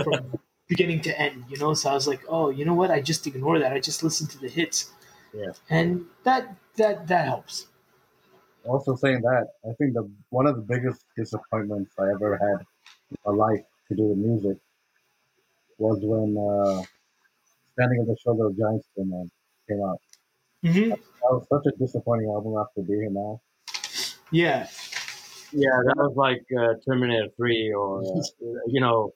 from 0.03 0.39
beginning 0.67 1.01
to 1.01 1.19
end, 1.19 1.45
you 1.49 1.57
know? 1.57 1.73
So 1.73 1.89
I 1.89 1.93
was 1.93 2.07
like, 2.07 2.21
oh, 2.29 2.49
you 2.51 2.63
know 2.63 2.75
what? 2.75 2.91
I 2.91 3.01
just 3.01 3.25
ignore 3.25 3.57
that. 3.57 3.73
I 3.73 3.79
just 3.79 4.03
listen 4.03 4.27
to 4.27 4.37
the 4.37 4.49
hits. 4.49 4.91
Yeah. 5.33 5.53
And 5.69 6.05
that, 6.25 6.55
that, 6.75 7.07
that 7.07 7.25
helps. 7.25 7.67
Also 8.65 8.95
saying 8.95 9.21
that, 9.21 9.47
I 9.65 9.73
think 9.73 9.93
the 9.93 10.09
one 10.29 10.47
of 10.47 10.55
the 10.55 10.61
biggest 10.61 11.05
disappointments 11.17 11.91
I 11.99 12.09
ever 12.11 12.37
had 12.37 12.65
in 13.11 13.17
my 13.25 13.33
life 13.33 13.63
to 13.89 13.95
do 13.95 14.03
with 14.03 14.17
music 14.17 14.57
was 15.77 15.99
when 16.01 16.37
uh, 16.37 16.83
Standing 17.73 18.01
on 18.01 18.07
the 18.07 18.15
Shoulder 18.23 18.47
of 18.47 18.57
Giants 18.57 18.87
came 18.95 19.11
out. 19.13 19.27
Came 19.67 19.83
out. 19.83 19.99
hmm 20.63 20.89
That 20.89 21.31
was 21.31 21.47
such 21.49 21.73
a 21.73 21.77
disappointing 21.77 22.29
album 22.29 22.55
after 22.57 22.81
being 22.81 23.01
Here 23.01 23.09
Now. 23.09 23.41
Yeah. 24.31 24.67
Yeah, 25.51 25.81
that 25.85 25.95
was 25.97 26.13
like 26.15 26.43
uh, 26.57 26.73
Terminator 26.87 27.27
3 27.35 27.73
or, 27.73 28.01
uh, 28.01 28.21
you 28.67 28.79
know, 28.79 29.13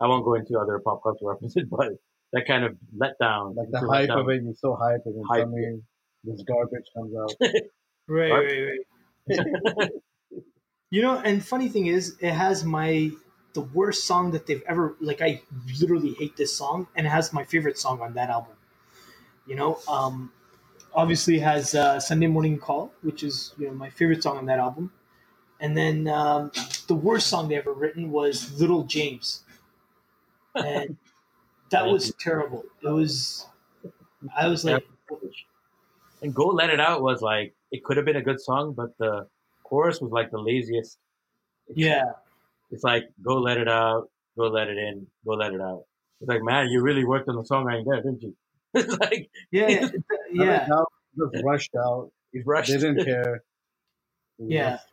I 0.00 0.06
won't 0.06 0.24
go 0.24 0.34
into 0.34 0.58
other 0.58 0.78
pop 0.84 1.02
culture 1.02 1.26
references, 1.26 1.64
but 1.70 1.88
that 2.32 2.46
kind 2.46 2.64
of 2.64 2.76
let 2.96 3.18
down. 3.18 3.54
Like 3.54 3.70
the 3.70 3.78
It's 3.78 3.84
a 3.84 3.88
hype 3.88 4.08
letdown. 4.10 4.20
of 4.20 4.28
it, 4.30 4.42
you're 4.42 4.54
so 4.54 4.76
hyped, 4.80 5.06
and 5.06 5.16
then 5.16 5.24
Hype, 5.28 5.40
suddenly 5.40 5.82
this 6.24 6.42
garbage 6.42 6.84
comes 6.94 7.14
out. 7.16 7.34
Right, 8.06 8.30
Right. 8.30 8.44
right, 8.44 8.78
right. 9.28 9.90
You 10.90 11.02
know, 11.02 11.18
and 11.18 11.44
funny 11.44 11.68
thing 11.68 11.86
is, 11.86 12.16
it 12.20 12.32
has 12.32 12.64
my 12.64 13.10
the 13.52 13.60
worst 13.60 14.04
song 14.04 14.30
that 14.32 14.46
they've 14.46 14.62
ever 14.66 14.96
like. 15.00 15.20
I 15.20 15.42
literally 15.80 16.14
hate 16.14 16.36
this 16.36 16.56
song, 16.56 16.86
and 16.94 17.06
it 17.06 17.10
has 17.10 17.32
my 17.32 17.44
favorite 17.44 17.78
song 17.78 18.00
on 18.00 18.14
that 18.14 18.30
album. 18.30 18.54
You 19.46 19.56
know, 19.56 19.80
um, 19.88 20.32
obviously 20.94 21.36
it 21.36 21.42
has 21.42 21.74
uh, 21.74 22.00
Sunday 22.00 22.26
Morning 22.28 22.58
Call, 22.58 22.92
which 23.02 23.22
is 23.22 23.54
you 23.58 23.68
know 23.68 23.74
my 23.74 23.90
favorite 23.90 24.22
song 24.22 24.38
on 24.38 24.46
that 24.46 24.58
album, 24.60 24.92
and 25.60 25.76
then 25.76 26.08
um, 26.08 26.52
the 26.88 26.94
worst 26.96 27.28
song 27.28 27.48
they 27.48 27.56
ever 27.56 27.72
written 27.72 28.10
was 28.12 28.60
Little 28.60 28.84
James, 28.84 29.44
and 30.54 30.96
that 31.70 31.86
was 31.86 32.12
terrible. 32.20 32.64
It 32.82 32.88
was, 32.90 33.46
I 34.36 34.48
was 34.48 34.64
like, 34.64 34.84
And 36.22 36.34
Go 36.34 36.46
Let 36.46 36.70
It 36.70 36.80
Out 36.80 37.02
was 37.02 37.20
like, 37.22 37.54
it 37.74 37.80
could 37.84 37.96
have 37.98 38.06
been 38.10 38.20
a 38.24 38.26
good 38.30 38.40
song, 38.48 38.74
but 38.80 38.90
the 39.02 39.12
chorus 39.68 40.00
was 40.00 40.12
like 40.18 40.28
the 40.30 40.38
laziest. 40.50 40.92
It's- 41.68 41.78
yeah, 41.88 42.08
It's 42.72 42.84
like, 42.90 43.04
go 43.28 43.34
let 43.48 43.56
it 43.64 43.68
out, 43.68 44.02
go 44.38 44.44
let 44.58 44.66
it 44.68 44.78
in, 44.88 44.96
go 45.26 45.32
let 45.42 45.52
it 45.56 45.60
out. 45.70 45.82
It's 46.20 46.28
like, 46.32 46.42
man, 46.50 46.68
you 46.72 46.78
really 46.88 47.04
worked 47.12 47.28
on 47.28 47.36
the 47.36 47.44
song 47.44 47.64
songwriting 47.64 47.84
there, 47.88 48.02
didn't 48.06 48.22
you? 48.26 48.34
it's 48.80 48.96
like, 49.04 49.22
yeah, 49.50 49.68
yeah, 49.68 49.88
yeah. 50.32 50.66
Now, 50.68 50.84
just 51.18 51.44
rushed 51.44 51.74
out. 51.86 52.10
he's 52.32 52.44
rushed. 52.46 52.70
They 52.72 52.78
didn't 52.84 53.04
care. 53.04 53.32
It 54.38 54.46
Yeah. 54.56 54.70
just- 54.72 54.88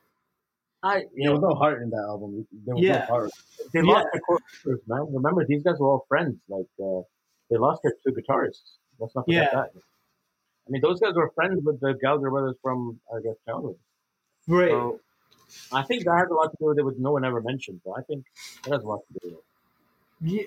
I, 0.84 0.96
you 0.98 1.26
There 1.26 1.32
was 1.34 1.42
know, 1.42 1.50
no 1.50 1.56
heart 1.56 1.78
in 1.84 1.90
that 1.92 2.06
album. 2.14 2.48
There 2.66 2.76
was 2.76 2.84
Yeah. 2.84 3.00
no 3.00 3.06
heart. 3.14 3.30
they 3.74 3.82
Yeah. 3.82 3.92
lost 3.94 4.08
their 4.14 4.22
chorus, 4.28 4.82
man. 4.88 5.02
Remember, 5.20 5.42
these 5.48 5.62
guys 5.66 5.78
were 5.80 5.90
all 5.94 6.06
friends. 6.08 6.38
Like, 6.50 6.72
uh, 6.88 7.02
they 7.50 7.58
lost 7.58 7.82
their 7.84 7.94
two 8.04 8.14
guitarists. 8.18 8.70
Let's 9.00 9.14
not 9.16 9.26
forget 9.26 9.50
Yeah. 9.54 9.60
that. 9.62 9.70
I 10.68 10.72
mean, 10.72 10.82
those 10.82 11.00
guys 11.00 11.14
were 11.16 11.32
friends 11.36 11.60
with 11.64 11.80
the 11.80 11.94
Gallagher 12.02 12.30
brothers 12.30 12.56
from, 12.62 13.00
I 13.14 13.22
guess, 13.22 13.36
childhood. 13.48 13.78
Right. 14.48 14.72
So 14.72 15.00
I 15.72 15.84
think 15.84 16.06
that 16.06 16.16
has 16.18 16.30
a 16.30 16.34
lot 16.34 16.52
to 16.52 16.58
do 16.60 16.66
with 16.68 16.80
it, 16.80 16.86
which 16.86 16.98
no 16.98 17.12
one 17.12 17.26
ever 17.26 17.42
mentioned. 17.42 17.82
So 17.84 17.96
I 17.98 18.02
think 18.02 18.26
it 18.66 18.72
has 18.72 18.84
a 18.84 18.88
lot 18.88 19.00
to 19.08 19.20
do 19.20 19.20
with 19.24 19.34
it. 19.34 19.44
Yeah, 20.24 20.44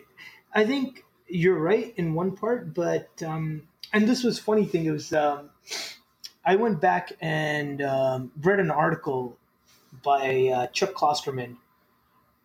I 0.55 0.65
think 0.65 1.05
you're 1.27 1.59
right 1.59 1.93
in 1.97 2.15
one 2.15 2.37
part, 2.37 2.75
but 2.75 3.11
um, 3.27 3.63
and 3.93 4.09
this 4.09 4.23
was 4.23 4.39
funny 4.39 4.65
thing. 4.65 4.87
It 4.87 4.93
was 4.93 5.13
um, 5.13 5.51
I 6.45 6.57
went 6.57 6.81
back 6.81 7.13
and 7.21 7.83
um, 7.83 8.33
read 8.41 8.61
an 8.61 8.71
article 8.71 9.37
by 10.03 10.51
uh, 10.55 10.67
Chuck 10.69 10.93
Klosterman. 10.95 11.57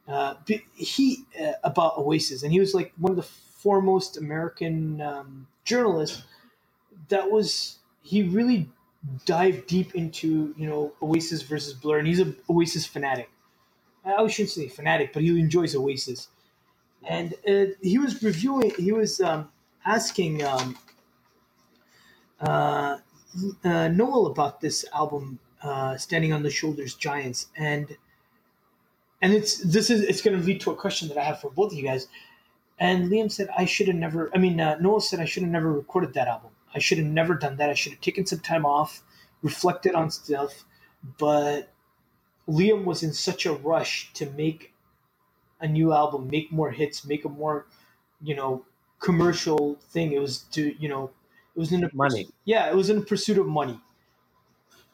Uh, 0.08 0.36
he 0.74 1.26
uh, 1.40 1.54
about 1.64 1.98
Oasis, 1.98 2.42
and 2.42 2.52
he 2.52 2.60
was 2.60 2.74
like 2.74 2.94
one 2.98 3.12
of 3.12 3.18
the 3.18 3.24
foremost 3.24 4.18
American 4.18 5.02
um, 5.02 5.48
journalists. 5.66 6.24
That 7.10 7.30
was 7.32 7.80
he 8.02 8.24
really 8.24 8.70
dived 9.26 9.68
deep 9.68 9.96
into 9.96 10.54
you 10.58 10.68
know 10.68 10.94
Oasis 11.02 11.42
versus 11.42 11.74
Blur, 11.74 12.00
and 12.00 12.08
he's 12.08 12.20
a 12.20 12.34
Oasis 12.50 12.86
fanatic. 12.86 13.30
I 14.06 14.26
shouldn't 14.28 14.52
say 14.52 14.68
fanatic, 14.68 15.14
but 15.14 15.24
he 15.24 15.40
enjoys 15.40 15.76
Oasis. 15.76 16.30
And 17.08 17.34
uh, 17.48 17.66
he 17.82 17.98
was 17.98 18.22
reviewing, 18.24 18.72
he 18.78 18.92
was 18.92 19.22
um, 19.22 19.50
asking 19.86 20.44
um, 20.44 20.78
uh, 22.42 22.98
uh, 23.64 23.88
Noel 23.90 24.28
about 24.28 24.62
this 24.62 24.86
album, 24.94 25.40
uh, 25.62 25.98
"Standing 25.98 26.34
on 26.34 26.44
the 26.44 26.50
Shoulders 26.50 26.96
Giants," 26.96 27.48
and 27.56 27.96
and 29.22 29.34
it's 29.34 29.58
this 29.60 29.90
is 29.90 30.02
it's 30.02 30.22
going 30.22 30.38
to 30.38 30.44
lead 30.46 30.62
to 30.62 30.72
a 30.72 30.76
question 30.76 31.08
that 31.10 31.18
I 31.18 31.24
have 31.24 31.40
for 31.40 31.50
both 31.52 31.72
of 31.72 31.78
you 31.78 31.84
guys. 31.84 32.08
And 32.80 33.10
Liam 33.10 33.32
said 33.32 33.50
I 33.58 33.66
should 33.66 33.88
have 33.88 33.96
never. 33.98 34.32
I 34.34 34.38
mean, 34.40 34.60
uh, 34.60 34.78
Noel 34.80 35.00
said 35.02 35.20
I 35.20 35.26
should 35.26 35.44
have 35.44 35.52
never 35.52 35.72
recorded 35.72 36.14
that 36.14 36.28
album. 36.28 36.52
I 36.74 36.80
should 36.80 36.98
have 36.98 37.08
never 37.08 37.36
done 37.36 37.58
that. 37.58 37.70
I 37.70 37.74
should 37.74 37.94
have 37.94 38.02
taken 38.02 38.26
some 38.26 38.40
time 38.40 38.66
off, 38.66 39.02
reflected 39.42 39.96
on 39.96 40.12
stuff. 40.12 40.66
But 41.18 41.72
Liam 42.48 42.84
was 42.84 43.04
in 43.04 43.14
such 43.14 43.46
a 43.46 43.54
rush 43.54 44.12
to 44.14 44.30
make 44.32 44.74
a 45.62 45.68
new 45.68 45.94
album, 45.94 46.30
make 46.30 46.52
more 46.52 46.72
hits, 46.72 47.06
make 47.06 47.26
a 47.26 47.30
more, 47.30 47.68
you 48.22 48.36
know, 48.36 48.66
commercial 49.00 49.78
thing. 49.92 50.12
It 50.12 50.20
was 50.20 50.40
to 50.52 50.76
you 50.82 50.90
know 50.90 51.12
it 51.56 51.60
was 51.60 51.72
in 51.72 51.82
the 51.82 51.90
Money. 51.94 52.28
Yeah, 52.46 52.70
it 52.70 52.76
was 52.76 52.90
in 52.90 53.04
pursuit 53.04 53.38
of 53.38 53.48
money, 53.48 53.80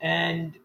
and 0.01 0.57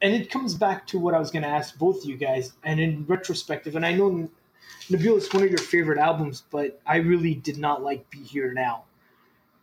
and 0.00 0.14
it 0.14 0.30
comes 0.30 0.54
back 0.54 0.86
to 0.88 0.98
what 0.98 1.14
I 1.14 1.18
was 1.18 1.30
going 1.30 1.42
to 1.42 1.48
ask 1.48 1.76
both 1.76 2.02
of 2.02 2.04
you 2.04 2.16
guys. 2.16 2.52
And 2.64 2.78
in 2.78 3.04
retrospective, 3.06 3.74
and 3.74 3.84
I 3.84 3.92
know 3.92 4.30
Nabil 4.88 5.16
is 5.16 5.32
one 5.32 5.42
of 5.42 5.50
your 5.50 5.58
favorite 5.58 5.98
albums, 5.98 6.44
but 6.50 6.80
I 6.86 6.96
really 6.96 7.34
did 7.34 7.58
not 7.58 7.82
like 7.82 8.08
"Be 8.10 8.22
Here 8.22 8.52
Now," 8.52 8.84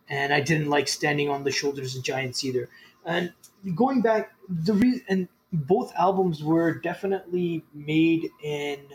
and 0.08 0.32
I 0.32 0.40
didn't 0.40 0.68
like 0.68 0.88
"Standing 0.88 1.28
on 1.28 1.44
the 1.44 1.50
Shoulders 1.50 1.96
of 1.96 2.02
Giants" 2.02 2.44
either. 2.44 2.68
And 3.04 3.32
going 3.74 4.02
back, 4.02 4.34
the 4.48 4.74
reason 4.74 5.04
and 5.08 5.28
both 5.52 5.94
albums 5.96 6.42
were 6.42 6.74
definitely 6.74 7.64
made 7.72 8.30
in 8.42 8.88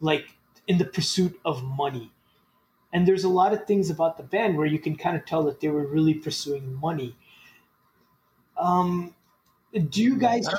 like 0.00 0.36
in 0.66 0.78
the 0.78 0.84
pursuit 0.84 1.38
of 1.44 1.62
money 1.62 2.12
and 2.92 3.06
there's 3.08 3.24
a 3.24 3.28
lot 3.28 3.52
of 3.52 3.66
things 3.66 3.90
about 3.90 4.16
the 4.16 4.22
band 4.22 4.56
where 4.56 4.66
you 4.66 4.78
can 4.78 4.96
kind 4.96 5.16
of 5.16 5.24
tell 5.26 5.42
that 5.44 5.60
they 5.60 5.68
were 5.68 5.86
really 5.86 6.14
pursuing 6.14 6.74
money. 6.74 7.16
Um, 8.56 9.14
do 9.88 10.02
you 10.02 10.18
guys? 10.18 10.46
I. 10.48 10.58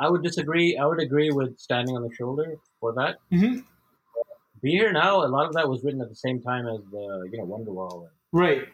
I 0.00 0.08
would 0.10 0.22
disagree. 0.22 0.76
I 0.76 0.86
would 0.86 1.00
agree 1.00 1.30
with 1.30 1.58
standing 1.58 1.96
on 1.96 2.02
the 2.02 2.14
shoulder 2.14 2.56
for 2.80 2.92
that. 2.94 3.18
Mhm. 3.32 3.64
Be 4.62 4.70
here 4.70 4.92
now. 4.92 5.24
A 5.24 5.28
lot 5.28 5.46
of 5.46 5.52
that 5.54 5.68
was 5.68 5.82
written 5.84 6.00
at 6.00 6.08
the 6.08 6.14
same 6.14 6.40
time 6.40 6.66
as 6.66 6.80
the 6.90 7.28
you 7.30 7.38
know 7.38 7.46
Wonderwall. 7.46 8.08
Right. 8.32 8.66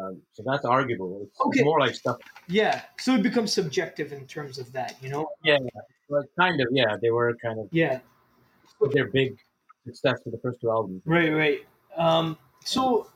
Um, 0.00 0.20
so 0.32 0.42
that's 0.44 0.64
arguable. 0.64 1.20
It's, 1.22 1.40
Okay. 1.40 1.60
it's 1.60 1.64
more 1.64 1.78
like 1.78 1.94
stuff. 1.94 2.16
Yeah. 2.48 2.82
So 2.98 3.14
it 3.14 3.22
becomes 3.22 3.52
subjective 3.52 4.12
in 4.12 4.26
terms 4.26 4.58
of 4.58 4.72
that, 4.72 4.96
you 5.00 5.08
know? 5.08 5.28
Yeah, 5.44 5.58
like 6.08 6.26
kind 6.38 6.60
of. 6.60 6.66
Yeah, 6.72 6.96
they 7.00 7.10
were 7.10 7.36
kind 7.42 7.60
of 7.60 7.68
Yeah. 7.70 8.00
their 8.92 9.08
big 9.08 9.36
success 9.84 10.20
for 10.24 10.30
the 10.30 10.38
first 10.38 10.60
two 10.60 10.70
albums. 10.70 11.02
Right. 11.04 11.32
Right. 11.32 11.60
Um, 11.96 12.36
so, 12.64 13.08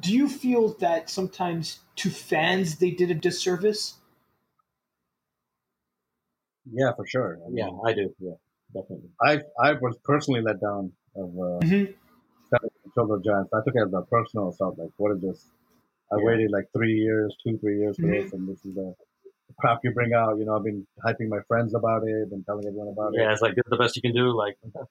do 0.00 0.14
you 0.14 0.28
feel 0.28 0.68
that 0.78 1.10
sometimes 1.10 1.80
to 1.96 2.08
fans 2.08 2.76
they 2.76 2.90
did 2.90 3.10
a 3.10 3.14
disservice? 3.14 3.94
Yeah, 6.72 6.92
for 6.96 7.06
sure. 7.06 7.38
Yeah, 7.50 7.68
I 7.84 7.92
do. 7.92 8.14
Yeah, 8.18 8.32
definitely. 8.72 9.10
I 9.20 9.42
I 9.62 9.72
was 9.74 9.98
personally 10.04 10.40
let 10.40 10.58
down 10.60 10.90
of 11.16 11.30
uh, 11.38 11.60
Mhm. 11.64 11.94
Children 12.94 13.18
of 13.18 13.24
Giants. 13.24 13.50
I 13.52 13.58
took 13.64 13.74
it 13.74 13.86
as 13.86 13.92
a 13.92 14.02
personal 14.02 14.48
assault. 14.50 14.78
Like, 14.78 14.90
what 14.96 15.12
is 15.16 15.22
this? 15.22 15.50
I 16.12 16.16
Yeah. 16.16 16.24
waited 16.24 16.50
like 16.50 16.66
three 16.72 16.94
years, 16.94 17.36
two, 17.42 17.58
three 17.58 17.78
years 17.80 17.96
for 17.98 18.06
Mhm. 18.06 18.22
this, 18.22 18.32
and 18.32 18.48
this 18.48 18.64
is 18.64 18.74
the 18.74 18.94
crap 19.58 19.80
you 19.84 19.92
bring 19.92 20.12
out. 20.12 20.38
You 20.38 20.44
know, 20.44 20.56
I've 20.56 20.64
been 20.64 20.86
hyping 21.04 21.28
my 21.28 21.40
friends 21.48 21.74
about 21.74 22.02
it 22.06 22.28
and 22.32 22.44
telling 22.46 22.66
everyone 22.66 22.88
about 22.88 23.14
Yeah, 23.14 23.20
it. 23.20 23.24
Yeah, 23.24 23.32
it's 23.32 23.42
like 23.42 23.54
this 23.54 23.64
is 23.66 23.70
the 23.70 23.76
best 23.76 23.96
you 23.96 24.02
can 24.02 24.12
do. 24.12 24.36
Like, 24.36 24.56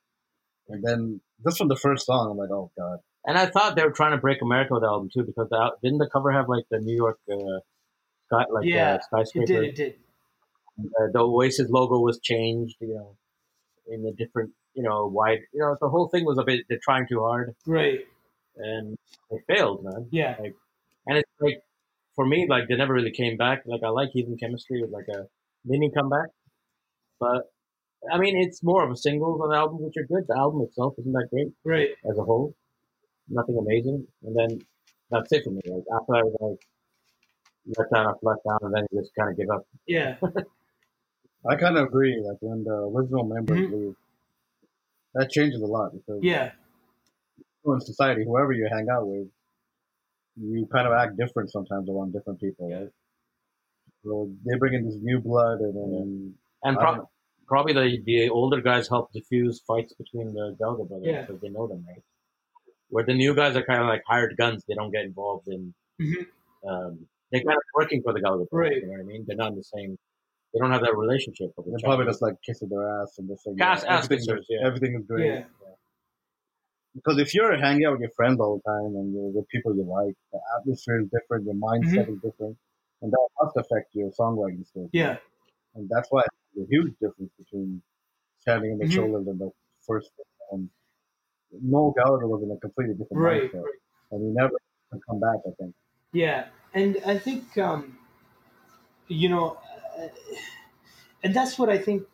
And 0.70 0.82
then 0.84 1.22
just 1.46 1.58
from 1.58 1.68
the 1.68 1.76
first 1.76 2.06
song, 2.06 2.32
I'm 2.32 2.38
like, 2.38 2.50
oh 2.50 2.72
god. 2.78 3.00
and 3.26 3.38
I 3.38 3.48
thought 3.48 3.76
they 3.76 3.84
were 3.84 3.92
trying 3.92 4.12
to 4.12 4.18
break 4.18 4.42
America 4.42 4.74
with 4.74 4.84
the 4.84 4.88
album 4.88 5.10
too 5.14 5.24
because 5.24 5.50
the, 5.50 5.72
didn't 5.84 6.00
the 6.00 6.10
cover 6.10 6.32
have 6.32 6.48
like 6.48 6.64
the 6.72 6.80
New 6.80 6.96
York 6.96 7.20
uh, 7.32 7.60
sky, 8.28 8.46
like 8.50 8.66
Yeah, 8.66 8.94
uh, 8.94 8.96
It 8.96 9.02
skyscraper? 9.04 9.48
did. 9.48 9.64
It 9.66 9.76
did. 9.76 9.96
uh, 10.80 11.08
the 11.12 11.20
Oasis 11.20 11.70
logo 11.70 12.00
was 12.00 12.20
changed, 12.20 12.78
you 12.80 12.94
know, 12.96 13.18
in 13.88 14.06
a 14.06 14.12
different, 14.14 14.52
you 14.76 14.84
know, 14.84 15.08
why, 15.08 15.32
you 15.54 15.60
know, 15.60 15.76
the 15.80 15.90
whole 15.90 16.08
thing 16.10 16.26
was 16.26 16.38
a 16.38 16.44
bit, 16.44 16.66
they're 16.70 16.80
trying 16.84 17.08
too 17.08 17.20
hard 17.22 17.56
Right. 17.66 18.00
and 18.58 18.98
they 19.30 19.38
failed, 19.48 19.84
man. 19.84 20.08
Yeah. 20.12 20.36
And 21.08 21.18
it's 21.18 21.30
like, 21.40 21.62
for 22.16 22.26
me, 22.26 22.46
like, 22.50 22.68
they 22.68 22.76
never 22.76 22.94
really 22.94 23.12
came 23.12 23.38
back. 23.38 23.64
Like, 23.66 23.82
I 23.84 23.90
like 23.90 24.10
Heathen 24.14 24.38
Chemistry 24.38 24.82
with 24.82 24.92
like 24.92 25.08
a 25.10 25.28
mini 25.66 25.92
comeback, 25.92 26.30
but 27.20 27.52
I 28.12 28.18
mean, 28.18 28.36
it's 28.38 28.62
more 28.64 28.84
of 28.84 28.92
a 28.92 28.98
singles 28.98 29.40
on 29.42 29.50
the 29.50 29.56
album, 29.56 29.82
which 29.82 29.96
are 29.98 30.04
good. 30.06 30.26
The 30.28 30.38
album 30.38 30.62
itself 30.62 30.94
isn't 31.00 31.12
that 31.14 31.28
great 31.32 31.54
Right. 31.64 31.90
as 32.10 32.18
a 32.18 32.24
whole, 32.24 32.54
nothing 33.30 33.58
amazing. 33.58 34.08
And 34.24 34.36
then 34.36 34.62
that's 35.10 35.32
it 35.32 35.44
for 35.44 35.52
me. 35.52 35.62
Like, 35.66 35.84
after 35.94 36.14
that, 36.14 36.26
was 36.26 36.36
like, 36.42 36.60
let 37.78 37.90
down 37.94 38.08
after 38.08 38.20
let 38.24 38.38
down, 38.48 38.60
and 38.64 38.74
then 38.76 38.86
you 38.92 39.00
just 39.02 39.16
kind 39.16 39.30
of 39.32 39.38
give 39.38 39.50
up. 39.50 39.66
Yeah. 39.88 40.18
I 41.50 41.56
kind 41.56 41.78
of 41.78 41.86
agree. 41.88 42.22
Like 42.22 42.38
when 42.42 42.64
the 42.64 42.74
original 42.94 43.24
members 43.26 43.60
Mhm. 43.70 43.72
leave, 43.72 43.96
that 45.16 45.30
changes 45.30 45.61
a 45.61 45.66
lot 45.66 45.91
because 45.93 46.20
Yeah. 46.24 46.51
in 47.66 47.80
society, 47.82 48.24
whoever 48.26 48.51
you 48.51 48.68
hang 48.72 48.88
out 48.89 49.07
with, 49.07 49.28
you 50.36 50.66
kind 50.72 50.88
of 50.88 50.93
act 50.93 51.16
different 51.18 51.51
sometimes 51.51 51.88
around 51.89 52.11
different 52.14 52.39
people, 52.39 52.70
right? 52.72 52.89
So 54.03 54.32
they 54.45 54.57
bring 54.57 54.74
in 54.74 54.86
this 54.86 54.97
new 55.01 55.20
blood, 55.20 55.59
and 55.59 55.76
then 55.76 56.36
And 56.64 56.78
I 56.78 56.82
pro- 56.95 57.09
probably 57.47 57.74
the, 57.74 58.01
the 58.03 58.30
older 58.30 58.59
guys 58.61 58.88
help 58.89 59.11
diffuse 59.14 59.61
fights 59.68 59.93
between 59.93 60.34
the 60.34 60.55
Gallagher 60.59 60.86
brothers 60.86 61.07
Yeah. 61.07 61.22
because 61.22 61.41
they 61.41 61.49
know 61.49 61.68
them, 61.68 61.86
right? 61.88 62.01
Where 62.89 63.05
the 63.05 63.14
new 63.14 63.34
guys 63.36 63.55
are 63.55 63.64
kind 63.64 63.82
of 63.82 63.88
like 63.88 64.03
hired 64.07 64.36
guns; 64.38 64.64
they 64.68 64.76
don't 64.76 64.91
get 64.91 65.05
involved 65.05 65.47
in. 65.47 65.74
Mhm. 66.01 66.26
Um, 66.68 67.07
they're 67.32 67.41
kind 67.43 67.57
of 67.57 67.64
working 67.76 68.01
for 68.03 68.14
the 68.14 68.22
Gallagher 68.22 68.45
brothers. 68.45 68.72
Right. 68.74 68.82
You 68.82 68.88
know 68.88 68.91
what 68.93 68.99
I 69.01 69.03
mean? 69.03 69.24
They're 69.28 69.36
not 69.38 69.51
in 69.51 69.57
the 69.57 69.64
same. 69.64 69.97
They 70.54 70.60
don't 70.60 70.72
have 70.72 70.82
that 70.82 70.95
relationship 70.95 71.51
with 71.58 71.66
they're 71.66 71.76
each 71.78 71.84
probably 71.84 72.06
just 72.06 72.22
like 72.22 72.36
kissing 72.45 72.70
their 72.70 72.88
ass 73.01 73.16
and 73.18 73.28
just 73.28 73.43
saying, 73.43 73.60
Ass- 73.60 73.84
ass 73.84 74.06
everything, 74.06 74.28
kissers, 74.36 74.39
is, 74.39 74.45
yeah. 74.49 74.68
everything 74.68 74.95
is 74.99 75.06
great. 75.08 75.26
Yeah. 75.26 75.43
Because 76.95 77.18
if 77.18 77.34
you're 77.34 77.58
hanging 77.58 77.86
out 77.86 77.93
with 77.93 78.01
your 78.01 78.12
friends 78.12 78.39
all 78.39 78.62
the 78.64 78.70
time 78.72 78.95
and 78.95 79.14
you're 79.14 79.32
with 79.32 79.47
people 79.49 79.76
you 79.76 79.84
like, 79.84 80.14
the 80.32 80.39
atmosphere 80.60 81.01
is 81.01 81.08
different, 81.10 81.45
your 81.45 81.56
mindset 81.56 82.08
is 82.08 82.20
different, 82.22 82.56
and 83.01 83.12
that 83.12 83.28
must 83.41 83.58
affect 83.58 83.95
your 83.95 84.12
songwriting 84.12 84.66
skills. 84.68 84.89
Yeah. 84.93 85.18
And 85.74 85.89
that's 85.89 86.08
why 86.12 86.22
there's 86.54 86.68
a 86.68 86.70
huge 86.70 86.93
difference 87.01 87.32
between 87.39 87.82
standing 88.41 88.74
on 88.74 88.78
the 88.78 88.86
Mhm. 88.86 88.91
shoulders 88.93 89.28
and 89.28 89.39
the 89.39 89.49
first 89.88 90.12
um, 90.51 90.70
Noel 91.51 91.93
Gallagher 91.97 92.28
was 92.28 92.43
in 92.43 92.51
a 92.51 92.58
completely 92.58 92.93
different 92.93 93.24
Right. 93.24 93.51
mindset. 93.51 93.64
And 94.12 94.22
he 94.22 94.30
never 94.30 94.54
come 95.10 95.20
back, 95.20 95.39
I 95.47 95.51
think. 95.60 95.74
Yeah, 96.12 96.49
and 96.76 96.97
I 97.08 97.18
think 97.18 97.58
um, 97.58 97.97
you 99.08 99.30
know, 99.30 99.58
and 101.24 101.34
that's 101.34 101.58
what 101.58 101.70
I 101.70 101.78
think. 101.78 102.08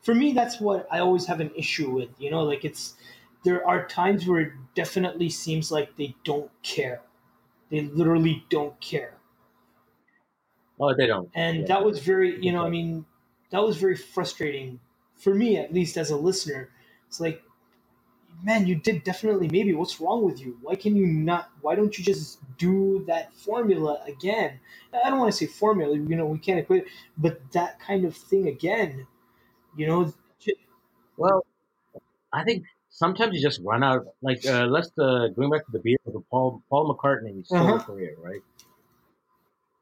For 0.00 0.14
me, 0.14 0.32
that's 0.32 0.60
what 0.60 0.86
I 0.90 1.00
always 1.00 1.26
have 1.26 1.40
an 1.40 1.52
issue 1.56 1.90
with. 1.90 2.10
You 2.20 2.30
know, 2.30 2.44
like 2.44 2.64
it's 2.64 2.94
there 3.42 3.66
are 3.66 3.86
times 3.88 4.26
where 4.26 4.40
it 4.40 4.52
definitely 4.74 5.30
seems 5.30 5.70
like 5.72 5.96
they 5.96 6.14
don't 6.24 6.50
care. 6.62 7.02
They 7.70 7.82
literally 7.82 8.46
don't 8.50 8.80
care, 8.80 9.18
Oh, 10.78 10.94
they 10.94 11.06
don't. 11.06 11.32
and 11.34 11.66
Yeah. 11.66 11.66
that 11.66 11.84
was 11.84 11.98
very, 12.00 12.42
you 12.44 12.52
know, 12.52 12.64
I 12.64 12.70
mean, 12.70 13.06
that 13.50 13.62
was 13.62 13.76
very 13.76 13.96
frustrating 13.96 14.80
for 15.16 15.34
me, 15.34 15.56
at 15.56 15.72
least 15.72 15.96
as 15.96 16.10
a 16.10 16.16
listener. 16.16 16.70
It's 17.06 17.20
like, 17.20 17.42
man, 18.42 18.66
you 18.66 18.76
did 18.76 19.04
definitely 19.04 19.48
maybe. 19.48 19.72
What's 19.74 20.00
wrong 20.00 20.24
with 20.24 20.40
you? 20.40 20.58
Why 20.62 20.76
can 20.76 20.96
you 20.96 21.06
not? 21.06 21.50
Why 21.60 21.74
don't 21.74 21.96
you 21.98 22.04
just 22.04 22.38
do 22.58 23.04
that 23.06 23.34
formula 23.34 24.02
again? 24.06 24.60
I 24.92 25.10
don't 25.10 25.18
want 25.18 25.32
to 25.32 25.36
say 25.36 25.46
formula. 25.46 25.96
You 25.96 26.16
know, 26.16 26.26
we 26.26 26.38
can't 26.38 26.58
equate, 26.58 26.86
but 27.16 27.40
that 27.52 27.80
kind 27.80 28.04
of 28.04 28.16
thing 28.16 28.48
again. 28.48 29.06
You 29.76 29.86
know, 29.86 30.14
Well, 31.16 31.46
I 32.32 32.44
think 32.44 32.64
sometimes 32.90 33.34
you 33.36 33.42
just 33.42 33.60
run 33.64 33.82
out. 33.84 34.06
Like 34.22 34.44
uh, 34.46 34.66
let's 34.66 34.90
uh, 34.98 35.28
going 35.36 35.50
back 35.50 35.66
to 35.66 35.72
the 35.72 35.80
Beatles, 35.80 36.24
Paul 36.30 36.62
Paul 36.70 36.94
McCartney's 36.96 37.50
solo 37.54 37.78
Uh-huh. 37.78 37.84
career, 37.84 38.16
right? 38.22 38.42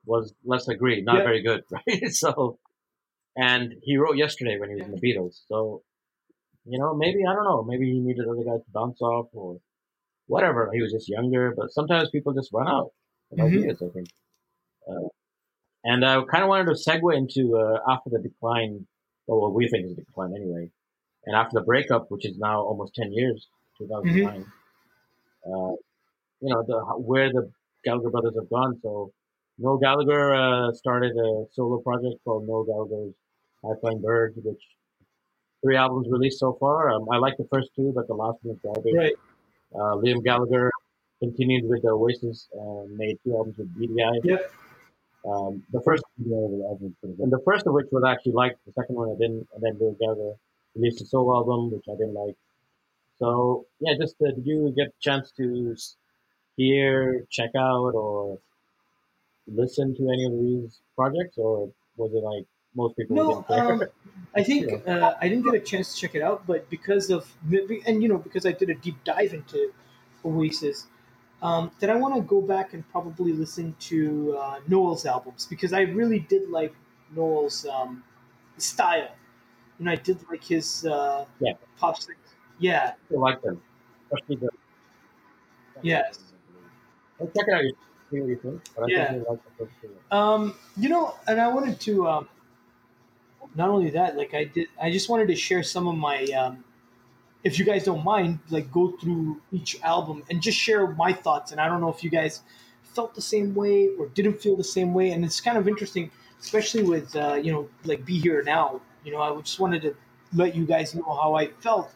Was 0.05 0.35
let's 0.45 0.69
agree 0.69 1.03
not 1.03 1.19
Yeah. 1.19 1.25
very 1.25 1.43
good, 1.43 1.65
right? 1.71 2.09
so, 2.13 2.59
and 3.37 3.75
he 3.83 3.97
wrote 3.99 4.17
yesterday 4.17 4.59
when 4.59 4.71
he 4.71 4.77
was 4.77 4.87
in 4.87 4.93
the 4.93 4.99
Beatles. 5.01 5.43
So, 5.49 5.83
you 6.65 6.79
know, 6.79 6.95
maybe 6.95 7.21
I 7.29 7.35
don't 7.35 7.45
know. 7.45 7.63
Maybe 7.63 7.91
he 7.93 8.01
needed 8.01 8.27
other 8.27 8.45
guys 8.45 8.65
to 8.65 8.71
bounce 8.73 9.01
off 9.01 9.27
or 9.33 9.59
whatever. 10.27 10.71
He 10.73 10.81
was 10.81 10.93
just 10.93 11.09
younger, 11.09 11.53
but 11.57 11.73
sometimes 11.73 12.11
people 12.11 12.33
just 12.33 12.53
run 12.53 12.69
out. 12.69 12.93
five 13.37 13.51
Mhm. 13.51 13.63
years, 13.65 13.81
I 13.83 13.89
think. 13.89 14.09
Uh, 14.87 15.09
and 15.85 16.05
I 16.05 16.23
kind 16.25 16.43
of 16.45 16.49
wanted 16.51 16.67
to 16.67 16.73
segue 16.73 17.17
into 17.17 17.57
uh, 17.57 17.79
after 17.89 18.11
the 18.11 18.19
decline, 18.19 18.87
well, 19.27 19.41
what 19.41 19.55
we 19.55 19.69
think 19.69 19.87
is 19.87 19.93
a 19.93 19.95
decline 19.97 20.35
anyway, 20.37 20.71
and 21.25 21.35
after 21.35 21.55
the 21.59 21.65
breakup, 21.65 22.11
which 22.11 22.27
is 22.27 22.37
now 22.39 22.61
almost 22.61 22.95
ten 22.95 23.11
years, 23.13 23.49
two 23.79 23.87
thousand 23.89 24.15
nine. 24.23 24.45
Uh, 25.47 25.75
you 26.41 26.51
know 26.53 26.63
the 26.67 26.79
where 26.99 27.33
the 27.33 27.51
Gallagher 27.85 28.11
brothers 28.11 28.35
have 28.37 28.51
gone. 28.51 28.79
So 28.83 29.13
Noel 29.59 29.79
Gallagher 29.79 30.35
uh, 30.35 30.73
started 30.73 31.17
a 31.17 31.47
solo 31.53 31.79
project 31.81 32.23
called 32.25 32.47
Noel 32.47 32.65
Gallagher's 32.65 33.15
High 33.65 33.81
Flying 33.81 34.01
Bird, 34.03 34.35
which 34.45 34.63
three 35.63 35.77
albums 35.77 36.09
released 36.11 36.39
so 36.39 36.57
far. 36.59 36.91
Um, 36.91 37.07
I 37.11 37.19
like 37.19 37.37
the 37.37 37.47
first 37.51 37.71
two, 37.77 37.93
but 37.95 38.07
the 38.09 38.15
last 38.15 38.39
one 38.43 38.57
is 38.57 38.61
garbage. 38.63 38.95
Right. 38.95 39.15
Uh, 39.75 39.97
Liam 39.97 40.23
Gallagher 40.23 40.71
continued 41.21 41.69
with 41.69 41.83
the 41.83 41.91
Oasis 41.91 42.49
and 42.53 42.97
made 42.97 43.17
two 43.25 43.37
albums 43.37 43.57
with 43.59 43.75
Beady 43.79 44.03
Eye. 44.03 44.21
Yep. 44.25 44.53
Um, 45.25 45.63
the 45.73 45.81
first, 45.83 46.03
Yeah, 46.19 46.35
the 46.51 46.67
album's 46.69 46.95
pretty 47.01 47.23
and 47.23 47.33
the 47.33 47.41
first 47.45 47.67
of 47.67 47.75
which 47.75 47.87
was 47.93 48.03
actually 48.05 48.33
liked. 48.33 48.59
The 48.67 48.73
second 48.73 48.97
one 48.97 49.11
I 49.11 49.15
didn't, 49.15 49.47
and 49.55 49.63
then 49.63 49.75
Liam 49.77 49.99
Gallagher 49.99 50.35
released 50.75 51.01
a 51.01 51.07
solo 51.07 51.37
album 51.37 51.71
which 51.71 51.85
I 51.89 51.93
didn't 51.93 52.15
like. 52.15 52.37
So 53.21 53.67
yeah, 53.79 53.95
just 53.99 54.17
uh, 54.21 54.33
did 54.33 54.45
you 54.45 54.73
get 54.77 54.89
a 54.89 54.93
chance 55.01 55.31
to 55.37 55.77
hear, 56.57 57.25
check 57.31 57.51
out, 57.57 57.95
or 57.95 58.39
listen 59.47 59.95
to 59.95 60.11
any 60.11 60.25
of 60.25 60.33
these 60.33 60.81
projects, 60.97 61.39
or 61.39 61.71
was 61.97 62.13
it 62.13 62.25
like 62.25 62.47
most 62.75 62.97
people 62.97 63.16
No, 63.16 63.45
um, 63.49 63.83
I 64.35 64.43
think 64.43 64.87
uh, 64.87 65.14
I 65.20 65.29
didn't 65.29 65.45
get 65.45 65.55
a 65.55 65.61
chance 65.61 65.95
to 65.95 66.01
check 66.01 66.14
it 66.14 66.23
out, 66.23 66.47
but 66.47 66.68
because 66.70 67.11
of 67.11 67.33
and 67.87 68.03
you 68.03 68.09
know 68.09 68.18
because 68.18 68.47
I 68.47 68.53
did 68.53 68.70
a 68.70 68.75
deep 68.75 69.03
dive 69.05 69.35
into 69.35 69.73
Oasis, 70.25 70.87
um, 71.43 71.70
that 71.81 71.91
I 71.91 71.97
want 71.97 72.14
to 72.14 72.23
go 72.23 72.41
back 72.41 72.73
and 72.73 72.89
probably 72.91 73.33
listen 73.33 73.75
to 73.91 74.37
uh, 74.39 74.61
Noel's 74.68 75.05
albums 75.05 75.47
because 75.47 75.73
I 75.73 75.83
really 75.83 76.20
did 76.20 76.49
like 76.49 76.75
Noel's 77.14 77.66
um, 77.66 78.05
style, 78.59 79.11
and 79.79 79.91
I 79.91 79.97
did 79.97 80.27
like 80.31 80.45
his 80.45 80.87
uh, 80.87 81.27
Yeah. 81.41 81.55
pop. 81.77 81.99
sing- 81.99 82.16
Yeah, 82.59 82.95
I 83.11 83.14
like 83.14 83.43
them, 83.43 83.62
especially 84.11 84.37
the. 84.37 84.49
Yes. 85.83 86.18
Well, 87.18 87.31
check 87.37 87.47
it 87.49 87.55
out. 87.55 87.62
You 88.11 88.39
think. 88.43 88.62
But 88.77 88.85
I 88.85 88.87
Yeah. 88.89 89.23
like 89.29 89.41
the. 89.59 90.16
Um, 90.16 90.55
you 90.77 90.89
know, 90.89 91.14
and 91.27 91.41
I 91.41 91.49
wanted 91.49 91.81
to 91.81 92.07
um, 92.09 92.29
not 93.55 93.69
only 93.71 93.91
that, 93.91 94.17
like 94.17 94.35
I 94.35 94.45
did, 94.45 94.69
I 94.81 94.91
just 94.91 95.09
wanted 95.09 95.29
to 95.29 95.37
share 95.37 95.63
some 95.63 95.87
of 95.87 95.97
my, 95.97 96.25
um, 96.27 96.65
if 97.45 97.59
you 97.59 97.65
guys 97.65 97.85
don't 97.85 98.05
mind, 98.05 98.41
like 98.51 98.71
go 98.73 98.93
through 98.93 99.41
each 99.53 99.81
album 99.83 100.25
and 100.31 100.41
just 100.43 100.59
share 100.59 100.87
my 100.89 101.13
thoughts. 101.13 101.53
And 101.53 101.61
I 101.61 101.69
don't 101.69 101.81
know 101.81 101.89
if 101.89 102.05
you 102.05 102.11
guys 102.11 102.43
felt 102.83 103.15
the 103.15 103.23
same 103.23 103.55
way 103.55 103.89
or 103.99 104.09
didn't 104.09 104.41
feel 104.41 104.57
the 104.57 104.65
same 104.65 104.95
way. 104.95 105.11
And 105.11 105.25
it's 105.25 105.41
kind 105.41 105.59
of 105.59 105.69
interesting, 105.69 106.11
especially 106.41 106.83
with 106.85 107.15
uh, 107.17 107.35
you 107.35 107.53
know, 107.53 107.69
like 107.85 108.05
be 108.05 108.19
here 108.21 108.43
now. 108.43 108.81
You 109.05 109.13
know, 109.13 109.21
I 109.21 109.41
just 109.41 109.59
wanted 109.61 109.83
to 109.83 109.97
let 110.35 110.55
you 110.55 110.65
guys 110.67 110.95
know 110.95 111.03
how 111.05 111.35
I 111.35 111.49
felt, 111.49 111.93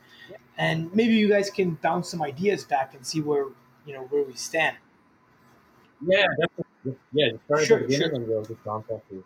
and 0.58 0.94
maybe 0.94 1.14
you 1.14 1.28
guys 1.28 1.50
can 1.50 1.72
bounce 1.76 2.10
some 2.10 2.22
ideas 2.22 2.64
back 2.64 2.94
and 2.94 3.06
see 3.06 3.20
where 3.20 3.46
you 3.86 3.94
know 3.94 4.02
where 4.04 4.22
we 4.24 4.34
stand. 4.34 4.76
Yeah, 6.00 6.26
definitely. 6.40 7.00
Yeah, 7.12 7.30
just 7.32 7.44
start 7.44 7.60
Sure, 7.66 7.78
at 7.78 7.82
the 7.82 7.86
beginning 7.88 8.10
sure. 8.10 8.14
and 8.14 8.28
we'll 8.28 8.44
just 8.44 8.62
bounce 8.64 8.88
off 8.90 9.02
this. 9.10 9.22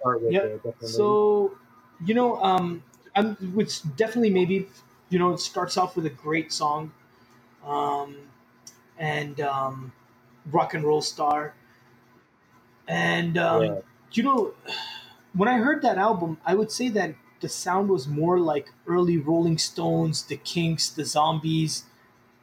Start 0.00 0.22
with 0.22 0.34
uh, 0.34 0.40
definitely. 0.40 0.88
So, 0.88 1.56
you 2.04 2.14
know, 2.14 2.42
um, 2.42 2.82
I'm 3.14 3.34
which 3.54 3.82
definitely 3.96 4.30
maybe, 4.30 4.68
you 5.10 5.18
know, 5.18 5.32
it 5.32 5.40
starts 5.40 5.76
off 5.76 5.96
with 5.96 6.06
a 6.06 6.10
great 6.10 6.52
song, 6.52 6.92
um, 7.66 8.16
and 8.98 9.40
um, 9.40 9.92
rock 10.50 10.74
and 10.74 10.84
roll 10.84 11.02
star, 11.02 11.54
and 12.86 13.36
um, 13.38 13.62
yeah. 13.62 13.78
you 14.12 14.22
know, 14.22 14.54
when 15.34 15.48
I 15.48 15.58
heard 15.58 15.82
that 15.82 15.98
album, 15.98 16.38
I 16.44 16.54
would 16.54 16.70
say 16.70 16.88
that 16.90 17.14
the 17.40 17.48
sound 17.48 17.88
was 17.88 18.06
more 18.08 18.38
like 18.38 18.72
early 18.86 19.16
Rolling 19.16 19.58
Stones, 19.58 20.24
the 20.24 20.36
Kinks, 20.36 20.88
the 20.88 21.04
Zombies, 21.04 21.84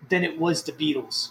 than 0.09 0.23
it 0.23 0.39
was 0.39 0.63
the 0.63 0.71
Beatles. 0.71 1.29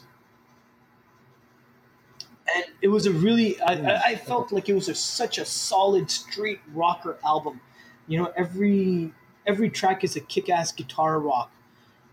And 2.55 2.64
it 2.80 2.88
was 2.88 3.07
a 3.07 3.12
really, 3.12 3.61
I, 3.61 4.11
I, 4.11 4.14
felt 4.14 4.52
like 4.52 4.68
it 4.68 4.74
was 4.74 4.88
a, 4.88 4.94
such 4.94 5.38
a 5.38 5.44
solid 5.44 6.11
straight 6.11 6.61
rocker 6.72 7.18
album. 7.24 7.61
You 8.07 8.18
know, 8.18 8.32
every 8.36 9.12
every 9.46 9.70
track 9.70 10.05
is 10.05 10.14
a 10.14 10.20
kick-ass 10.20 10.72
guitar 10.72 11.18
rock, 11.18 11.50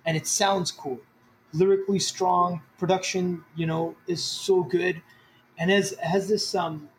and 0.06 0.18
it 0.18 0.26
sounds 0.26 0.72
cool, 0.72 1.00
lyrically 1.54 2.00
strong. 2.00 2.62
Production, 2.80 3.44
you 3.56 3.68
know, 3.68 3.96
is 4.08 4.24
so 4.24 4.64
good, 4.64 5.02
and 5.58 5.70
has 5.70 5.94
has 6.02 6.28
this 6.28 6.56
um, 6.56 6.90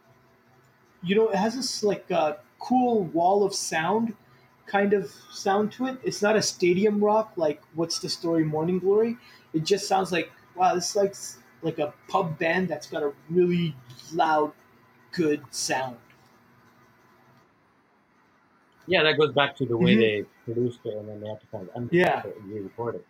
you 1.02 1.16
know, 1.16 1.28
it 1.28 1.36
has 1.36 1.56
this 1.56 1.82
like 1.82 2.10
uh, 2.10 2.34
cool 2.58 3.04
wall 3.04 3.44
of 3.44 3.54
sound 3.54 4.14
kind 4.66 4.92
of 4.92 5.12
sound 5.30 5.72
to 5.72 5.86
it. 5.86 5.98
It's 6.04 6.22
not 6.22 6.36
a 6.36 6.42
stadium 6.42 7.02
rock 7.02 7.32
like 7.36 7.60
What's 7.74 7.98
the 7.98 8.08
Story 8.08 8.44
Morning 8.44 8.78
Glory. 8.78 9.16
It 9.52 9.64
just 9.64 9.88
sounds 9.88 10.12
like 10.12 10.30
wow, 10.54 10.74
this 10.74 10.90
is 10.90 10.96
like 10.96 11.14
like 11.62 11.78
a 11.78 11.94
pub 12.08 12.38
band 12.38 12.68
that's 12.68 12.86
got 12.86 13.02
a 13.02 13.12
really 13.30 13.74
loud, 14.12 14.52
good 15.12 15.42
sound. 15.50 15.96
yeah, 18.86 19.02
that 19.04 19.16
goes 19.18 19.32
back 19.32 19.56
to 19.56 19.64
the 19.66 19.76
way 19.76 19.94
Mhm. 19.94 20.00
they 20.00 20.24
produced 20.44 20.80
it 20.84 20.94
and 20.94 21.08
then 21.08 21.20
they 21.20 21.28
had 21.28 21.40
to 21.40 21.46
kind 21.46 21.68
of 21.74 21.92
Yeah. 21.92 22.22
re-record 22.44 22.96
it. 22.96 23.06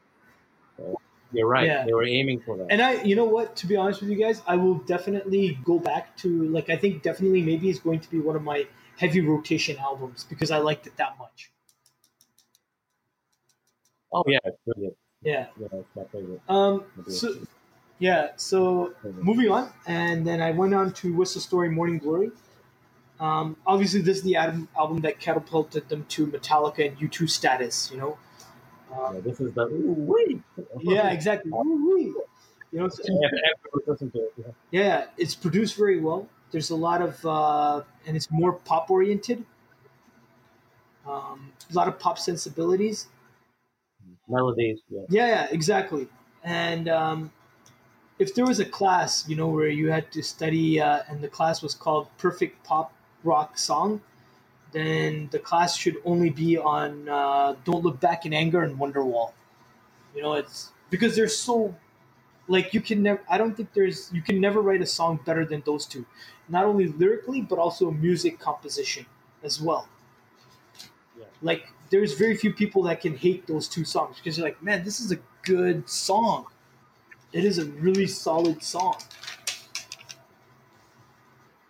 So, 0.76 1.00
you're 1.32 1.46
right. 1.48 1.66
Yeah. 1.66 1.84
They 1.86 1.92
were 1.94 2.04
aiming 2.04 2.40
for 2.42 2.58
that. 2.58 2.66
And 2.70 2.82
I, 2.82 3.02
you 3.02 3.16
know 3.16 3.24
what? 3.24 3.56
To 3.56 3.66
be 3.66 3.76
honest 3.76 4.02
with 4.02 4.10
you 4.10 4.16
guys, 4.16 4.42
I 4.46 4.56
will 4.56 4.74
definitely 4.74 5.58
go 5.64 5.78
back 5.78 6.16
to 6.18 6.28
like 6.50 6.68
I 6.68 6.76
think 6.76 7.02
definitely 7.02 7.42
maybe 7.42 7.70
it's 7.70 7.80
going 7.80 8.00
to 8.00 8.10
be 8.10 8.20
one 8.20 8.36
of 8.36 8.42
my 8.42 8.66
heavy 8.98 9.20
rotation 9.22 9.78
albums 9.78 10.24
because 10.24 10.50
I 10.50 10.58
liked 10.58 10.86
it 10.86 10.96
that 10.98 11.16
much. 11.18 11.50
oh 14.12 14.22
yeah, 14.26 14.38
it's 14.44 14.58
brilliant. 14.66 14.96
Yeah. 15.22 15.46
Yeah, 15.58 15.68
it's 15.72 15.88
my 15.96 16.04
favorite. 16.12 16.40
Um. 16.48 16.84
So 17.08 17.34
yeah. 18.02 18.32
So 18.36 18.92
moving 19.02 19.48
on, 19.50 19.70
and 19.86 20.26
then 20.26 20.42
I 20.42 20.50
went 20.50 20.74
on 20.74 20.92
to 21.00 21.14
What's 21.14 21.34
the 21.34 21.40
Story 21.40 21.68
Morning 21.70 21.98
Glory. 21.98 22.30
Um, 23.20 23.56
obviously, 23.64 24.00
this 24.00 24.16
is 24.18 24.22
the 24.24 24.34
album, 24.36 24.68
album 24.76 25.00
that 25.02 25.20
catapulted 25.20 25.88
them 25.88 26.04
to 26.08 26.26
Metallica 26.26 26.88
and 26.88 26.98
U2 26.98 27.30
status, 27.30 27.88
you 27.92 27.98
know? 27.98 28.18
Um, 28.92 29.14
Yeah, 29.14 29.20
this 29.20 29.40
is 29.40 29.54
the 29.54 29.62
ooh 29.66 30.42
yeah, 30.82 31.12
exactly. 31.12 31.52
Woo-wee. 31.54 32.12
You 32.72 32.80
know, 32.80 32.88
so- 32.88 33.02
Yeah, 33.06 33.28
everyone 33.86 34.10
it. 34.14 34.32
Yeah. 34.36 34.44
yeah, 34.72 35.06
it's 35.16 35.36
produced 35.36 35.76
very 35.76 36.00
well. 36.00 36.26
There's 36.50 36.70
a 36.70 36.76
lot 36.76 37.00
of, 37.00 37.24
uh, 37.24 37.82
and 38.06 38.16
it's 38.16 38.28
more 38.30 38.52
pop 38.54 38.90
oriented. 38.90 39.44
Um, 41.06 41.52
a 41.70 41.74
lot 41.74 41.86
of 41.88 42.00
pop 42.00 42.18
sensibilities. 42.18 43.06
Melodies. 44.28 44.80
Yeah. 44.88 45.00
Yeah, 45.08 45.26
yeah, 45.28 45.46
exactly. 45.50 46.08
And 46.42 46.88
um, 46.88 47.30
if 48.22 48.34
there 48.34 48.46
was 48.46 48.60
a 48.60 48.64
class, 48.64 49.28
you 49.28 49.36
know, 49.36 49.48
where 49.48 49.68
you 49.68 49.90
had 49.90 50.10
to 50.12 50.22
study, 50.22 50.80
uh, 50.80 51.02
and 51.08 51.20
the 51.20 51.28
class 51.28 51.62
was 51.62 51.74
called 51.74 52.06
Perfect 52.18 52.64
Pop 52.64 52.92
Rock 53.24 53.58
Song, 53.58 54.00
then 54.72 55.28
the 55.32 55.38
class 55.38 55.76
should 55.76 55.96
only 56.04 56.30
be 56.30 56.56
on 56.56 57.08
uh, 57.08 57.54
Don't 57.64 57.82
Look 57.84 58.00
Back 58.00 58.24
in 58.24 58.32
Anger 58.32 58.62
and 58.62 58.78
Wonderwall. 58.78 59.32
You 60.14 60.22
know, 60.22 60.34
it's 60.34 60.70
because 60.88 61.16
they're 61.16 61.28
so 61.28 61.74
like 62.48 62.72
you 62.74 62.80
can 62.80 63.02
never. 63.02 63.20
I 63.28 63.38
don't 63.38 63.56
think 63.56 63.72
there's 63.74 64.10
you 64.12 64.22
can 64.22 64.40
never 64.40 64.60
write 64.60 64.82
a 64.82 64.86
song 64.86 65.20
better 65.24 65.44
than 65.44 65.62
those 65.66 65.84
two, 65.86 66.06
not 66.48 66.64
only 66.64 66.88
lyrically 66.88 67.40
but 67.40 67.58
also 67.58 67.90
music 67.90 68.38
composition 68.38 69.06
as 69.42 69.60
well. 69.60 69.88
Yeah. 71.18 71.24
Like 71.40 71.66
there's 71.90 72.14
very 72.14 72.36
few 72.36 72.52
people 72.52 72.82
that 72.84 73.00
can 73.00 73.16
hate 73.16 73.46
those 73.46 73.68
two 73.68 73.84
songs 73.84 74.16
because 74.16 74.38
you're 74.38 74.46
like, 74.46 74.62
man, 74.62 74.84
this 74.84 75.00
is 75.00 75.12
a 75.12 75.18
good 75.42 75.88
song. 75.88 76.46
It 77.32 77.44
is 77.44 77.58
a 77.58 77.64
really 77.66 78.06
solid 78.06 78.62
song. 78.62 78.96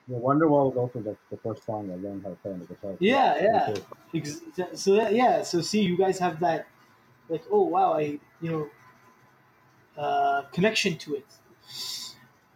The 0.09 0.15
Wonderwall 0.15 0.75
was 0.75 0.77
also 0.77 1.01
the, 1.01 1.17
the 1.31 1.37
first 1.39 1.65
song 1.65 1.91
I 1.91 1.95
learned 1.95 2.25
how 2.25 2.31
to 2.31 2.37
play 2.37 2.53
on 2.53 2.59
the 2.61 2.67
guitar. 2.67 2.97
Yeah, 2.99 3.37
yeah. 3.43 3.69
Which 3.71 3.79
is- 4.29 4.43
Ex- 4.59 4.83
So 4.83 4.97
that 4.97 5.15
yeah, 5.15 5.43
so 5.43 5.61
see, 5.61 5.81
you 5.81 5.97
guys 5.97 6.19
have 6.19 6.41
that, 6.41 6.67
like, 7.29 7.45
oh 7.51 7.63
wow, 7.63 7.95
I 7.95 8.19
you 8.43 8.51
know, 8.51 8.69
uh, 9.97 10.43
connection 10.53 10.99
to 10.99 11.15
it. 11.15 11.27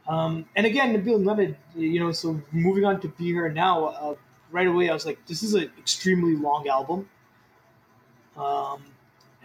Um, 0.09 0.47
and 0.55 0.67
again, 0.67 0.95
Nabil, 0.97 1.57
a 1.77 1.81
you 1.81 1.99
know, 2.01 2.13
so 2.13 2.41
moving 2.53 2.85
on 2.85 3.01
to 3.01 3.09
be 3.09 3.25
here 3.27 3.49
now, 3.49 3.87
uh, 3.87 4.15
right 4.51 4.67
away, 4.67 4.89
I 4.89 4.93
was 4.93 5.05
like, 5.07 5.25
this 5.27 5.43
is 5.43 5.55
an 5.55 5.71
extremely 5.79 6.37
long 6.37 6.69
album. 6.69 7.09
Um, 8.37 8.83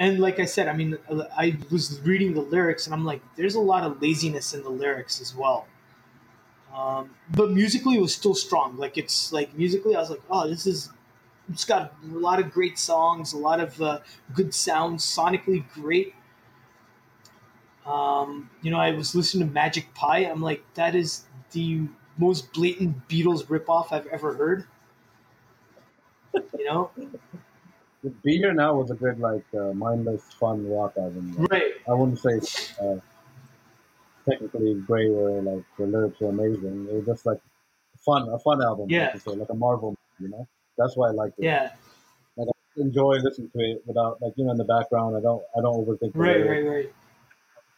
and 0.02 0.20
like 0.20 0.40
I 0.40 0.46
said, 0.46 0.68
I 0.68 0.74
mean, 0.74 0.98
I 1.38 1.56
was 1.70 2.00
reading 2.02 2.34
the 2.34 2.42
lyrics, 2.42 2.88
and 2.88 2.94
I'm 2.96 3.06
like, 3.06 3.22
there's 3.36 3.54
a 3.54 3.60
lot 3.60 3.84
of 3.84 4.02
laziness 4.02 4.52
in 4.52 4.64
the 4.64 4.70
lyrics 4.70 5.22
as 5.22 5.36
well. 5.36 5.68
Um, 6.76 7.12
but 7.30 7.52
musically, 7.52 7.98
it 7.98 8.02
was 8.02 8.16
still 8.16 8.34
strong. 8.34 8.78
Like 8.78 8.98
it's 8.98 9.32
like 9.32 9.56
musically, 9.56 9.96
I 9.96 10.00
was 10.00 10.10
like, 10.10 10.24
oh, 10.28 10.48
this 10.48 10.66
is 10.66 10.90
it's 11.52 11.66
got 11.66 11.94
a 12.04 12.18
lot 12.18 12.40
of 12.40 12.52
great 12.52 12.80
songs, 12.80 13.34
a 13.34 13.38
lot 13.38 13.60
of 13.60 13.80
uh, 13.80 14.00
good 14.34 14.56
sounds, 14.56 15.06
sonically 15.06 15.64
great. 15.72 16.16
Um, 17.86 18.50
you 18.64 18.72
know, 18.72 18.80
I 18.80 18.94
was 18.94 19.14
listening 19.14 19.48
to 19.48 19.54
Magic 19.54 19.94
Pie. 19.94 20.26
I'm 20.26 20.42
like, 20.42 20.64
that 20.74 20.96
is 20.96 21.26
the 21.52 21.88
most 22.18 22.52
blatant 22.54 23.08
Beatles 23.08 23.46
ripoff 23.46 23.92
I've 23.92 24.08
ever 24.08 24.34
heard. 24.34 24.66
You 26.58 26.66
know, 26.66 26.92
Be 28.24 28.38
Here 28.38 28.54
Now 28.54 28.76
was 28.76 28.90
a 28.92 28.96
good, 28.96 29.20
like, 29.20 29.46
uh, 29.54 29.74
mindless, 29.74 30.24
fun 30.40 30.68
rock 30.70 30.94
album. 30.98 31.36
Like, 31.38 31.52
right? 31.52 31.72
I 31.88 31.94
wouldn't 31.94 32.20
say 32.20 32.40
uh, 32.84 32.96
technically 34.28 34.76
great 34.76 35.10
or 35.10 35.42
like 35.42 35.64
the 35.78 35.86
lyrics 35.86 36.20
were 36.20 36.30
amazing. 36.30 36.88
It 36.90 36.96
was 36.96 37.06
just 37.06 37.26
like 37.26 37.40
fun, 38.06 38.28
a 38.30 38.40
fun 38.40 38.62
album. 38.64 38.88
Yeah. 38.90 39.12
like, 39.14 39.22
say, 39.22 39.32
like 39.32 39.50
a 39.50 39.56
Marvel, 39.56 39.96
you 40.20 40.30
know. 40.30 40.48
That's 40.78 40.96
why 40.96 41.10
I 41.10 41.12
liked 41.12 41.38
it. 41.40 41.46
Yeah, 41.46 41.72
I 42.40 42.44
Enjoy 42.78 43.16
listening 43.18 43.50
to 43.52 43.60
it 43.60 43.84
without 43.86 44.22
like 44.22 44.34
you 44.38 44.46
know 44.46 44.52
in 44.52 44.58
the 44.58 44.64
background. 44.64 45.18
I 45.18 45.20
don't 45.20 45.44
I 45.58 45.62
don't 45.62 45.86
overthink 45.86 46.14
the 46.14 46.20
right, 46.20 46.38
lyrics. 46.38 46.66
right, 46.66 46.76
right. 46.76 46.94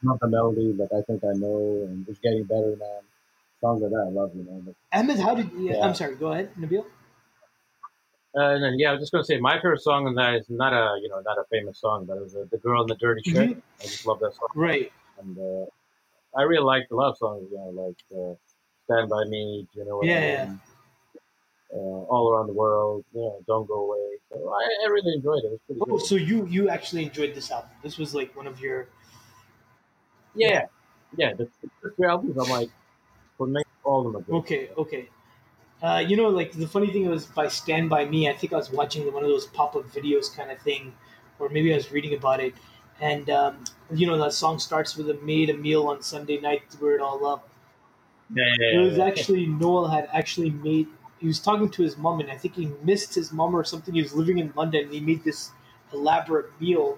not 0.03 0.19
the 0.19 0.27
melody, 0.27 0.71
but 0.71 0.87
I 0.95 1.01
think 1.01 1.23
I 1.23 1.33
know, 1.33 1.83
and 1.87 2.07
it's 2.07 2.19
getting 2.19 2.43
better, 2.43 2.75
man. 2.79 3.01
Songs 3.59 3.81
like 3.81 3.91
that, 3.91 4.05
I 4.07 4.11
love, 4.11 4.31
you 4.35 4.43
know. 4.43 4.61
But 4.63 4.75
Ahmed, 4.93 5.19
how 5.19 5.33
did? 5.33 5.49
Yeah, 5.57 5.77
Yeah. 5.77 5.85
I'm 5.85 5.95
sorry. 5.95 6.15
Go 6.15 6.31
ahead, 6.31 6.51
Nabil. 6.59 6.85
Uh, 8.35 8.55
and 8.55 8.63
then 8.63 8.79
yeah, 8.79 8.89
I 8.89 8.93
was 8.93 9.01
just 9.01 9.11
gonna 9.11 9.23
say 9.23 9.39
my 9.39 9.55
favorite 9.57 9.81
song 9.81 10.07
on 10.07 10.15
that 10.15 10.33
is 10.35 10.49
not 10.49 10.73
a 10.73 10.99
you 11.01 11.07
know 11.09 11.21
not 11.21 11.37
a 11.37 11.43
famous 11.51 11.79
song, 11.79 12.05
but 12.05 12.17
it 12.17 12.21
was 12.21 12.35
uh, 12.35 12.45
"The 12.51 12.57
Girl 12.57 12.81
in 12.81 12.87
the 12.87 12.95
Dirty 12.95 13.21
Shirt." 13.23 13.49
Mhm. 13.49 13.61
I 13.79 13.83
just 13.83 14.05
love 14.05 14.19
that 14.21 14.33
song, 14.33 14.49
Right. 14.55 14.91
and 15.19 15.37
uh, 15.37 15.65
I 16.37 16.43
really 16.43 16.63
like 16.65 16.85
a 16.91 16.95
lot 16.95 17.11
of 17.11 17.17
songs, 17.17 17.47
you 17.51 17.57
know, 17.57 17.69
like 17.69 17.97
uh, 18.11 18.35
"Stand 18.85 19.09
by 19.09 19.25
Me," 19.25 19.67
you 19.73 19.85
know, 19.85 20.03
Yeah, 20.03 20.25
yeah. 20.25 20.55
Uh, 21.71 21.77
"All 21.77 22.31
Around 22.31 22.47
the 22.47 22.53
World," 22.53 23.05
you 23.13 23.21
know, 23.21 23.39
"Don't 23.47 23.67
Go 23.67 23.85
Away." 23.85 24.17
So 24.29 24.49
I, 24.49 24.85
I 24.85 24.87
really 24.89 25.13
enjoyed 25.13 25.43
it. 25.43 25.47
It 25.47 25.51
was 25.51 25.59
pretty 25.67 25.81
Oh, 25.81 25.97
good. 25.97 26.05
so 26.05 26.15
you 26.15 26.45
you 26.47 26.69
actually 26.69 27.03
enjoyed 27.03 27.35
this 27.35 27.51
album? 27.51 27.71
This 27.83 27.97
was 27.97 28.13
like 28.15 28.35
one 28.35 28.47
of 28.47 28.59
your 28.59 28.87
Yeah, 30.35 30.65
yeah. 31.17 31.33
The, 31.33 31.45
the 31.61 31.69
first 31.81 31.95
three 31.97 32.07
albums, 32.07 32.37
I'm 32.37 32.49
like, 32.49 32.69
would 33.37 33.49
make 33.49 33.65
all 33.83 34.07
of 34.07 34.13
them 34.13 34.25
a. 34.29 34.37
Okay, 34.39 34.69
okay. 34.77 35.09
Uh, 35.83 35.99
you 35.99 36.15
know, 36.15 36.29
like 36.29 36.53
the 36.53 36.65
funny 36.65 36.87
thing 36.87 37.09
was 37.09 37.25
by 37.25 37.49
Stand 37.49 37.89
By 37.89 38.05
Me, 38.05 38.29
I 38.29 38.33
think 38.33 38.53
I 38.53 38.55
was 38.55 38.71
watching 38.71 39.11
one 39.11 39.21
of 39.21 39.29
those 39.29 39.47
pop 39.47 39.75
up 39.75 39.83
videos 39.87 40.33
kind 40.33 40.49
of 40.49 40.57
thing, 40.59 40.93
or 41.39 41.49
maybe 41.49 41.73
I 41.73 41.75
was 41.75 41.91
reading 41.91 42.13
about 42.13 42.39
it. 42.39 42.53
And, 43.01 43.29
um, 43.29 43.65
you 43.93 44.07
know, 44.07 44.17
that 44.17 44.31
song 44.31 44.59
starts 44.59 44.95
with 44.95 45.09
a 45.09 45.15
made 45.15 45.49
a 45.49 45.53
meal 45.53 45.87
on 45.87 46.01
Sunday 46.01 46.39
night 46.39 46.69
to 46.71 46.81
wear 46.81 46.95
it 46.95 47.01
all 47.01 47.25
up. 47.25 47.49
Yeah, 48.33 48.45
yeah, 48.61 48.79
It 48.79 48.85
was 48.85 48.97
actually, 48.97 49.45
Noel 49.45 49.89
had 49.89 50.07
actually 50.13 50.51
made, 50.51 50.87
he 51.19 51.27
was 51.27 51.41
talking 51.41 51.69
to 51.69 51.83
his 51.83 51.97
mom, 51.97 52.21
and 52.21 52.31
I 52.31 52.37
think 52.37 52.55
he 52.55 52.71
missed 52.81 53.13
his 53.13 53.33
mom 53.33 53.53
or 53.53 53.65
something. 53.65 53.93
He 53.93 54.01
was 54.01 54.13
living 54.13 54.37
in 54.39 54.53
London, 54.55 54.85
and 54.85 54.93
he 54.93 55.01
made 55.01 55.25
this 55.25 55.51
elaborate 55.91 56.49
meal 56.61 56.97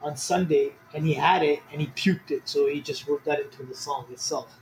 on 0.00 0.16
Sunday, 0.16 0.72
and 0.94 1.04
he 1.04 1.12
had 1.12 1.42
it, 1.42 1.60
and 1.70 1.82
he 1.82 1.88
puked 1.88 2.30
it. 2.30 2.48
So 2.48 2.66
he 2.66 2.80
just 2.80 3.06
wrote 3.06 3.24
that 3.26 3.40
into 3.40 3.62
the 3.62 3.74
song 3.74 4.06
itself. 4.10 4.58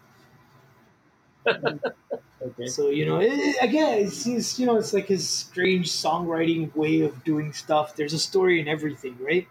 okay. 2.43 2.67
So 2.67 2.89
you 2.91 3.07
know, 3.07 3.21
it, 3.21 3.33
it- 3.33 3.57
again, 3.63 3.99
it's, 3.99 4.27
it's 4.27 4.59
you 4.59 4.67
know, 4.67 4.77
it's 4.77 4.93
like 4.93 5.07
his 5.07 5.29
strange 5.29 5.91
songwriting 5.91 6.75
way 6.75 7.01
of 7.03 7.25
doing 7.25 7.53
stuff. 7.53 7.97
There's 7.97 8.13
a 8.13 8.19
story 8.19 8.61
in 8.61 8.69
everything, 8.69 9.17
right? 9.21 9.47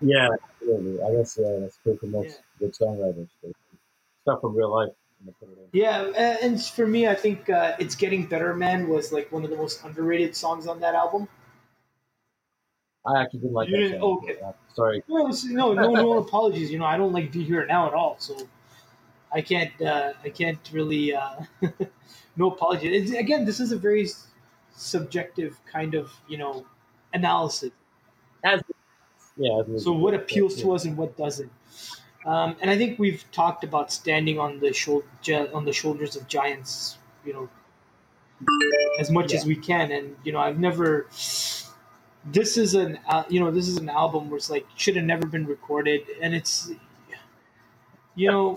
Yeah, 0.00 0.28
absolutely. 0.32 1.02
I 1.02 1.10
guess 1.16 1.38
uh, 1.38 1.58
that's 1.60 1.76
for 1.82 2.06
most 2.06 2.26
Yeah. 2.28 2.34
good 2.58 2.72
songwriters. 2.74 3.28
Stuff 4.22 4.40
from 4.40 4.54
real 4.56 4.70
life. 4.74 4.90
I'm 5.20 5.26
gonna 5.26 5.36
put 5.38 5.48
it 5.50 5.58
in. 5.62 5.68
Yeah, 5.78 6.36
and 6.42 6.62
for 6.64 6.86
me, 6.86 7.06
I 7.06 7.14
think 7.14 7.50
uh, 7.50 7.76
"It's 7.78 7.94
Getting 7.94 8.26
Better, 8.26 8.54
Man" 8.54 8.88
was 8.88 9.12
like 9.12 9.30
one 9.30 9.44
of 9.44 9.50
the 9.50 9.56
most 9.56 9.84
underrated 9.84 10.34
songs 10.34 10.66
on 10.66 10.80
that 10.80 10.94
album. 10.94 11.28
I 13.06 13.20
actually 13.22 13.40
didn't 13.40 13.54
like 13.54 13.68
You 13.68 13.76
that 13.76 13.82
didn't- 13.82 14.00
song. 14.00 14.20
okay. 14.24 14.38
Sorry. 14.74 15.02
No, 15.08 15.26
no, 15.28 15.72
no, 15.74 15.92
no 15.94 16.18
apologies. 16.26 16.70
You 16.70 16.78
know, 16.78 16.84
I 16.86 16.96
don't 16.96 17.12
like 17.12 17.32
"Be 17.32 17.42
Here 17.44 17.66
Now" 17.66 17.86
at 17.88 17.92
all, 17.94 18.16
so 18.18 18.36
I 19.32 19.40
can't, 19.40 19.80
uh, 19.80 20.12
I 20.24 20.28
can't 20.28 20.58
really, 20.72 21.14
uh, 21.14 21.36
no 22.36 22.50
apologies. 22.50 23.10
It's, 23.10 23.18
again, 23.18 23.44
this 23.44 23.60
is 23.60 23.72
a 23.72 23.78
very 23.78 24.08
subjective 24.74 25.58
kind 25.70 25.94
of, 25.94 26.10
you 26.28 26.38
know, 26.38 26.66
analysis. 27.12 27.70
As 28.42 28.62
yeah. 29.36 29.62
So 29.78 29.92
what 29.92 30.14
appeals 30.14 30.56
yeah. 30.58 30.64
to 30.64 30.74
us 30.74 30.84
and 30.84 30.96
what 30.96 31.16
doesn't. 31.16 31.50
Um, 32.26 32.56
and 32.60 32.70
I 32.70 32.76
think 32.76 32.98
we've 32.98 33.24
talked 33.32 33.64
about 33.64 33.90
standing 33.90 34.38
on 34.38 34.60
the 34.60 34.72
shoulder 34.72 35.06
on 35.54 35.64
the 35.64 35.72
shoulders 35.72 36.16
of 36.16 36.28
giants, 36.28 36.98
you 37.24 37.32
know, 37.32 37.48
as 38.98 39.10
much 39.10 39.32
as 39.32 39.46
we 39.46 39.56
can. 39.56 39.90
And 39.90 40.16
you 40.24 40.32
know, 40.32 40.40
I've 40.40 40.58
never. 40.58 41.06
This 42.26 42.58
is 42.58 42.74
an 42.74 42.98
uh, 43.08 43.24
you 43.30 43.40
know 43.40 43.50
this 43.50 43.66
is 43.66 43.78
an 43.78 43.88
album 43.88 44.28
where 44.28 44.36
it's 44.36 44.50
like 44.50 44.66
should 44.76 44.96
have 44.96 45.06
never 45.06 45.26
been 45.26 45.46
recorded, 45.46 46.02
and 46.20 46.34
it's 46.34 46.70
you 48.14 48.30
know. 48.30 48.56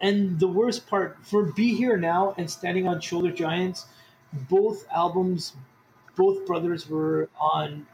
And 0.00 0.40
the 0.40 0.48
worst 0.48 0.86
part 0.86 1.24
for 1.26 1.42
"Be 1.52 1.74
Here 1.74 1.96
Now" 1.98 2.34
and 2.38 2.50
"Standing 2.50 2.86
on 2.88 3.00
Shoulder 3.00 3.30
Giants," 3.32 3.86
both 4.32 4.86
albums, 4.90 5.54
both 6.16 6.46
brothers 6.46 6.88
were 6.88 7.28
on 7.40 7.86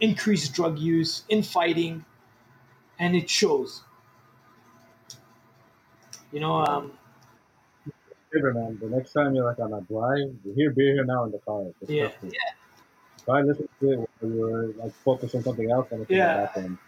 increased 0.00 0.54
drug 0.54 0.78
use, 0.78 1.24
infighting, 1.28 2.04
and 2.98 3.16
it 3.16 3.30
shows. 3.30 3.84
You 6.32 6.40
know, 6.40 6.54
um, 6.56 6.98
man. 8.32 8.78
The 8.80 8.88
next 8.88 9.12
time 9.12 9.34
you're 9.34 9.44
like 9.44 9.58
on 9.58 9.72
a 9.72 9.80
drive, 9.82 10.34
you 10.44 10.54
hear 10.54 10.72
Be 10.72 10.82
Here 10.92 11.04
Now 11.04 11.24
in 11.24 11.30
the 11.32 11.38
car. 11.38 11.64
It's 11.80 11.92
Yeah. 11.92 12.10
perfect. 12.20 12.36
Try 13.24 13.42
listen 13.42 13.68
to 13.80 13.92
it 13.92 14.10
when 14.20 14.34
you're 14.36 14.74
like 14.74 14.94
focused 15.04 15.34
on 15.34 15.42
something 15.44 15.70
else 15.70 15.88
and 15.92 16.02
it's 16.02 16.12
in 16.12 16.18
Yeah. 16.18 16.26
the 16.32 16.40
background 16.40 16.78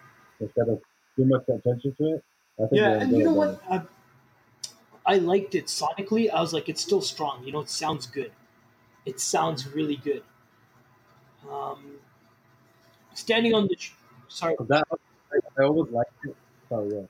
instead 0.40 0.68
of 0.68 0.82
too 1.16 1.26
much 1.26 1.44
attention 1.48 1.94
to 1.96 2.04
it. 2.16 2.24
I 2.62 2.66
think 2.66 2.82
yeah, 2.82 2.96
and 3.00 3.16
you 3.16 3.24
know 3.24 3.34
what? 3.34 3.60
I, 3.70 3.82
I 5.06 5.16
liked 5.18 5.54
it 5.54 5.66
sonically. 5.66 6.30
I 6.30 6.40
was 6.40 6.52
like, 6.52 6.68
it's 6.68 6.80
still 6.82 7.00
strong. 7.00 7.44
You 7.44 7.52
know, 7.52 7.60
it 7.60 7.70
sounds 7.70 8.06
good. 8.06 8.32
It 9.06 9.20
sounds 9.20 9.68
really 9.68 9.96
good. 9.96 10.24
Um, 11.48 12.00
standing 13.14 13.54
on 13.54 13.66
the, 13.68 13.76
sh- 13.78 13.92
sorry. 14.28 14.56
That 14.68 14.84
I, 15.32 15.38
I 15.58 15.64
always 15.64 15.90
liked 15.90 16.10
it. 16.24 16.36
Sorry, 16.68 16.90
yeah. 16.94 17.06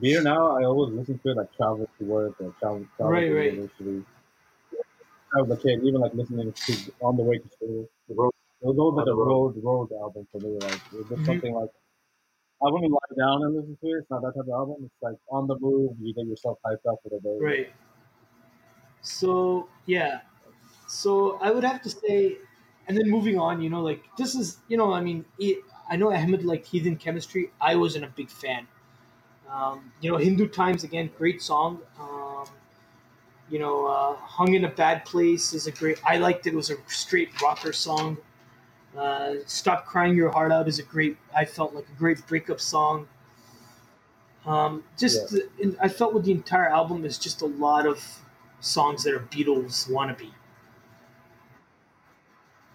Be 0.00 0.08
Here 0.10 0.22
Now, 0.22 0.56
I 0.58 0.64
always 0.64 0.94
listen 0.94 1.18
to 1.20 1.30
it 1.32 1.36
like 1.38 1.52
travel 1.54 1.90
to 1.98 2.04
work 2.06 2.36
or 2.40 2.54
travel, 2.60 2.86
travel 2.96 3.22
Right, 3.22 3.30
to 3.30 3.32
right. 3.32 3.54
university. 3.54 4.06
I 5.36 5.42
was 5.42 5.50
a 5.50 5.60
kid, 5.60 5.80
even 5.84 6.00
like 6.00 6.14
listening 6.14 6.52
to 6.66 6.92
on 7.00 7.16
the 7.16 7.22
way 7.24 7.38
to 7.38 7.48
school. 7.50 7.88
The 8.08 8.14
road. 8.14 8.32
It 8.62 8.66
was 8.66 8.78
always 8.78 8.96
like 8.96 9.12
a 9.12 9.14
the 9.14 9.20
road. 9.22 9.28
road 9.28 9.56
road 9.62 9.92
album 9.92 10.26
for 10.32 10.40
me. 10.40 10.58
Like 10.58 10.80
it 10.92 10.96
was 10.96 11.08
just 11.08 11.24
Mhm. 11.24 11.24
something 11.24 11.52
like 11.54 11.70
I 12.66 12.70
wouldn't 12.70 12.92
lie 12.92 13.16
down 13.18 13.42
and 13.42 13.54
listen 13.54 13.76
to 13.80 13.86
it. 13.88 13.98
It's 14.00 14.10
not 14.10 14.22
that 14.22 14.34
type 14.34 14.44
of 14.44 14.48
album. 14.48 14.76
It's 14.84 14.94
like 15.02 15.16
on 15.30 15.46
the 15.46 15.58
move. 15.58 15.96
You 16.00 16.14
get 16.14 16.26
yourself 16.26 16.58
hyped 16.64 16.90
up 16.90 16.98
for 17.02 17.10
the 17.10 17.20
day. 17.20 17.36
right. 17.40 17.72
So 19.02 19.68
yeah, 19.86 20.20
so 20.86 21.38
I 21.40 21.50
would 21.50 21.64
have 21.64 21.82
to 21.82 21.90
say, 21.90 22.38
and 22.86 22.96
then 22.96 23.10
moving 23.10 23.38
on, 23.38 23.60
you 23.60 23.70
know, 23.70 23.82
like 23.82 24.04
this 24.16 24.34
is, 24.34 24.58
you 24.68 24.76
know, 24.76 24.92
I 24.92 25.00
mean, 25.00 25.24
it, 25.38 25.58
I 25.90 25.96
know 25.96 26.12
Ahmed 26.12 26.44
liked 26.44 26.66
Heathen 26.66 26.96
Chemistry. 26.96 27.50
I 27.60 27.76
wasn't 27.76 28.04
a 28.04 28.08
big 28.08 28.30
fan. 28.30 28.66
Um, 29.50 29.92
you 30.00 30.10
know, 30.10 30.16
Hindu 30.16 30.48
Times 30.48 30.84
again, 30.84 31.10
great 31.16 31.42
song. 31.42 31.80
Um, 32.00 32.46
you 33.50 33.58
know, 33.58 33.86
uh, 33.86 34.14
Hung 34.16 34.54
in 34.54 34.64
a 34.64 34.70
Bad 34.70 35.04
Place 35.04 35.52
is 35.52 35.66
a 35.66 35.72
great. 35.72 36.00
I 36.04 36.16
liked 36.16 36.46
it. 36.46 36.54
It 36.54 36.56
was 36.56 36.70
a 36.70 36.76
straight 36.86 37.40
rocker 37.42 37.72
song. 37.72 38.18
Uh, 38.96 39.34
Stop 39.46 39.86
Crying 39.86 40.14
Your 40.14 40.30
Heart 40.30 40.52
Out 40.52 40.68
is 40.68 40.78
a 40.78 40.82
great. 40.82 41.16
I 41.34 41.44
felt 41.44 41.74
like 41.74 41.88
a 41.88 41.92
great 41.98 42.24
breakup 42.26 42.60
song. 42.60 43.08
Um, 44.46 44.84
just, 44.98 45.30
the- 45.30 45.48
in, 45.58 45.76
I 45.80 45.88
felt 45.88 46.12
with 46.14 46.24
the 46.24 46.32
entire 46.32 46.68
album 46.68 47.04
is 47.04 47.18
just 47.18 47.40
a 47.42 47.46
lot 47.46 47.86
of 47.86 48.20
songs 48.60 49.02
that 49.04 49.14
are 49.14 49.20
Beatles 49.20 49.88
wannabe. 49.90 50.32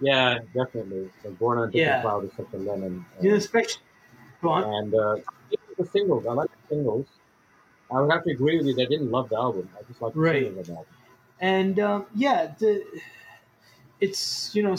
Yeah, 0.01 0.39
definitely. 0.53 1.11
Like 1.23 1.37
Born 1.37 1.57
on 1.57 1.69
a 1.69 1.71
Different 1.71 1.97
Yeah. 1.97 2.01
Cloud 2.01 2.23
is 2.25 2.31
such 2.35 2.47
a 2.53 2.57
Lennon. 2.57 3.05
You 3.21 3.31
know, 3.31 3.35
especially. 3.37 3.81
Go 4.41 4.49
on. 4.49 4.63
And 4.63 4.95
uh, 4.95 5.17
the 5.77 5.85
singles, 5.85 6.25
I 6.25 6.33
like 6.33 6.49
the 6.51 6.75
singles. 6.75 7.07
I 7.91 8.01
would 8.01 8.11
have 8.11 8.23
to 8.25 8.31
agree 8.31 8.57
with 8.57 8.67
you 8.67 8.75
that 8.75 8.83
I 8.83 8.85
didn't 8.85 9.11
love 9.11 9.29
the 9.29 9.37
album. 9.37 9.69
I 9.77 9.83
just 9.83 10.01
like 10.01 10.13
the 10.13 10.19
Right. 10.19 10.43
singles 10.45 10.59
of 10.59 10.67
the 10.67 10.73
album. 10.73 10.93
and 11.39 11.79
um, 11.79 12.05
yeah, 12.15 12.53
the 12.59 12.85
it's 14.01 14.55
you 14.55 14.63
know 14.63 14.75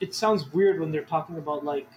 it 0.00 0.14
sounds 0.14 0.52
weird 0.52 0.80
when 0.80 0.92
they're 0.92 1.04
talking 1.04 1.38
about 1.38 1.64
like 1.64 1.88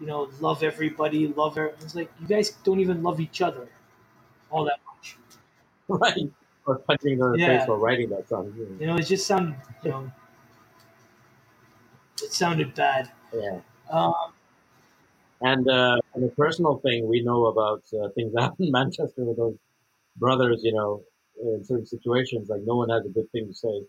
you 0.00 0.06
know 0.06 0.30
love 0.40 0.62
everybody, 0.62 1.28
love 1.28 1.56
her. 1.56 1.68
It's 1.80 1.94
like 1.94 2.12
you 2.20 2.26
guys 2.28 2.50
don't 2.64 2.80
even 2.80 3.02
love 3.02 3.20
each 3.20 3.42
other 3.42 3.68
all 4.50 4.64
that 4.66 4.80
much. 4.86 5.18
Right. 5.88 6.32
Or 6.66 6.78
punching 6.86 7.18
her 7.18 7.34
in 7.34 7.40
the 7.40 7.40
Yeah. 7.40 7.48
face 7.50 7.66
while 7.66 7.78
writing 7.78 8.10
that 8.10 8.28
song. 8.28 8.52
You 8.78 8.86
know, 8.86 8.96
it 8.96 9.02
just 9.06 9.26
sounded 9.26 9.56
you 9.82 9.90
know 9.90 10.12
it 12.22 12.32
sounded 12.32 12.74
bad. 12.74 13.10
Yeah. 13.32 13.62
Um, 13.90 14.34
And 15.40 15.68
uh, 15.68 15.98
on 16.14 16.24
a 16.24 16.30
personal 16.36 16.78
thing, 16.80 17.06
we 17.08 17.22
know 17.22 17.46
about 17.46 17.82
uh, 17.94 18.08
things 18.14 18.32
that 18.34 18.42
happen 18.42 18.66
in 18.66 18.72
Manchester 18.72 19.24
with 19.24 19.36
those 19.36 19.56
brothers, 20.16 20.62
you 20.64 20.72
know, 20.74 21.04
in 21.40 21.64
certain 21.64 21.86
situations. 21.86 22.48
Like, 22.50 22.62
no 22.64 22.76
one 22.76 22.90
has 22.90 23.06
a 23.06 23.10
good 23.10 23.30
thing 23.32 23.48
to 23.48 23.54
say. 23.54 23.86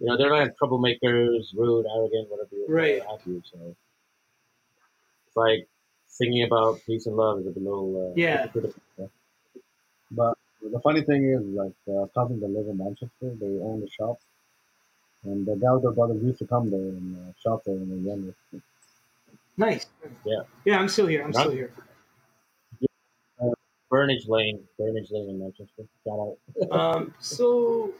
You 0.00 0.06
know, 0.06 0.16
they're 0.16 0.30
like 0.34 0.54
troublemakers, 0.60 1.54
rude, 1.54 1.86
arrogant, 1.94 2.30
whatever 2.30 2.48
you 2.52 2.66
Right. 2.68 3.02
have 3.02 3.20
you. 3.26 3.42
So 3.44 3.58
it's 5.26 5.36
like 5.36 5.68
singing 6.08 6.42
about 6.44 6.80
peace 6.86 7.06
and 7.06 7.16
love 7.16 7.40
is 7.40 7.46
a 7.46 7.58
little 7.58 8.10
uh, 8.10 8.14
Yeah. 8.16 8.46
But 10.10 10.36
the 10.62 10.80
funny 10.80 11.02
thing 11.02 11.24
is, 11.30 11.42
like, 11.54 11.72
uh, 11.88 12.06
cousins 12.14 12.40
that 12.40 12.48
live 12.48 12.66
in 12.66 12.78
Manchester, 12.78 13.34
they 13.40 13.58
own 13.62 13.80
the 13.80 13.88
shop. 13.88 14.18
And 15.24 15.46
the 15.46 15.54
Gallagher 15.56 15.90
brothers 15.92 16.22
used 16.22 16.38
to 16.40 16.46
come 16.46 16.70
there 16.70 16.80
and 16.80 17.16
uh, 17.16 17.32
shop 17.42 17.62
there 17.64 17.74
when 17.74 17.90
they 17.90 17.96
were 17.96 18.16
younger. 18.16 18.34
Nice. 19.58 19.86
Yeah. 20.24 20.40
Yeah, 20.64 20.78
I'm 20.78 20.88
still 20.88 21.06
here. 21.06 21.20
I'm 21.22 21.32
Right. 21.32 21.36
still 21.36 21.50
here. 21.52 21.72
Burnage 23.92 24.28
Lane, 24.28 24.60
Burnage 24.78 25.10
Lane 25.10 25.30
in 25.30 25.38
Manchester. 25.40 25.82
Shout 26.04 26.36
out. 26.70 26.72
Um, 26.72 27.14
so, 27.18 27.92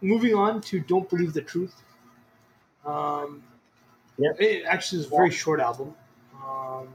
moving 0.00 0.34
on 0.34 0.60
to 0.62 0.80
"Don't 0.80 1.08
Believe 1.08 1.32
the 1.32 1.42
Truth." 1.42 1.82
Um, 2.84 3.42
Yeah. 4.18 4.32
It 4.38 4.64
actually 4.64 5.00
is 5.02 5.06
a 5.06 5.10
very 5.10 5.30
short 5.30 5.60
album. 5.60 5.94
Um, 6.34 6.88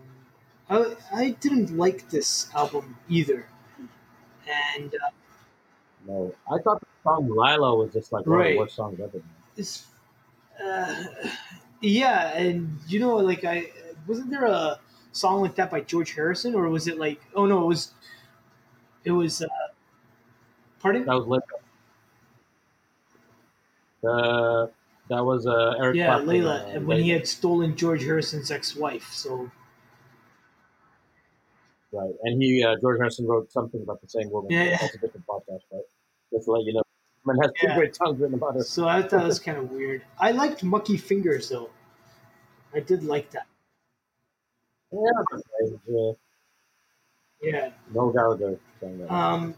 I 0.69 0.95
I 1.13 1.29
didn't 1.39 1.75
like 1.77 2.09
this 2.09 2.49
album 2.53 2.97
either, 3.09 3.47
and 4.47 4.93
uh, 4.95 5.09
No, 6.05 6.35
I 6.51 6.59
thought 6.59 6.81
the 6.81 6.87
song 7.03 7.29
Lyla 7.29 7.75
was 7.75 7.93
just 7.93 8.11
like 8.11 8.25
one 8.25 8.41
of 8.41 8.47
the 8.47 8.57
worst 8.57 8.75
songs 8.75 8.99
ever. 8.99 9.21
it's 9.55 9.87
uh, 10.63 11.03
yeah, 11.81 12.37
and 12.37 12.79
you 12.87 12.99
know, 12.99 13.15
like 13.17 13.43
I 13.45 13.71
wasn't 14.07 14.29
there 14.31 14.45
a 14.45 14.79
song 15.11 15.41
like 15.41 15.55
that 15.55 15.71
by 15.71 15.81
George 15.81 16.13
Harrison, 16.13 16.55
or 16.55 16.69
was 16.69 16.87
it 16.87 16.97
like 16.97 17.21
oh 17.35 17.45
no, 17.45 17.63
it 17.63 17.67
was 17.67 17.91
it 19.03 19.11
was 19.11 19.41
uh, 19.41 19.47
pardon 20.79 21.05
That 21.05 21.15
was 21.15 21.27
lit. 21.27 21.43
Uh, 24.03 24.67
that 25.09 25.23
was 25.23 25.45
uh, 25.47 25.73
Eric 25.79 25.95
yeah 25.97 26.05
Clapton, 26.07 26.27
Layla, 26.29 26.63
uh, 26.65 26.67
and 26.69 26.87
when 26.87 27.01
he 27.01 27.09
had 27.09 27.27
stolen 27.27 27.75
George 27.75 28.03
Harrison's 28.03 28.51
ex-wife, 28.51 29.09
so 29.11 29.49
Right, 31.91 32.09
and 32.23 32.41
he 32.41 32.63
uh, 32.63 32.75
George 32.81 32.97
Harrison 32.97 33.27
wrote 33.27 33.51
something 33.51 33.81
about 33.81 34.01
the 34.01 34.07
same 34.07 34.31
woman. 34.31 34.51
Yeah. 34.51 34.77
That's 34.81 34.95
a 34.95 34.97
different 34.97 35.27
podcast, 35.27 35.61
right? 35.71 35.83
Just 36.31 36.45
to 36.45 36.51
let 36.51 36.65
you 36.65 36.73
know. 36.73 36.81
Man 37.25 37.37
has 37.41 37.51
two 37.59 37.67
Yeah. 37.67 37.75
great 37.77 37.95
songs 37.95 38.19
written 38.19 38.33
about 38.35 38.55
her. 38.55 38.63
so 38.63 38.87
I 38.87 39.01
thought 39.03 39.23
it 39.23 39.27
was 39.27 39.39
kind 39.39 39.57
of 39.57 39.69
weird. 39.71 40.01
I 40.19 40.31
liked 40.31 40.63
Mucky 40.63 40.97
Fingers 40.97 41.49
though. 41.49 41.69
I 42.73 42.79
did 42.79 43.03
like 43.03 43.29
that. 43.31 43.45
Yeah, 44.91 46.11
Yeah. 47.41 47.69
Noel 47.93 48.11
Gallagher 48.11 48.59
that. 48.81 49.11
Um, 49.13 49.53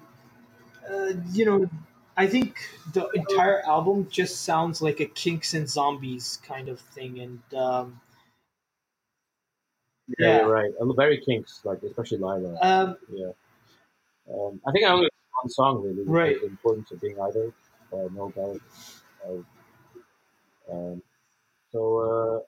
uh, 0.89 1.13
you 1.31 1.45
know, 1.45 1.69
I 2.17 2.27
think 2.27 2.57
the 2.93 3.07
entire 3.09 3.61
album 3.65 4.07
just 4.09 4.43
sounds 4.45 4.81
like 4.81 4.99
a 5.01 5.05
Kinks 5.05 5.53
and 5.53 5.69
Zombies 5.69 6.39
kind 6.47 6.69
of 6.69 6.79
thing, 6.79 7.19
and 7.19 7.41
um, 7.53 7.99
yeah, 10.07 10.27
yeah. 10.27 10.37
you're 10.39 10.49
right. 10.51 10.71
Uh, 10.79 10.93
Very 10.93 11.19
Kinks, 11.19 11.61
like 11.65 11.83
especially 11.83 12.19
Lyla. 12.19 12.57
um, 12.61 12.97
yeah. 13.11 13.31
Um, 14.33 14.61
I 14.67 14.71
think 14.71 14.85
I 14.85 14.91
only 14.91 15.05
have 15.05 15.43
one 15.43 15.49
song 15.49 15.83
really. 15.83 16.03
Right. 16.03 16.39
The 16.39 16.47
importance 16.47 16.91
of 16.91 17.01
being 17.01 17.19
idle. 17.19 17.53
Uh, 17.93 18.07
Noel 18.13 18.29
Gallagher. 18.29 18.59
Uh, 19.27 20.71
um, 20.71 21.01
so, 21.71 21.97
uh, 21.97 22.39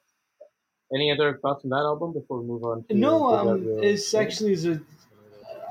any 0.95 1.11
other 1.11 1.37
thoughts 1.41 1.63
on 1.65 1.69
that 1.71 1.77
album 1.83 2.13
before 2.13 2.39
we 2.39 2.47
move 2.47 2.63
on? 2.63 2.83
To 2.85 2.93
no, 2.95 3.35
um, 3.35 3.63
Your- 3.63 3.83
it's 3.83 4.13
actually 4.13 4.53
is 4.53 4.65
a. 4.65 4.81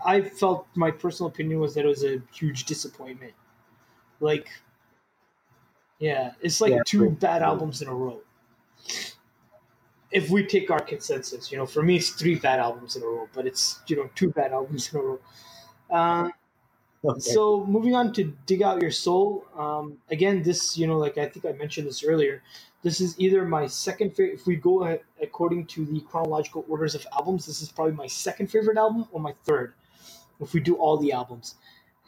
I 0.04 0.20
felt 0.20 0.68
my 0.74 0.90
personal 0.90 1.30
opinion 1.30 1.58
was 1.58 1.74
that 1.74 1.84
it 1.84 1.88
was 1.88 2.04
a 2.04 2.22
huge 2.32 2.64
disappointment. 2.64 3.32
Like, 4.20 4.48
yeah, 5.98 6.32
it's 6.40 6.60
like 6.60 6.72
Yeah, 6.72 6.82
two 6.84 7.10
bad 7.10 7.42
albums 7.42 7.82
in 7.82 7.88
a 7.88 7.94
row. 7.94 8.20
If 10.10 10.30
we 10.30 10.46
take 10.46 10.70
our 10.70 10.80
consensus, 10.80 11.50
you 11.50 11.58
know, 11.58 11.66
for 11.66 11.82
me 11.82 11.96
it's 11.96 12.10
three 12.10 12.36
bad 12.36 12.60
albums 12.60 12.96
in 12.96 13.02
a 13.02 13.06
row, 13.06 13.28
but 13.34 13.46
it's 13.46 13.80
you 13.86 13.96
know 13.96 14.08
two 14.14 14.30
bad 14.30 14.52
albums 14.58 14.92
in 14.92 15.00
a 15.00 15.02
row. 15.02 15.20
Um, 15.90 16.32
Okay. 17.04 17.20
So 17.20 17.64
moving 17.66 17.94
on 17.94 18.12
to 18.14 18.36
dig 18.46 18.62
out 18.62 18.82
your 18.82 18.90
soul. 18.90 19.44
Um, 19.56 19.98
again, 20.10 20.42
this 20.42 20.76
you 20.76 20.86
know, 20.86 20.98
like 20.98 21.18
I 21.18 21.26
think 21.26 21.44
I 21.44 21.52
mentioned 21.52 21.86
this 21.86 22.02
earlier. 22.02 22.42
This 22.82 23.00
is 23.00 23.18
either 23.18 23.44
my 23.44 23.66
second 23.66 24.10
favorite. 24.10 24.34
If 24.34 24.46
we 24.46 24.56
go 24.56 24.98
according 25.22 25.66
to 25.66 25.84
the 25.84 26.00
chronological 26.00 26.64
orders 26.68 26.94
of 26.94 27.06
albums, 27.12 27.46
this 27.46 27.62
is 27.62 27.70
probably 27.70 27.94
my 27.94 28.06
second 28.06 28.48
favorite 28.48 28.76
album 28.76 29.06
or 29.12 29.20
my 29.20 29.34
third. 29.44 29.74
If 30.40 30.52
we 30.52 30.60
do 30.60 30.74
all 30.76 30.96
the 30.96 31.12
albums, 31.12 31.54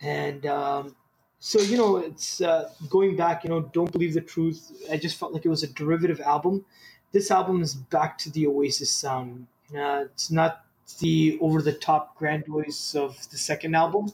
and 0.02 0.44
um, 0.46 0.96
so 1.40 1.60
you 1.60 1.76
know, 1.76 1.96
it's 1.98 2.40
uh, 2.40 2.70
going 2.88 3.16
back. 3.16 3.44
You 3.44 3.50
know, 3.50 3.60
don't 3.60 3.92
believe 3.92 4.14
the 4.14 4.20
truth. 4.20 4.72
I 4.90 4.96
just 4.96 5.16
felt 5.16 5.32
like 5.32 5.44
it 5.44 5.48
was 5.48 5.62
a 5.62 5.72
derivative 5.72 6.20
album. 6.20 6.64
This 7.12 7.30
album 7.30 7.62
is 7.62 7.74
back 7.74 8.18
to 8.18 8.30
the 8.30 8.46
Oasis 8.46 8.90
sound. 8.90 9.46
Uh, 9.74 10.04
it's 10.12 10.30
not 10.30 10.64
the 11.00 11.38
over 11.40 11.62
the 11.62 11.72
top 11.72 12.16
grandiose 12.16 12.94
of 12.94 13.16
the 13.30 13.38
second 13.38 13.74
album. 13.74 14.12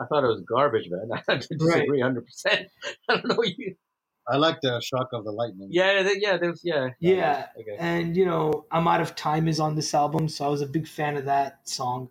I 0.00 0.04
thought 0.06 0.22
it 0.22 0.28
was 0.28 0.42
garbage, 0.42 0.88
man. 0.90 1.20
I 1.28 1.36
disagree 1.36 2.00
hundred 2.00 2.26
percent. 2.26 2.68
I 3.08 3.16
don't 3.16 3.28
know 3.28 3.42
you. 3.42 3.74
I 4.30 4.36
like 4.36 4.60
the 4.60 4.78
shock 4.80 5.08
of 5.14 5.24
the 5.24 5.32
lightning. 5.32 5.68
Yeah, 5.72 6.02
th- 6.02 6.18
yeah, 6.20 6.36
there's 6.36 6.60
yeah, 6.62 6.90
Yeah. 7.00 7.46
Okay. 7.58 7.76
and 7.78 8.14
you 8.16 8.26
know 8.26 8.66
i'm 8.70 8.86
out 8.86 9.00
of 9.00 9.14
time 9.16 9.48
is 9.48 9.58
on 9.58 9.74
this 9.74 9.94
album 9.94 10.28
so 10.28 10.44
i 10.44 10.48
was 10.48 10.60
a 10.60 10.66
big 10.66 10.86
fan 10.86 11.16
of 11.16 11.24
that 11.24 11.66
song 11.66 12.10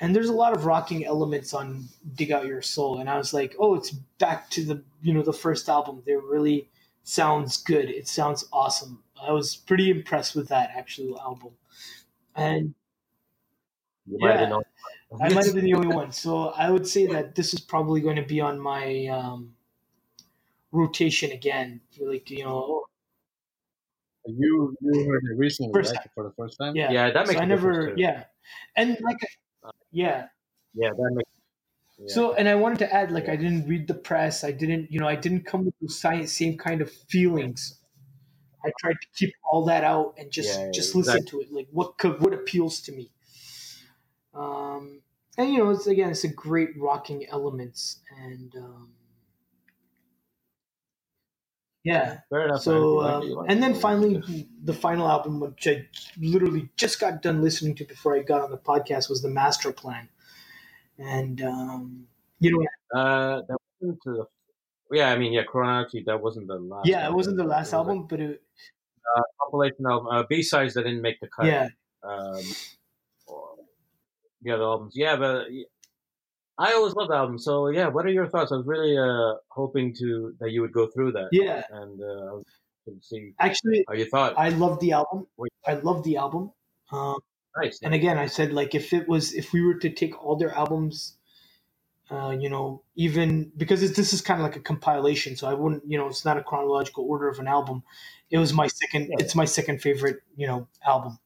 and 0.00 0.14
there's 0.14 0.28
a 0.28 0.32
lot 0.34 0.54
of 0.56 0.66
rocking 0.66 1.04
elements 1.06 1.54
on 1.54 1.84
dig 2.14 2.30
out 2.30 2.46
your 2.46 2.62
soul 2.62 2.98
and 2.98 3.08
i 3.08 3.16
was 3.16 3.32
like 3.32 3.54
oh 3.58 3.74
it's 3.74 3.90
back 4.18 4.50
to 4.50 4.64
the 4.64 4.82
you 5.02 5.12
know 5.14 5.22
the 5.22 5.32
first 5.32 5.68
album. 5.68 6.02
They 6.04 6.14
really 6.16 6.68
sounds 7.04 7.62
good. 7.62 7.88
It 7.88 8.08
sounds 8.08 8.48
awesome. 8.52 9.04
I 9.22 9.30
was 9.32 9.54
pretty 9.54 9.88
impressed 9.90 10.34
with 10.34 10.48
that 10.48 10.70
actual 10.74 11.20
album. 11.20 11.52
And 12.34 12.74
You 14.06 14.18
might 14.20 14.32
have 14.32 14.40
been 14.40 14.50
Yeah. 14.50 14.56
on- 14.56 15.22
i 15.22 15.28
might 15.32 15.44
have 15.46 15.54
been 15.54 15.64
the 15.64 15.74
only 15.74 15.94
one. 16.02 16.10
So 16.12 16.48
i 16.50 16.70
would 16.70 16.86
say 16.88 17.06
that 17.06 17.34
this 17.36 17.54
is 17.54 17.60
probably 17.60 18.00
going 18.00 18.16
to 18.16 18.24
be 18.34 18.40
on 18.40 18.58
my 18.58 19.06
um, 19.06 19.54
rotation 20.72 21.30
again. 21.32 21.80
Like 22.00 22.28
you 22.30 22.44
know 22.44 22.84
You 24.26 24.76
you 24.80 25.04
heard 25.08 25.22
it 25.30 25.38
recently, 25.38 25.72
First 25.72 25.94
right? 25.96 26.10
For 26.14 26.24
the 26.24 26.32
first 26.36 26.58
time. 26.58 26.74
yeah. 26.74 26.90
Yeah, 26.90 27.10
that 27.12 27.26
makes 27.28 27.34
so 27.34 27.40
i 27.40 27.44
a 27.44 27.46
never 27.46 27.94
yeah. 27.96 28.24
And 28.76 28.98
like 29.00 29.18
yeah 30.02 30.20
Yeah, 30.74 30.90
that 30.98 31.10
makes. 31.14 31.30
Yeah. 31.98 32.14
So, 32.14 32.34
and 32.34 32.48
I 32.48 32.54
wanted 32.56 32.80
to 32.80 32.92
add, 32.92 33.10
like, 33.12 33.28
I 33.28 33.36
didn't 33.36 33.66
read 33.68 33.88
the 33.88 33.94
press. 33.94 34.44
I 34.44 34.52
didn't, 34.52 34.92
you 34.92 35.00
know, 35.00 35.08
I 35.08 35.16
didn't 35.16 35.44
come 35.46 35.64
with 35.64 35.74
the 35.80 35.88
same 36.28 36.58
kind 36.58 36.80
of 36.82 36.90
feelings. 36.92 37.78
I 38.64 38.70
tried 38.80 38.98
to 39.02 39.08
keep 39.16 39.32
all 39.50 39.64
that 39.66 39.84
out 39.84 40.14
and 40.18 40.30
just, 40.30 40.58
Yeah, 40.58 40.70
just 40.72 40.94
listen 40.94 41.22
exactly. 41.22 41.44
to 41.44 41.46
it. 41.48 41.52
Like, 41.52 41.68
what 41.72 41.98
could, 41.98 42.20
what 42.20 42.34
appeals 42.34 42.80
to 42.82 42.92
me. 42.92 43.10
Um, 44.34 45.00
and 45.38 45.52
you 45.52 45.58
know, 45.58 45.70
it's 45.70 45.86
again, 45.86 46.10
it's 46.10 46.24
a 46.24 46.28
great 46.28 46.70
rocking 46.78 47.26
elements, 47.30 48.00
and 48.22 48.54
um, 48.56 48.90
yeah. 51.86 52.18
fair 52.30 52.46
enough. 52.46 52.62
So. 52.62 52.96
Like 52.96 53.14
um, 53.14 53.30
like 53.30 53.50
and 53.50 53.62
then 53.62 53.74
finally, 53.74 54.48
the 54.62 54.74
final 54.74 55.08
album, 55.08 55.40
which 55.40 55.66
I 55.66 55.86
literally 56.20 56.68
just 56.76 57.00
got 57.00 57.22
done 57.22 57.42
listening 57.42 57.74
to 57.76 57.84
before 57.84 58.16
I 58.16 58.22
got 58.22 58.42
on 58.42 58.50
the 58.50 58.58
podcast, 58.58 59.08
was 59.08 59.22
the 59.22 59.28
Master 59.30 59.72
Plan. 59.72 60.08
And 60.98 61.42
um, 61.42 62.06
you 62.40 62.52
know, 62.52 62.98
uh, 62.98 63.42
that 63.48 63.58
wasn't 63.80 64.00
the. 64.04 64.26
Yeah, 64.90 65.10
I 65.12 65.18
mean, 65.18 65.32
yeah, 65.32 65.42
chronologically, 65.42 66.04
that 66.06 66.20
wasn't 66.20 66.46
the 66.46 66.58
last. 66.58 66.86
yeah, 66.88 67.06
it 67.06 67.12
wasn't 67.12 67.36
the 67.36 67.44
last 67.44 67.72
It 67.72 67.76
album, 67.76 68.06
but 68.06 68.20
it, 68.20 68.42
a 69.16 69.22
compilation 69.40 69.86
album. 69.86 70.08
Uh, 70.08 70.22
B 70.28 70.42
sides 70.42 70.74
that 70.74 70.84
didn't 70.84 71.02
make 71.02 71.20
the 71.20 71.28
cut. 71.28 71.46
yeah, 71.46 71.68
Um, 72.02 72.42
or 73.26 73.48
the 74.42 74.52
other 74.52 74.62
albums, 74.62 74.94
yeah, 74.96 75.16
but 75.16 75.46
I 76.58 76.72
always 76.72 76.94
love 76.94 77.10
albums. 77.10 77.44
So 77.44 77.68
yeah, 77.68 77.88
what 77.88 78.06
are 78.06 78.10
your 78.10 78.26
thoughts? 78.26 78.52
I 78.52 78.56
was 78.56 78.66
really 78.66 78.96
uh 78.96 79.34
hoping 79.48 79.94
to 79.96 80.34
that 80.40 80.50
you 80.50 80.62
would 80.62 80.72
go 80.72 80.86
through 80.86 81.12
that. 81.12 81.28
yeah. 81.32 81.62
and 81.70 82.00
uh, 82.00 82.04
I 82.04 82.32
was 82.32 82.44
hoping 82.84 83.00
to 83.00 83.06
see 83.06 83.32
Actually, 83.38 83.84
how 83.88 83.94
you 83.94 84.06
thought. 84.06 84.34
I 84.38 84.50
love 84.50 84.80
the 84.80 84.92
album. 84.92 85.26
I 85.66 85.74
love 85.74 86.02
the 86.04 86.16
album. 86.16 86.52
Um, 86.92 87.18
nice. 87.56 87.80
and 87.82 87.94
again, 87.94 88.18
I 88.18 88.26
said 88.26 88.52
like 88.52 88.74
if 88.74 88.92
it 88.92 89.08
was 89.08 89.34
if 89.34 89.52
we 89.52 89.62
were 89.62 89.74
to 89.74 89.90
take 89.90 90.22
all 90.22 90.36
their 90.36 90.54
albums, 90.54 91.16
uh, 92.10 92.30
you 92.38 92.48
know, 92.48 92.82
even 92.94 93.50
because 93.56 93.82
it's, 93.82 93.96
this 93.96 94.12
is 94.12 94.20
kind 94.20 94.40
of 94.40 94.44
like 94.44 94.56
a 94.56 94.60
compilation, 94.60 95.36
so 95.36 95.48
I 95.48 95.54
wouldn't, 95.54 95.82
you 95.86 95.98
know, 95.98 96.06
it's 96.06 96.24
not 96.24 96.38
a 96.38 96.42
chronological 96.42 97.04
order 97.04 97.28
of 97.28 97.38
an 97.38 97.48
album. 97.48 97.82
It 98.30 98.38
was 98.38 98.52
my 98.52 98.68
second. 98.68 99.08
Yeah. 99.10 99.16
It's 99.18 99.34
my 99.34 99.44
second 99.44 99.82
favorite, 99.82 100.20
you 100.36 100.46
know, 100.46 100.68
album. 100.86 101.18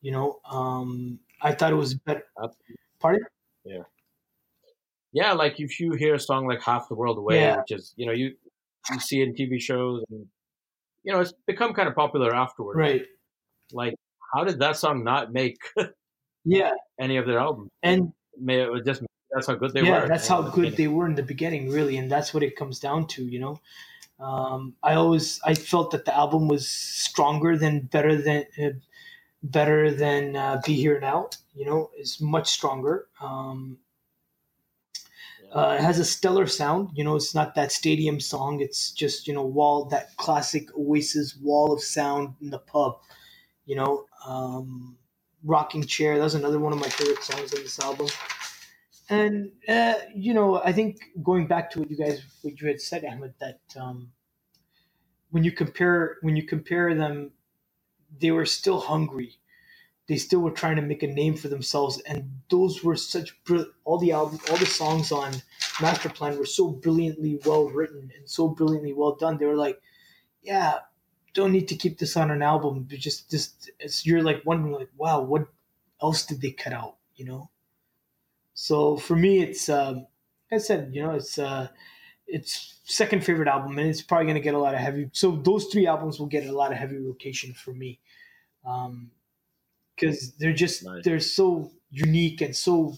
You 0.00 0.12
know, 0.12 0.40
um, 0.50 1.20
I 1.42 1.52
thought 1.52 1.72
it 1.72 1.76
was 1.76 1.94
better. 1.94 2.24
Absolutely. 2.36 2.76
Pardon? 2.98 3.22
yeah, 3.64 3.82
like 5.14 5.58
if 5.60 5.80
you 5.80 5.92
hear 5.92 6.14
a 6.14 6.20
song 6.20 6.46
like 6.46 6.62
"Half 6.62 6.88
the 6.88 6.94
World 6.94 7.18
Away," 7.18 7.40
Yeah. 7.40 7.56
which 7.58 7.72
is 7.72 7.92
you 7.96 8.06
know 8.06 8.12
you 8.12 8.34
you 8.92 9.00
see 9.00 9.20
it 9.22 9.28
in 9.28 9.34
TV 9.34 9.60
shows 9.60 10.02
and 10.10 10.26
you 11.04 11.12
know 11.12 11.20
it's 11.20 11.32
become 11.46 11.72
kind 11.74 11.88
of 11.88 11.94
popular 11.94 12.34
afterward, 12.34 12.76
Right. 12.76 13.06
Like, 13.72 13.94
how 14.34 14.44
did 14.44 14.58
that 14.60 14.76
song 14.76 15.04
not 15.04 15.32
make 15.32 15.56
Yeah, 16.44 16.72
any 16.98 17.16
of 17.18 17.26
their 17.26 17.38
albums? 17.38 17.70
and 17.82 18.12
May 18.40 18.60
it 18.62 18.70
was 18.72 18.82
just 18.84 19.02
that's 19.32 19.46
how 19.46 19.54
good 19.54 19.72
they 19.74 19.82
yeah, 19.82 20.02
were. 20.02 20.08
that's 20.08 20.26
how 20.26 20.42
good 20.42 20.76
they 20.76 20.88
were 20.88 21.06
in 21.06 21.14
the 21.14 21.22
beginning, 21.22 21.70
really, 21.70 21.96
and 21.98 22.10
that's 22.10 22.32
what 22.34 22.42
it 22.42 22.56
comes 22.56 22.80
down 22.80 23.06
to, 23.08 23.24
you 23.24 23.38
know. 23.38 23.60
Um, 24.18 24.74
I 24.82 24.94
always 24.94 25.40
I 25.44 25.54
felt 25.54 25.90
that 25.92 26.04
the 26.04 26.14
album 26.16 26.48
was 26.48 26.68
stronger 26.68 27.56
than 27.56 27.80
better 27.80 28.20
than 28.20 28.44
uh, 28.62 28.70
better 29.42 29.92
than 29.92 30.36
uh, 30.36 30.60
Be 30.66 30.74
Here 30.74 30.98
Now. 31.00 31.28
You 31.54 31.64
know, 31.66 31.90
is 31.98 32.20
much 32.20 32.48
stronger. 32.50 33.06
Um, 33.20 33.78
uh, 35.54 35.76
it 35.78 35.82
has 35.82 35.98
a 35.98 36.04
stellar 36.04 36.46
sound. 36.46 36.90
You 36.94 37.04
know, 37.04 37.16
it's 37.16 37.34
not 37.34 37.54
that 37.56 37.72
stadium 37.72 38.20
song. 38.20 38.60
It's 38.60 38.92
just 38.92 39.26
you 39.28 39.34
know 39.34 39.44
wall 39.44 39.86
that 39.86 40.16
classic 40.16 40.68
Oasis 40.76 41.36
wall 41.36 41.72
of 41.72 41.82
sound 41.82 42.34
in 42.40 42.50
the 42.50 42.58
pub. 42.60 42.98
You 43.66 43.76
know, 43.76 44.04
um, 44.26 44.98
rocking 45.44 45.84
chair. 45.84 46.18
That's 46.18 46.34
another 46.34 46.58
one 46.58 46.72
of 46.72 46.80
my 46.80 46.88
favorite 46.88 47.22
songs 47.24 47.54
on 47.54 47.62
this 47.62 47.80
album. 47.80 48.08
And 49.10 49.52
uh, 49.68 49.94
you 50.14 50.34
know, 50.34 50.62
I 50.64 50.72
think 50.72 50.98
going 51.22 51.46
back 51.48 51.70
to 51.72 51.80
what 51.80 51.90
you 51.90 51.96
guys 51.96 52.22
what 52.42 52.60
you 52.60 52.68
had 52.68 52.80
said, 52.80 53.04
Ahmed, 53.04 53.34
that 53.40 53.60
um, 53.80 54.12
when 55.30 55.44
you 55.44 55.52
compare 55.52 56.16
when 56.22 56.36
you 56.36 56.44
compare 56.44 56.94
them, 56.94 57.32
they 58.20 58.30
were 58.32 58.46
still 58.46 58.80
hungry. 58.80 59.39
They 60.10 60.16
still 60.16 60.40
were 60.40 60.50
trying 60.50 60.74
to 60.74 60.82
make 60.82 61.04
a 61.04 61.06
name 61.06 61.36
for 61.36 61.46
themselves, 61.46 62.00
and 62.00 62.40
those 62.50 62.82
were 62.82 62.96
such 62.96 63.38
all 63.84 63.96
the 63.96 64.10
album, 64.10 64.40
all 64.50 64.56
the 64.56 64.66
songs 64.66 65.12
on 65.12 65.32
Master 65.80 66.08
Plan 66.08 66.36
were 66.36 66.46
so 66.46 66.68
brilliantly 66.68 67.38
well 67.46 67.68
written 67.68 68.10
and 68.16 68.28
so 68.28 68.48
brilliantly 68.48 68.92
well 68.92 69.14
done. 69.14 69.38
They 69.38 69.46
were 69.46 69.54
like, 69.54 69.80
yeah, 70.42 70.78
don't 71.32 71.52
need 71.52 71.68
to 71.68 71.76
keep 71.76 72.00
this 72.00 72.16
on 72.16 72.32
an 72.32 72.42
album. 72.42 72.88
But 72.90 72.98
just 72.98 73.30
just 73.30 73.70
it's, 73.78 74.04
you're 74.04 74.20
like 74.20 74.42
wondering 74.44 74.74
like, 74.74 74.88
wow, 74.96 75.20
what 75.20 75.46
else 76.02 76.26
did 76.26 76.40
they 76.40 76.50
cut 76.50 76.72
out? 76.72 76.96
You 77.14 77.26
know. 77.26 77.50
So 78.52 78.96
for 78.96 79.14
me, 79.14 79.42
it's 79.44 79.68
um, 79.68 80.08
I 80.50 80.58
said, 80.58 80.90
you 80.92 81.04
know, 81.04 81.12
it's 81.12 81.38
uh, 81.38 81.68
it's 82.26 82.80
second 82.82 83.24
favorite 83.24 83.46
album, 83.46 83.78
and 83.78 83.88
it's 83.88 84.02
probably 84.02 84.26
going 84.26 84.34
to 84.34 84.40
get 84.40 84.54
a 84.54 84.58
lot 84.58 84.74
of 84.74 84.80
heavy. 84.80 85.08
So 85.12 85.36
those 85.36 85.66
three 85.66 85.86
albums 85.86 86.18
will 86.18 86.26
get 86.26 86.46
a 86.46 86.52
lot 86.52 86.72
of 86.72 86.78
heavy 86.78 86.98
rotation 86.98 87.54
for 87.54 87.72
me, 87.72 88.00
because 90.00 90.32
they're 90.32 90.52
just 90.52 90.84
nice. 90.84 91.04
they're 91.04 91.20
so 91.20 91.70
unique 91.90 92.40
and 92.40 92.56
so 92.56 92.94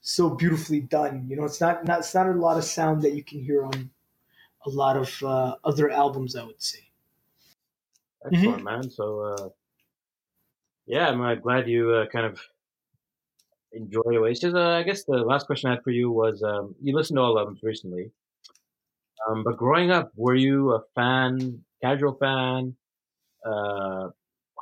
so 0.00 0.30
beautifully 0.30 0.80
done. 0.80 1.26
You 1.28 1.36
know, 1.36 1.44
it's 1.44 1.60
not 1.60 1.84
not 1.84 2.00
it's 2.00 2.14
not 2.14 2.26
a 2.26 2.32
lot 2.32 2.58
of 2.58 2.64
sound 2.64 3.02
that 3.02 3.14
you 3.14 3.22
can 3.22 3.40
hear 3.40 3.64
on 3.64 3.90
a 4.66 4.70
lot 4.70 4.96
of 4.96 5.22
uh, 5.22 5.56
other 5.64 5.90
albums. 5.90 6.36
I 6.36 6.44
would 6.44 6.62
say. 6.62 6.80
Excellent, 8.26 8.56
mm-hmm. 8.56 8.64
man. 8.64 8.90
So, 8.90 9.20
uh, 9.20 9.48
yeah, 10.86 11.08
I'm 11.08 11.20
uh, 11.20 11.34
glad 11.34 11.68
you 11.68 11.90
uh, 11.90 12.06
kind 12.06 12.24
of 12.26 12.40
enjoy 13.72 14.00
Oasis. 14.06 14.54
Uh, 14.54 14.70
I 14.70 14.82
guess 14.82 15.04
the 15.04 15.18
last 15.18 15.46
question 15.46 15.68
I 15.68 15.74
had 15.74 15.82
for 15.82 15.90
you 15.90 16.10
was 16.10 16.42
um, 16.42 16.74
you 16.80 16.96
listened 16.96 17.18
to 17.18 17.22
all 17.22 17.38
albums 17.38 17.60
recently, 17.62 18.10
um, 19.28 19.44
but 19.44 19.58
growing 19.58 19.90
up, 19.90 20.10
were 20.16 20.34
you 20.34 20.72
a 20.72 20.80
fan, 20.94 21.64
casual 21.82 22.14
fan, 22.14 22.76
uh, 23.44 24.08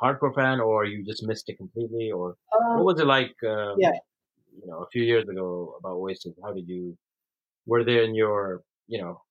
hardcore 0.03 0.35
fan, 0.35 0.59
or 0.59 0.85
you 0.85 1.03
just 1.05 1.23
missed 1.23 1.49
it 1.49 1.57
completely? 1.57 2.11
Or 2.11 2.35
um, 2.55 2.77
what 2.77 2.85
was 2.85 2.99
it 2.99 3.07
like? 3.07 3.35
Um, 3.47 3.75
yeah. 3.77 3.91
You 4.55 4.67
know, 4.67 4.79
a 4.83 4.87
few 4.91 5.03
years 5.03 5.27
ago 5.27 5.75
about 5.79 5.93
Oasis. 5.93 6.33
How 6.43 6.53
did 6.53 6.67
you? 6.67 6.97
Were 7.65 7.83
they 7.83 8.03
in 8.03 8.13
your 8.13 8.61
you 8.87 9.01
know 9.01 9.21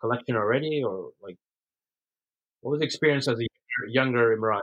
collection 0.00 0.36
already, 0.36 0.82
or 0.84 1.10
like 1.22 1.36
what 2.60 2.72
was 2.72 2.80
the 2.80 2.86
experience 2.86 3.28
as 3.28 3.38
a 3.38 3.46
younger 3.88 4.36
Imran 4.36 4.60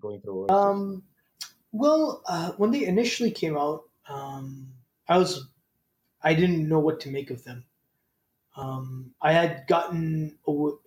going 0.00 0.20
through 0.20 0.44
Oasis? 0.44 0.56
Um, 0.56 1.02
well, 1.72 2.22
uh, 2.26 2.52
when 2.56 2.70
they 2.70 2.86
initially 2.86 3.30
came 3.30 3.56
out, 3.56 3.82
um, 4.08 4.68
I 5.08 5.18
was 5.18 5.48
I 6.22 6.34
didn't 6.34 6.68
know 6.68 6.78
what 6.78 7.00
to 7.00 7.10
make 7.10 7.30
of 7.30 7.44
them. 7.44 7.64
Um, 8.56 9.12
I 9.22 9.32
had 9.32 9.64
gotten 9.68 10.38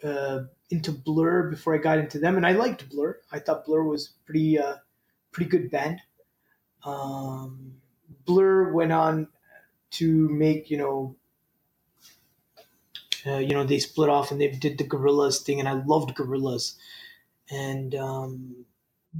uh, 0.03 0.39
into 0.69 0.91
Blur 0.91 1.49
before 1.49 1.75
I 1.75 1.77
got 1.77 1.99
into 1.99 2.19
them, 2.19 2.35
and 2.35 2.45
I 2.45 2.53
liked 2.53 2.89
Blur. 2.89 3.19
I 3.31 3.39
thought 3.39 3.65
Blur 3.65 3.83
was 3.83 4.13
pretty 4.25 4.57
uh, 4.57 4.77
pretty 5.31 5.49
good 5.49 5.69
band. 5.69 5.99
Um, 6.85 7.75
Blur 8.25 8.71
went 8.73 8.91
on 8.91 9.27
to 9.91 10.29
make 10.29 10.69
you 10.69 10.77
know 10.77 11.15
uh, 13.25 13.37
you 13.37 13.53
know 13.53 13.63
they 13.63 13.79
split 13.79 14.09
off 14.09 14.31
and 14.31 14.39
they 14.39 14.49
did 14.49 14.77
the 14.77 14.83
Gorillaz 14.83 15.41
thing, 15.41 15.59
and 15.59 15.69
I 15.69 15.73
loved 15.73 16.15
Gorillaz 16.15 16.75
And 17.49 17.95
um, 17.95 18.65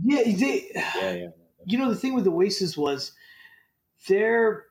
yeah, 0.04 0.24
they 0.24 0.72
yeah, 0.74 1.12
yeah. 1.12 1.28
you 1.66 1.78
know 1.78 1.90
the 1.90 1.96
thing 1.96 2.14
with 2.14 2.24
the 2.24 2.32
Oasis 2.32 2.78
was 2.78 3.12
their 4.08 4.66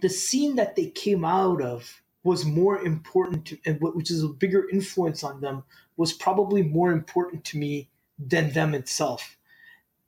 the 0.00 0.08
scene 0.08 0.56
that 0.56 0.76
they 0.76 0.86
came 0.86 1.24
out 1.24 1.60
of 1.60 2.01
was 2.24 2.44
more 2.44 2.80
important 2.80 3.46
to 3.46 3.58
and 3.66 3.80
which 3.80 4.10
is 4.10 4.22
a 4.22 4.28
bigger 4.28 4.68
influence 4.68 5.24
on 5.24 5.40
them 5.40 5.64
was 5.96 6.12
probably 6.12 6.62
more 6.62 6.92
important 6.92 7.44
to 7.44 7.58
me 7.58 7.88
than 8.18 8.52
them 8.52 8.74
itself. 8.74 9.36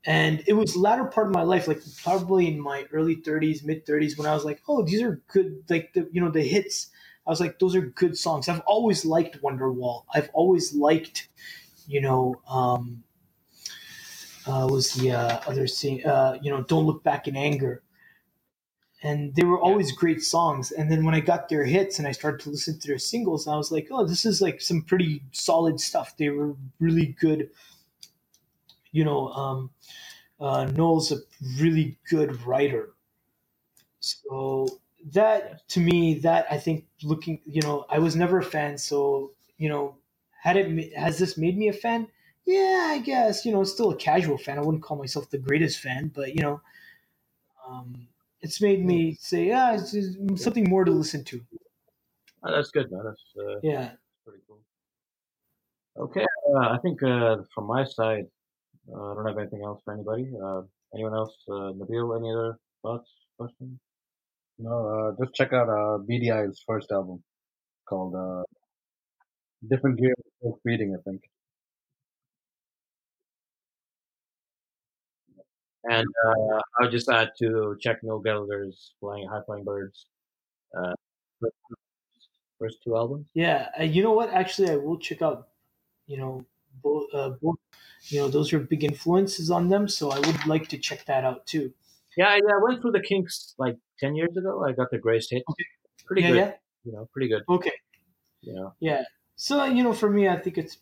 And 0.06 0.42
it 0.46 0.52
was 0.52 0.76
latter 0.76 1.04
part 1.04 1.28
of 1.28 1.32
my 1.32 1.42
life 1.42 1.66
like 1.66 1.80
probably 2.02 2.46
in 2.46 2.60
my 2.60 2.86
early 2.92 3.16
30s 3.16 3.64
mid 3.64 3.86
30s 3.86 4.18
when 4.18 4.26
i 4.26 4.34
was 4.34 4.44
like 4.44 4.60
oh 4.68 4.82
these 4.82 5.02
are 5.02 5.22
good 5.28 5.64
like 5.68 5.92
the 5.94 6.08
you 6.12 6.20
know 6.20 6.30
the 6.30 6.42
hits. 6.42 6.90
I 7.26 7.30
was 7.30 7.40
like 7.40 7.58
those 7.58 7.74
are 7.74 7.80
good 7.80 8.18
songs. 8.18 8.48
I've 8.48 8.60
always 8.60 9.04
liked 9.06 9.40
wonderwall. 9.40 10.04
I've 10.14 10.30
always 10.34 10.74
liked 10.74 11.28
you 11.86 12.00
know 12.00 12.40
um 12.48 13.04
uh, 14.46 14.66
was 14.70 14.92
the 14.94 15.12
uh, 15.12 15.40
other 15.46 15.66
thing 15.66 16.04
uh, 16.04 16.38
you 16.42 16.50
know, 16.50 16.62
Don't 16.62 16.84
Look 16.84 17.02
Back 17.02 17.28
in 17.28 17.36
Anger. 17.36 17.82
And 19.04 19.34
they 19.34 19.44
were 19.44 19.60
always 19.60 19.92
great 19.92 20.22
songs. 20.22 20.72
And 20.72 20.90
then 20.90 21.04
when 21.04 21.14
I 21.14 21.20
got 21.20 21.48
their 21.48 21.64
hits 21.64 21.98
and 21.98 22.08
I 22.08 22.12
started 22.12 22.40
to 22.40 22.50
listen 22.50 22.78
to 22.78 22.88
their 22.88 22.98
singles, 22.98 23.46
I 23.46 23.56
was 23.56 23.70
like, 23.70 23.88
oh, 23.90 24.06
this 24.06 24.24
is 24.24 24.40
like 24.40 24.60
some 24.60 24.82
pretty 24.82 25.22
solid 25.32 25.78
stuff. 25.78 26.16
They 26.16 26.30
were 26.30 26.56
really 26.80 27.14
good. 27.20 27.50
You 28.92 29.04
know, 29.04 29.28
um, 29.28 29.70
uh, 30.40 30.64
Noel's 30.64 31.12
a 31.12 31.18
really 31.60 31.98
good 32.08 32.44
writer. 32.46 32.94
So 34.00 34.68
that 35.12 35.68
to 35.70 35.80
me, 35.80 36.14
that 36.20 36.46
I 36.50 36.58
think 36.58 36.86
looking, 37.02 37.40
you 37.44 37.62
know, 37.62 37.84
I 37.90 37.98
was 37.98 38.16
never 38.16 38.38
a 38.38 38.44
fan. 38.44 38.78
So, 38.78 39.32
you 39.58 39.68
know, 39.68 39.96
had 40.42 40.56
it, 40.56 40.96
has 40.96 41.18
this 41.18 41.36
made 41.36 41.56
me 41.58 41.68
a 41.68 41.72
fan? 41.72 42.08
yeah, 42.46 42.88
I 42.90 42.98
guess 42.98 43.44
you 43.44 43.52
know, 43.52 43.64
still 43.64 43.90
a 43.90 43.96
casual 43.96 44.38
fan. 44.38 44.58
I 44.58 44.62
wouldn't 44.62 44.82
call 44.82 44.98
myself 44.98 45.30
the 45.30 45.38
greatest 45.38 45.80
fan, 45.80 46.10
but 46.14 46.34
you 46.34 46.42
know, 46.42 46.60
um, 47.66 48.06
it's 48.44 48.60
made 48.60 48.84
me 48.84 49.16
say, 49.18 49.50
ah, 49.52 49.72
it's, 49.72 49.94
it's 49.94 50.44
something 50.44 50.68
more 50.68 50.84
to 50.84 50.92
listen 50.92 51.24
to. 51.24 51.40
Oh, 52.44 52.52
that's 52.54 52.70
good, 52.70 52.92
man. 52.92 53.02
That's 53.04 53.24
uh, 53.40 53.58
yeah, 53.62 53.92
pretty 54.24 54.42
cool. 54.46 54.60
Okay, 55.96 56.26
uh, 56.54 56.68
I 56.74 56.78
think 56.82 57.02
uh, 57.02 57.36
from 57.54 57.66
my 57.66 57.84
side, 57.84 58.26
uh, 58.92 59.12
I 59.12 59.14
don't 59.14 59.26
have 59.26 59.38
anything 59.38 59.62
else 59.64 59.80
for 59.84 59.94
anybody. 59.94 60.30
Uh, 60.44 60.62
anyone 60.94 61.14
else? 61.14 61.34
Uh, 61.48 61.72
Nabil, 61.78 62.18
any 62.18 62.30
other 62.30 62.58
thoughts, 62.82 63.10
questions? 63.38 63.78
No, 64.58 65.16
just 65.18 65.34
check 65.34 65.52
out 65.52 65.68
uh, 65.68 65.98
Beady 66.06 66.30
Eye's 66.30 66.62
first 66.66 66.92
album 66.92 67.24
called 67.88 68.14
"Different 69.68 69.98
Gear, 69.98 70.14
Reading." 70.64 70.94
I 70.98 71.00
think. 71.08 71.22
And 75.90 76.06
uh, 76.26 76.60
I'll 76.80 76.90
just 76.90 77.08
add 77.08 77.32
to 77.40 77.76
check 77.80 78.02
Noel 78.02 78.20
Gallagher's 78.20 78.94
flying 79.00 79.28
high 79.28 79.42
flying 79.44 79.64
birds. 79.64 80.06
Uh, 80.76 80.94
first 82.58 82.78
two 82.82 82.96
albums. 82.96 83.26
Yeah, 83.34 83.68
uh, 83.78 83.84
you 83.84 84.02
know 84.02 84.12
what? 84.12 84.30
Actually, 84.30 84.70
I 84.70 84.76
will 84.76 84.98
check 84.98 85.22
out. 85.22 85.48
You 86.06 86.18
know, 86.18 86.44
both, 86.82 87.06
uh, 87.14 87.30
both. 87.40 87.56
You 88.08 88.20
know, 88.20 88.28
those 88.28 88.52
are 88.52 88.58
big 88.58 88.84
influences 88.84 89.50
on 89.50 89.68
them, 89.68 89.88
so 89.88 90.10
I 90.10 90.18
would 90.18 90.46
like 90.46 90.68
to 90.68 90.78
check 90.78 91.06
that 91.06 91.24
out 91.24 91.46
too. 91.46 91.72
Yeah, 92.16 92.34
yeah. 92.34 92.54
I 92.54 92.62
went 92.62 92.82
through 92.82 92.92
the 92.92 93.00
Kinks 93.00 93.54
like 93.58 93.76
ten 93.98 94.14
years 94.14 94.36
ago. 94.36 94.64
I 94.64 94.72
got 94.72 94.90
the 94.90 94.98
greatest 94.98 95.30
hit. 95.30 95.42
Okay. 95.48 95.64
Pretty 96.06 96.22
yeah, 96.22 96.28
good. 96.28 96.36
Yeah. 96.36 96.52
You 96.84 96.92
know, 96.92 97.08
pretty 97.12 97.28
good. 97.28 97.42
Okay. 97.48 97.72
Yeah. 98.42 98.68
Yeah. 98.80 99.02
So 99.36 99.64
you 99.64 99.82
know, 99.82 99.92
for 99.94 100.10
me, 100.10 100.28
I 100.28 100.38
think 100.38 100.58
it's 100.58 100.76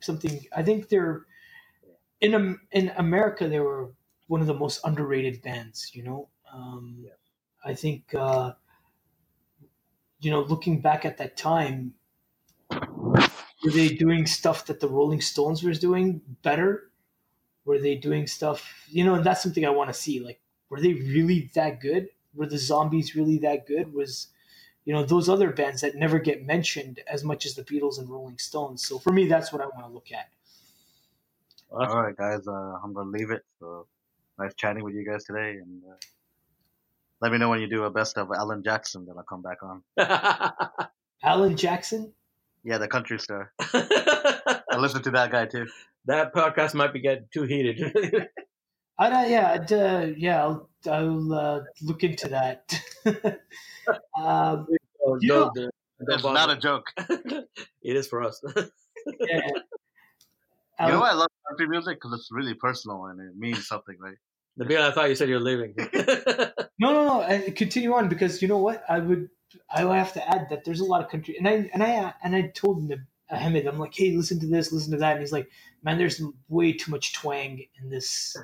something. 0.00 0.46
I 0.54 0.62
think 0.62 0.88
they're 0.88 1.24
in 2.20 2.58
in 2.72 2.92
America. 2.96 3.48
They 3.48 3.60
were 3.60 3.92
one 4.26 4.40
of 4.40 4.46
the 4.46 4.54
most 4.54 4.80
underrated 4.84 5.42
bands. 5.42 5.90
You 5.94 6.02
know, 6.02 6.28
um, 6.52 6.96
yeah. 7.00 7.10
I 7.64 7.74
think 7.74 8.14
uh, 8.14 8.52
you 10.20 10.30
know, 10.30 10.42
looking 10.42 10.80
back 10.80 11.04
at 11.04 11.18
that 11.18 11.36
time, 11.36 11.94
were 12.70 13.70
they 13.70 13.88
doing 13.88 14.26
stuff 14.26 14.66
that 14.66 14.80
the 14.80 14.88
Rolling 14.88 15.20
Stones 15.20 15.62
was 15.62 15.78
doing 15.78 16.20
better? 16.42 16.90
Were 17.64 17.78
they 17.78 17.96
doing 17.96 18.26
stuff? 18.26 18.86
You 18.88 19.04
know, 19.04 19.14
and 19.14 19.24
that's 19.24 19.42
something 19.42 19.66
I 19.66 19.70
want 19.70 19.90
to 19.90 19.94
see. 19.94 20.20
Like, 20.20 20.40
were 20.70 20.80
they 20.80 20.94
really 20.94 21.50
that 21.54 21.80
good? 21.80 22.08
Were 22.34 22.46
the 22.46 22.58
Zombies 22.58 23.14
really 23.14 23.38
that 23.38 23.66
good? 23.66 23.92
Was 23.92 24.28
you 24.84 24.92
know 24.92 25.04
those 25.04 25.28
other 25.28 25.50
bands 25.50 25.80
that 25.80 25.96
never 25.96 26.18
get 26.18 26.46
mentioned 26.46 27.00
as 27.06 27.24
much 27.24 27.44
as 27.44 27.54
the 27.54 27.62
Beatles 27.62 27.98
and 27.98 28.08
Rolling 28.08 28.38
Stones. 28.38 28.86
So 28.86 28.98
for 28.98 29.12
me, 29.12 29.26
that's 29.26 29.52
what 29.52 29.60
I 29.60 29.66
want 29.66 29.86
to 29.86 29.92
look 29.92 30.12
at. 30.12 30.28
All 31.70 32.02
right, 32.02 32.16
guys, 32.16 32.46
uh, 32.46 32.78
I'm 32.82 32.92
gonna 32.92 33.10
leave 33.10 33.30
it. 33.30 33.44
So 33.58 33.86
nice 34.38 34.54
chatting 34.54 34.84
with 34.84 34.94
you 34.94 35.04
guys 35.08 35.24
today, 35.24 35.52
and 35.52 35.82
uh, 35.90 35.94
let 37.20 37.32
me 37.32 37.38
know 37.38 37.48
when 37.48 37.60
you 37.60 37.68
do 37.68 37.84
a 37.84 37.90
best 37.90 38.18
of 38.18 38.30
Alan 38.32 38.62
Jackson. 38.62 39.06
that 39.06 39.14
I'll 39.16 39.22
come 39.24 39.42
back 39.42 39.58
on. 39.62 39.82
Alan 41.22 41.56
Jackson. 41.56 42.12
Yeah, 42.64 42.78
the 42.78 42.88
country 42.88 43.18
star. 43.18 43.52
I 43.60 44.76
listen 44.78 45.02
to 45.02 45.10
that 45.12 45.30
guy 45.30 45.46
too. 45.46 45.66
That 46.06 46.34
podcast 46.34 46.74
might 46.74 46.92
be 46.92 47.00
getting 47.00 47.26
too 47.32 47.44
heated. 47.44 47.80
I'd, 48.98 49.12
uh, 49.12 49.26
yeah, 49.28 49.52
I'd, 49.52 49.72
uh, 49.72 50.06
yeah, 50.16 50.42
I'll, 50.42 50.68
I'll 50.90 51.32
uh, 51.34 51.60
look 51.82 52.02
into 52.02 52.28
that. 52.28 52.80
um, 54.18 54.66
Oh, 55.04 55.18
You 55.20 55.28
no, 55.28 55.40
know- 55.44 55.50
the- 55.54 55.70
It's 56.08 56.22
the- 56.22 56.32
not 56.32 56.50
a 56.50 56.56
joke. 56.56 56.86
it 56.98 57.46
is 57.96 58.08
for 58.08 58.22
us. 58.22 58.42
yeah. 58.56 59.40
You 60.80 60.88
know 60.92 61.00
why 61.00 61.10
I 61.10 61.14
love 61.14 61.28
country 61.48 61.68
music? 61.68 61.98
Because 62.00 62.18
it's 62.18 62.28
really 62.32 62.54
personal 62.54 63.06
and 63.06 63.20
it 63.20 63.36
means 63.36 63.66
something, 63.68 63.96
right? 64.00 64.16
Nabil, 64.58 64.80
I 64.80 64.90
thought 64.90 65.08
you 65.08 65.14
said 65.14 65.28
you're 65.28 65.40
leaving. 65.40 65.74
No, 66.78 66.92
no, 66.92 67.04
no. 67.06 67.22
And 67.22 67.56
continue 67.56 67.94
on 67.94 68.10
because 68.10 68.42
you 68.42 68.48
know 68.48 68.58
what? 68.58 68.84
I 68.86 68.98
would, 68.98 69.30
I 69.74 69.86
would 69.86 69.96
have 69.96 70.12
to 70.12 70.28
add 70.28 70.48
that 70.50 70.66
there's 70.66 70.80
a 70.80 70.84
lot 70.84 71.02
of 71.02 71.08
country, 71.10 71.34
and 71.38 71.48
I 71.48 71.70
and 71.72 71.82
I 71.82 72.12
and 72.22 72.36
I 72.36 72.48
told 72.54 72.90
him, 72.90 73.06
uh, 73.30 73.34
Ahmed, 73.34 73.66
I'm 73.66 73.78
like, 73.78 73.94
hey, 73.94 74.14
listen 74.14 74.38
to 74.40 74.46
this, 74.46 74.72
listen 74.72 74.92
to 74.92 74.98
that, 74.98 75.12
and 75.12 75.20
he's 75.20 75.32
like, 75.32 75.48
man, 75.82 75.96
there's 75.96 76.20
way 76.50 76.74
too 76.74 76.90
much 76.90 77.14
twang 77.14 77.64
in 77.82 77.88
this. 77.88 78.36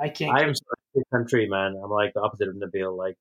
I 0.00 0.08
can't. 0.08 0.34
I 0.34 0.42
am 0.42 0.54
such 0.54 0.64
a 0.96 1.16
country 1.16 1.46
man. 1.46 1.78
I'm 1.82 1.90
like 1.90 2.14
the 2.14 2.22
opposite 2.22 2.48
of 2.48 2.54
Nabil. 2.54 2.96
Like, 2.96 3.16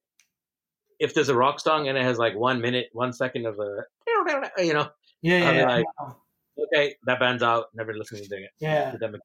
if 1.00 1.14
there's 1.14 1.28
a 1.28 1.36
rock 1.36 1.60
song 1.60 1.90
and 1.90 1.98
it 1.98 2.04
has 2.06 2.18
like 2.18 2.34
one 2.36 2.62
minute, 2.62 2.88
one 2.94 3.12
second 3.12 3.46
of 3.46 3.60
a, 3.60 3.84
you 4.64 4.74
know, 4.74 4.90
yeah, 5.22 5.38
yeah, 5.40 5.50
I'm 5.50 5.56
yeah, 5.58 5.66
like- 5.68 5.86
know. 6.00 6.16
okay, 6.74 6.96
that 7.08 7.20
band's 7.20 7.44
out. 7.44 7.66
Never 7.74 7.94
listening 7.94 8.24
to 8.24 8.36
it. 8.38 8.52
yeah. 8.60 8.92
To. 8.92 9.20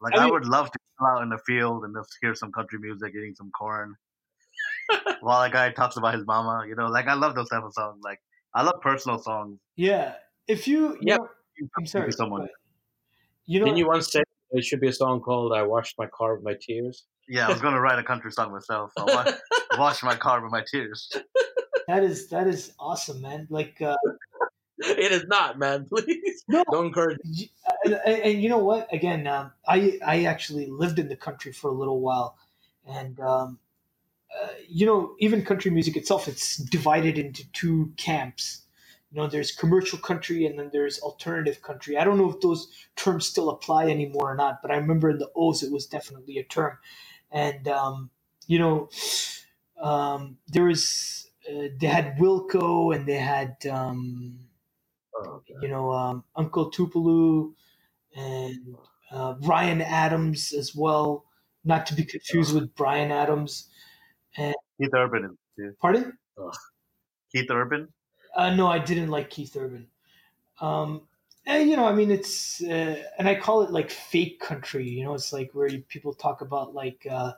Like 0.00 0.14
I 0.14 0.26
I, 0.26 0.30
would 0.30 0.46
love 0.46 0.70
to 0.70 0.78
go 0.98 1.06
out 1.06 1.22
in 1.22 1.28
the 1.28 1.38
field 1.46 1.84
and 1.84 1.94
just 1.94 2.16
hear 2.20 2.34
some 2.34 2.52
country 2.52 2.78
music, 2.78 3.12
eating 3.14 3.34
some 3.36 3.50
corn, 3.50 3.94
while 5.20 5.42
a 5.42 5.50
guy 5.50 5.70
talks 5.72 5.96
about 5.96 6.14
his 6.14 6.24
mama. 6.26 6.66
You 6.66 6.74
know, 6.74 6.86
like 6.86 7.06
I 7.06 7.14
love 7.14 7.34
those 7.34 7.48
type 7.48 7.62
of 7.62 7.72
songs. 7.74 8.00
Like 8.02 8.18
I 8.54 8.62
love 8.62 8.80
personal 8.80 9.18
songs. 9.18 9.58
Yeah. 9.76 10.14
If 10.48 10.66
you, 10.66 10.94
you 10.94 10.98
Yep. 11.02 11.18
know, 11.20 11.28
I'm 11.76 11.86
sorry. 11.86 12.10
to 12.10 12.16
someone. 12.16 12.42
but, 12.42 12.50
You 13.46 13.60
know, 13.60 13.66
Didn't 13.66 13.78
you 13.78 13.86
once 13.86 14.10
say 14.10 14.22
it 14.52 14.64
should 14.64 14.80
be 14.80 14.88
a 14.88 14.92
song 14.92 15.20
called 15.20 15.52
"I 15.52 15.62
Washed 15.62 15.94
My 15.98 16.06
Car 16.06 16.34
with 16.34 16.44
My 16.44 16.56
Tears"? 16.60 17.04
Yeah, 17.28 17.46
I 17.46 17.52
was 17.52 17.60
gonna 17.60 17.80
write 17.80 17.98
a 17.98 18.02
country 18.02 18.32
song 18.32 18.50
myself. 18.50 18.90
I 18.98 19.04
wash, 19.04 19.34
wash 19.78 20.02
my 20.02 20.16
car 20.16 20.42
with 20.42 20.50
my 20.50 20.64
tears. 20.68 21.08
that 21.86 22.02
is 22.02 22.28
that 22.30 22.48
is 22.48 22.72
awesome, 22.80 23.20
man. 23.20 23.46
Like, 23.50 23.80
uh, 23.80 23.96
it 24.78 25.12
is 25.12 25.26
not, 25.28 25.58
man. 25.58 25.86
Please 25.88 26.42
no, 26.48 26.64
don't 26.72 26.86
encourage. 26.86 27.18
And, 27.84 27.94
and, 28.04 28.42
you 28.42 28.48
know 28.48 28.58
what? 28.58 28.92
Again, 28.92 29.26
um, 29.26 29.52
I 29.66 29.98
I 30.04 30.24
actually 30.24 30.66
lived 30.66 30.98
in 30.98 31.08
the 31.08 31.16
country 31.16 31.52
for 31.52 31.68
a 31.68 31.74
little 31.74 32.00
while, 32.00 32.36
and 32.86 33.18
um, 33.20 33.58
uh, 34.42 34.48
you 34.68 34.86
know, 34.86 35.14
even 35.18 35.44
country 35.44 35.70
music 35.70 35.96
itself, 35.96 36.28
it's 36.28 36.56
divided 36.56 37.18
into 37.18 37.50
two 37.52 37.92
camps. 37.96 38.62
You 39.10 39.20
know, 39.20 39.26
there's 39.26 39.50
commercial 39.50 39.98
country 39.98 40.46
and 40.46 40.56
then 40.56 40.70
there's 40.72 41.00
alternative 41.00 41.62
country. 41.62 41.98
I 41.98 42.04
don't 42.04 42.16
know 42.16 42.30
if 42.30 42.40
those 42.40 42.68
terms 42.94 43.26
still 43.26 43.50
apply 43.50 43.88
anymore 43.88 44.30
or 44.30 44.36
not, 44.36 44.62
but 44.62 44.70
I 44.70 44.76
remember 44.76 45.10
in 45.10 45.18
the 45.18 45.30
O's 45.34 45.64
it 45.64 45.72
was 45.72 45.86
definitely 45.86 46.38
a 46.38 46.44
term. 46.44 46.78
And 47.32 47.66
um, 47.66 48.10
you 48.46 48.60
know, 48.60 48.88
um, 49.82 50.36
there 50.46 50.64
was 50.64 51.28
uh, 51.50 51.68
they 51.80 51.88
had 51.88 52.18
Wilco 52.18 52.94
and 52.94 53.04
they 53.04 53.16
had 53.16 53.56
um, 53.68 54.38
Oh, 55.14 55.42
you 55.60 55.68
know, 55.68 55.92
um, 55.92 56.24
Uncle 56.36 56.70
Tupelo 56.70 57.52
and 58.14 58.76
uh, 59.10 59.34
Ryan 59.42 59.82
Adams 59.82 60.52
as 60.52 60.74
well, 60.74 61.24
not 61.64 61.86
to 61.86 61.94
be 61.94 62.04
confused 62.04 62.54
with 62.54 62.74
Bryan 62.74 63.10
Adams. 63.10 63.68
Keith 64.36 64.94
Urban 64.94 65.36
too. 65.56 65.74
Pardon? 65.80 66.16
Keith 67.32 67.50
Urban. 67.50 67.88
Uh, 68.34 68.54
no, 68.54 68.66
I 68.66 68.78
didn't 68.78 69.08
like 69.08 69.30
Keith 69.30 69.56
Urban. 69.56 69.88
Um, 70.60 71.02
and, 71.46 71.68
you 71.68 71.76
know, 71.76 71.86
I 71.86 71.92
mean, 71.92 72.10
it's, 72.10 72.62
uh, 72.62 73.02
and 73.18 73.28
I 73.28 73.34
call 73.34 73.62
it 73.62 73.70
like 73.70 73.90
fake 73.90 74.40
country, 74.40 74.88
you 74.88 75.04
know, 75.04 75.14
it's 75.14 75.32
like 75.32 75.50
where 75.52 75.68
you, 75.68 75.80
people 75.88 76.12
talk 76.12 76.42
about 76.42 76.74
like, 76.74 77.06
uh, 77.10 77.32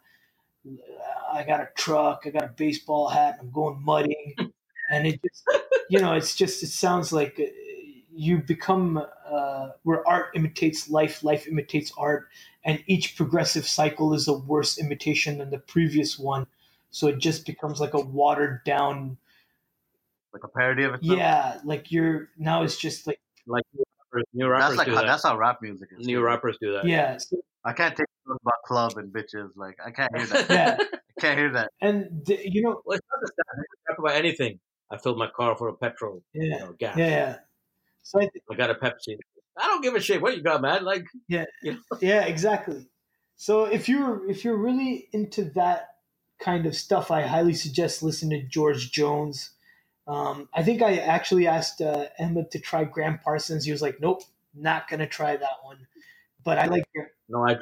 I 1.32 1.44
got 1.44 1.60
a 1.60 1.68
truck, 1.76 2.22
I 2.26 2.30
got 2.30 2.44
a 2.44 2.48
baseball 2.48 3.08
hat, 3.08 3.38
I'm 3.40 3.50
going 3.50 3.82
mudding. 3.82 4.34
and 4.90 5.06
it 5.06 5.20
just, 5.22 5.44
you 5.88 6.00
know, 6.00 6.14
it's 6.14 6.34
just, 6.34 6.62
it 6.62 6.68
sounds 6.68 7.12
like 7.12 7.40
you 8.14 8.38
become 8.38 9.02
uh, 9.26 9.68
where 9.84 10.06
art 10.06 10.30
imitates 10.34 10.90
life, 10.90 11.22
life 11.24 11.46
imitates 11.48 11.92
art, 11.96 12.28
and 12.64 12.82
each 12.86 13.16
progressive 13.16 13.66
cycle 13.66 14.12
is 14.14 14.28
a 14.28 14.32
worse 14.34 14.78
imitation 14.78 15.38
than 15.38 15.50
the 15.50 15.58
previous 15.58 16.18
one. 16.18 16.46
So 16.90 17.06
it 17.08 17.18
just 17.18 17.46
becomes 17.46 17.80
like 17.80 17.94
a 17.94 18.00
watered 18.00 18.64
down, 18.64 19.16
Like 20.32 20.44
a 20.44 20.48
parody 20.48 20.84
of 20.84 20.94
itself. 20.94 21.18
yeah, 21.18 21.58
like 21.64 21.90
you're 21.90 22.28
now 22.38 22.62
it's 22.62 22.76
just 22.76 23.06
like, 23.06 23.18
like 23.46 23.64
new 23.74 23.84
rappers, 24.12 24.24
new 24.34 24.48
rappers 24.48 24.66
That's 24.68 24.78
like 24.78 24.86
do 24.88 24.94
how, 24.94 25.00
that. 25.00 25.06
that's 25.06 25.22
how 25.24 25.38
rap 25.38 25.58
music 25.62 25.88
is. 25.98 26.06
new 26.06 26.20
rappers 26.22 26.58
do 26.60 26.72
that. 26.72 26.84
yeah, 26.84 27.16
so, 27.16 27.36
I 27.64 27.72
can't 27.72 27.96
take 27.96 28.06
songs 28.26 28.38
about 28.42 28.62
club 28.66 28.98
and 28.98 29.10
bitches. 29.12 29.50
Like 29.56 29.78
I 29.84 29.90
can't 29.90 30.14
hear 30.16 30.26
that. 30.26 30.50
yeah, 30.50 30.76
I 30.80 31.20
can't 31.20 31.38
hear 31.38 31.50
that. 31.52 31.70
and 31.80 32.22
the, 32.26 32.38
you 32.44 32.60
know, 32.62 32.82
Well, 32.84 32.98
it's 32.98 33.06
not 33.10 33.20
just 33.22 33.32
that. 33.36 33.44
They 33.56 33.62
can 33.62 33.78
rap 33.88 33.98
about 33.98 34.14
anything. 34.16 34.60
I 34.90 34.98
filled 34.98 35.16
my 35.16 35.28
car 35.34 35.56
full 35.56 35.70
of 35.70 35.80
petrol, 35.80 36.22
you 36.34 36.50
know, 36.50 36.74
gas. 36.78 36.98
yeah, 36.98 37.06
yeah. 37.08 37.36
So 38.02 38.18
I 38.18 38.22
think, 38.22 38.44
I 38.50 38.54
got 38.54 38.70
a 38.70 38.74
Pepsi. 38.74 39.16
I 39.56 39.66
don't 39.66 39.82
give 39.82 39.94
a 39.94 40.00
shit 40.00 40.22
what 40.22 40.36
you 40.36 40.42
got, 40.42 40.62
man. 40.62 40.84
Like, 40.84 41.04
yeah, 41.28 41.44
yeah, 42.00 42.24
exactly. 42.24 42.88
So 43.36 43.64
if 43.64 43.88
you're 43.88 44.28
if 44.30 44.44
you're 44.44 44.56
really 44.56 45.08
into 45.12 45.44
that 45.56 45.96
kind 46.40 46.66
of 46.66 46.74
stuff, 46.74 47.10
I 47.10 47.22
highly 47.22 47.54
suggest 47.54 48.02
listening 48.02 48.40
to 48.40 48.46
George 48.46 48.90
Jones. 48.92 49.50
Um, 50.06 50.48
I 50.52 50.62
think 50.62 50.82
I 50.82 50.96
actually 50.96 51.46
asked 51.46 51.80
uh, 51.80 52.06
Emma 52.18 52.44
to 52.50 52.58
try 52.58 52.84
Gram 52.84 53.18
Parsons. 53.18 53.64
He 53.64 53.72
was 53.72 53.82
like, 53.82 54.00
"Nope, 54.00 54.22
not 54.54 54.88
gonna 54.88 55.06
try 55.06 55.36
that 55.36 55.58
one." 55.62 55.86
But 56.44 56.58
I 56.58 56.66
like, 56.66 56.84
no, 57.28 57.46
I, 57.46 57.56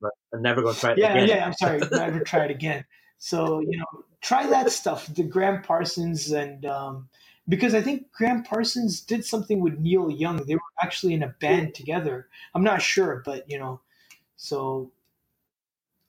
but 0.00 0.12
I'm 0.32 0.42
never 0.42 0.62
gonna 0.62 0.74
try 0.74 0.92
it 0.92 0.98
yeah, 0.98 1.14
again. 1.14 1.28
yeah. 1.28 1.46
I'm 1.46 1.52
sorry, 1.54 1.80
never 1.92 2.20
try 2.20 2.44
it 2.44 2.50
again. 2.50 2.84
So 3.18 3.60
you 3.60 3.78
know, 3.78 4.04
try 4.20 4.46
that 4.46 4.70
stuff, 4.70 5.06
the 5.12 5.24
Gram 5.24 5.62
Parsons, 5.62 6.30
and 6.30 6.64
um, 6.64 7.08
because 7.48 7.74
I 7.74 7.82
think 7.82 8.12
Gram 8.12 8.42
Parsons 8.42 9.00
did 9.00 9.24
something 9.24 9.60
with 9.60 9.78
Neil 9.78 10.10
Young. 10.10 10.44
They 10.46 10.54
were 10.54 10.60
actually 10.82 11.14
in 11.14 11.22
a 11.22 11.34
band 11.40 11.74
together. 11.74 12.28
I'm 12.54 12.62
not 12.64 12.82
sure, 12.82 13.22
but 13.24 13.48
you 13.50 13.58
know, 13.58 13.80
so 14.36 14.90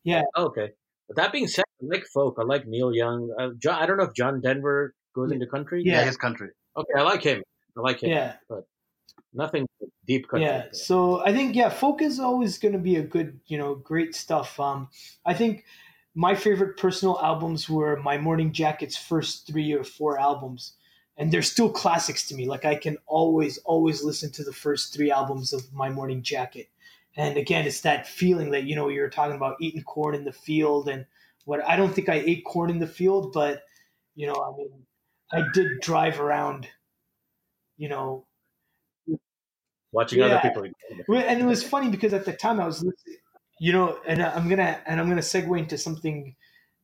yeah. 0.03 0.23
Okay. 0.38 0.71
But 1.07 1.17
that 1.17 1.32
being 1.32 1.47
said, 1.47 1.65
I 1.82 1.86
like 1.86 2.05
folk. 2.05 2.38
I 2.39 2.43
like 2.43 2.67
Neil 2.67 2.93
Young. 2.93 3.34
Uh, 3.38 3.49
John, 3.59 3.82
I 3.82 3.86
don't 3.86 3.97
know 3.97 4.03
if 4.03 4.13
John 4.13 4.39
Denver 4.41 4.93
goes 5.13 5.32
into 5.32 5.45
country. 5.47 5.84
Yeah. 5.86 5.99
Yeah, 5.99 6.05
his 6.05 6.17
country. 6.17 6.49
Okay, 6.77 6.93
I 6.97 7.01
like 7.01 7.23
him. 7.23 7.43
I 7.77 7.82
like 7.82 8.01
him. 8.01 8.09
yeah, 8.09 8.36
but 8.47 8.65
Nothing 9.34 9.65
deep 10.05 10.27
country. 10.27 10.47
yeah. 10.47 10.65
So 10.73 11.25
I 11.25 11.32
think 11.34 11.55
yeah, 11.55 11.69
folk 11.69 12.01
is 12.01 12.19
always 12.19 12.57
going 12.57 12.73
to 12.73 12.79
be 12.79 12.97
a 12.97 13.03
good, 13.03 13.39
you 13.47 13.57
know, 13.57 13.75
great 13.75 14.13
stuff. 14.13 14.59
Um, 14.59 14.89
I 15.25 15.34
think 15.34 15.63
my 16.15 16.36
favorite 16.36 16.77
personal 16.77 17.17
albums 17.21 17.69
were 17.69 17.95
My 17.97 18.17
Morning 18.17 18.51
Jacket's 18.51 18.97
first 18.97 19.47
three 19.47 19.71
or 19.71 19.86
four 19.86 20.19
albums, 20.19 20.73
and 21.18 21.32
they're 21.32 21.41
still 21.41 21.70
classics 21.70 22.28
to 22.28 22.36
me. 22.36 22.47
Like 22.47 22.66
I 22.66 22.76
can 22.76 22.97
always, 23.05 23.57
always 23.59 24.03
listen 24.03 24.32
to 24.32 24.43
the 24.43 24.53
first 24.53 24.93
three 24.93 25.12
albums 25.12 25.53
of 25.53 25.74
My 25.74 25.89
Morning 25.89 26.22
Jacket. 26.24 26.70
And 27.16 27.38
again, 27.38 27.66
it's 27.66 27.82
that 27.82 28.07
feeling 28.07 28.51
that 28.51 28.64
you 28.64 28.76
know 28.76 28.88
you're 28.88 29.09
talking 29.09 29.36
about 29.36 29.57
eating 29.59 29.84
corn 29.84 30.16
in 30.16 30.24
the 30.24 30.32
field 30.32 30.88
and 30.88 31.05
what 31.45 31.64
I 31.66 31.76
don't 31.76 31.93
think 31.93 32.07
I 32.09 32.16
ate 32.16 32.45
corn 32.45 32.70
in 32.70 32.80
the 32.80 32.88
field, 32.88 33.34
but 33.34 33.64
you 34.16 34.28
know, 34.28 34.36
I 34.36 34.57
mean, 34.57 34.86
I 35.32 35.43
did 35.53 35.82
drive 35.82 36.20
around, 36.20 36.68
you 37.78 37.89
know, 37.89 38.26
Watching 39.91 40.20
Yeah. 40.20 40.26
other 40.26 40.39
people. 40.39 40.64
and 41.18 41.41
it 41.41 41.45
was 41.45 41.64
funny 41.64 41.89
because 41.89 42.14
at 42.14 42.24
the 42.24 42.32
time 42.32 42.62
I 42.62 42.66
was 42.66 42.82
listening, 42.82 43.18
you 43.59 43.74
know, 43.74 43.99
and 44.07 44.24
I'm 44.24 44.47
gonna 44.47 44.82
and 44.86 44.99
I'm 44.99 45.09
gonna 45.09 45.22
segue 45.22 45.59
into 45.59 45.78
something 45.78 46.36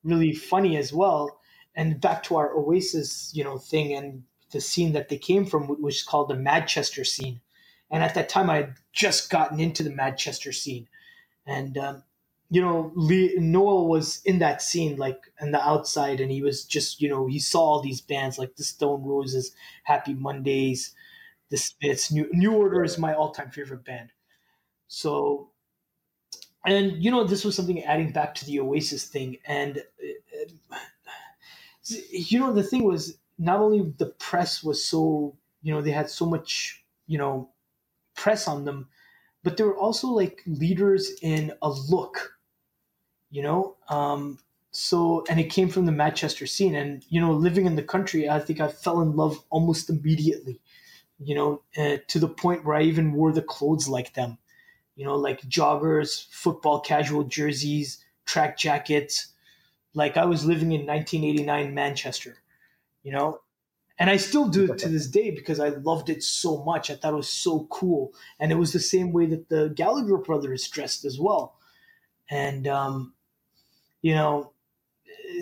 really 0.03 0.33
funny 0.33 0.75
as 0.75 0.91
well, 0.91 1.39
and 1.77 2.01
back 2.01 2.23
to 2.23 2.35
our 2.35 2.53
Oasis, 2.53 3.31
you 3.33 3.43
know, 3.43 3.57
thing 3.57 3.93
and 3.93 4.23
the 4.51 4.59
scene 4.59 4.91
that 4.93 5.07
they 5.07 5.17
came 5.17 5.45
from, 5.45 5.67
which 5.67 5.97
is 5.97 6.03
called 6.03 6.27
the 6.27 6.35
Manchester 6.35 7.05
scene. 7.05 7.39
And 7.91 8.03
at 8.03 8.15
that 8.15 8.27
time, 8.27 8.49
I 8.49 8.55
had 8.57 8.73
just 8.91 9.29
gotten 9.29 9.59
into 9.61 9.83
the 9.83 9.91
Manchester 9.91 10.51
scene, 10.51 10.89
and 11.45 11.77
um, 11.77 12.03
you 12.49 12.59
know, 12.59 12.91
Lee, 12.95 13.35
Noel 13.37 13.87
was 13.87 14.21
in 14.25 14.39
that 14.39 14.61
scene, 14.61 14.97
like 14.97 15.31
on 15.41 15.51
the 15.51 15.65
outside, 15.65 16.19
and 16.19 16.31
he 16.31 16.41
was 16.41 16.65
just, 16.65 17.01
you 17.01 17.07
know, 17.07 17.27
he 17.27 17.39
saw 17.39 17.61
all 17.61 17.81
these 17.81 18.01
bands 18.01 18.37
like 18.37 18.55
the 18.55 18.63
Stone 18.63 19.03
Roses, 19.03 19.53
Happy 19.83 20.13
Mondays, 20.13 20.95
the 21.49 21.57
Smiths. 21.57 22.11
New 22.11 22.27
New 22.33 22.53
Order 22.53 22.83
is 22.83 22.97
my 22.97 23.13
all-time 23.13 23.51
favorite 23.51 23.85
band. 23.85 24.09
So, 24.89 25.51
and 26.65 27.01
you 27.01 27.11
know, 27.11 27.23
this 27.23 27.45
was 27.45 27.55
something 27.55 27.83
adding 27.83 28.11
back 28.11 28.35
to 28.35 28.45
the 28.45 28.59
Oasis 28.59 29.05
thing, 29.05 29.37
and 29.45 29.77
uh, 29.77 30.75
you 32.11 32.39
know, 32.39 32.53
the 32.53 32.63
thing 32.63 32.83
was 32.83 33.17
not 33.37 33.59
only 33.59 33.81
the 33.97 34.07
press 34.07 34.63
was 34.63 34.83
so, 34.83 35.35
you 35.61 35.73
know, 35.73 35.81
they 35.81 35.91
had 35.91 36.09
so 36.09 36.25
much, 36.25 36.83
you 37.07 37.17
know, 37.17 37.49
press 38.15 38.47
on 38.47 38.65
them, 38.65 38.89
but 39.43 39.57
they 39.57 39.63
were 39.63 39.77
also 39.77 40.09
like 40.09 40.43
leaders 40.47 41.11
in 41.21 41.53
a 41.61 41.69
look, 41.69 42.37
you 43.29 43.41
know. 43.41 43.77
Um, 43.89 44.39
so, 44.71 45.23
and 45.29 45.39
it 45.39 45.45
came 45.49 45.69
from 45.69 45.85
the 45.85 45.91
Manchester 45.91 46.45
scene, 46.45 46.75
and 46.75 47.05
you 47.09 47.19
know, 47.21 47.33
living 47.33 47.65
in 47.65 47.75
the 47.75 47.83
country, 47.83 48.29
I 48.29 48.39
think 48.39 48.59
I 48.59 48.67
fell 48.67 49.01
in 49.01 49.15
love 49.15 49.43
almost 49.49 49.89
immediately 49.89 50.61
you 51.19 51.35
know, 51.35 51.61
uh, 51.77 51.97
to 52.07 52.19
the 52.19 52.27
point 52.27 52.65
where 52.65 52.75
I 52.75 52.83
even 52.83 53.13
wore 53.13 53.31
the 53.31 53.41
clothes 53.41 53.87
like 53.87 54.13
them, 54.13 54.37
you 54.95 55.05
know, 55.05 55.15
like 55.15 55.41
joggers, 55.43 56.27
football 56.31 56.81
casual 56.81 57.23
jerseys, 57.23 58.03
track 58.25 58.57
jackets. 58.57 59.33
Like 59.97 60.15
I 60.15 60.25
was 60.25 60.45
living 60.45 60.71
in 60.73 60.85
1989 60.85 61.73
Manchester, 61.73 62.37
you 63.01 63.11
know, 63.11 63.39
and 63.97 64.11
I 64.11 64.17
still 64.17 64.47
do 64.47 64.71
it 64.71 64.77
to 64.77 64.89
this 64.89 65.07
day 65.07 65.31
because 65.31 65.59
I 65.59 65.69
loved 65.69 66.09
it 66.09 66.21
so 66.21 66.63
much. 66.63 66.91
I 66.91 66.95
thought 66.95 67.13
it 67.13 67.17
was 67.17 67.29
so 67.29 67.67
cool, 67.71 68.13
and 68.39 68.51
it 68.51 68.55
was 68.55 68.73
the 68.73 68.79
same 68.79 69.11
way 69.11 69.25
that 69.25 69.49
the 69.49 69.69
Gallagher 69.69 70.17
brothers 70.17 70.67
dressed 70.67 71.03
as 71.03 71.19
well. 71.19 71.55
And 72.29 72.67
um, 72.67 73.15
you 74.03 74.13
know, 74.13 74.51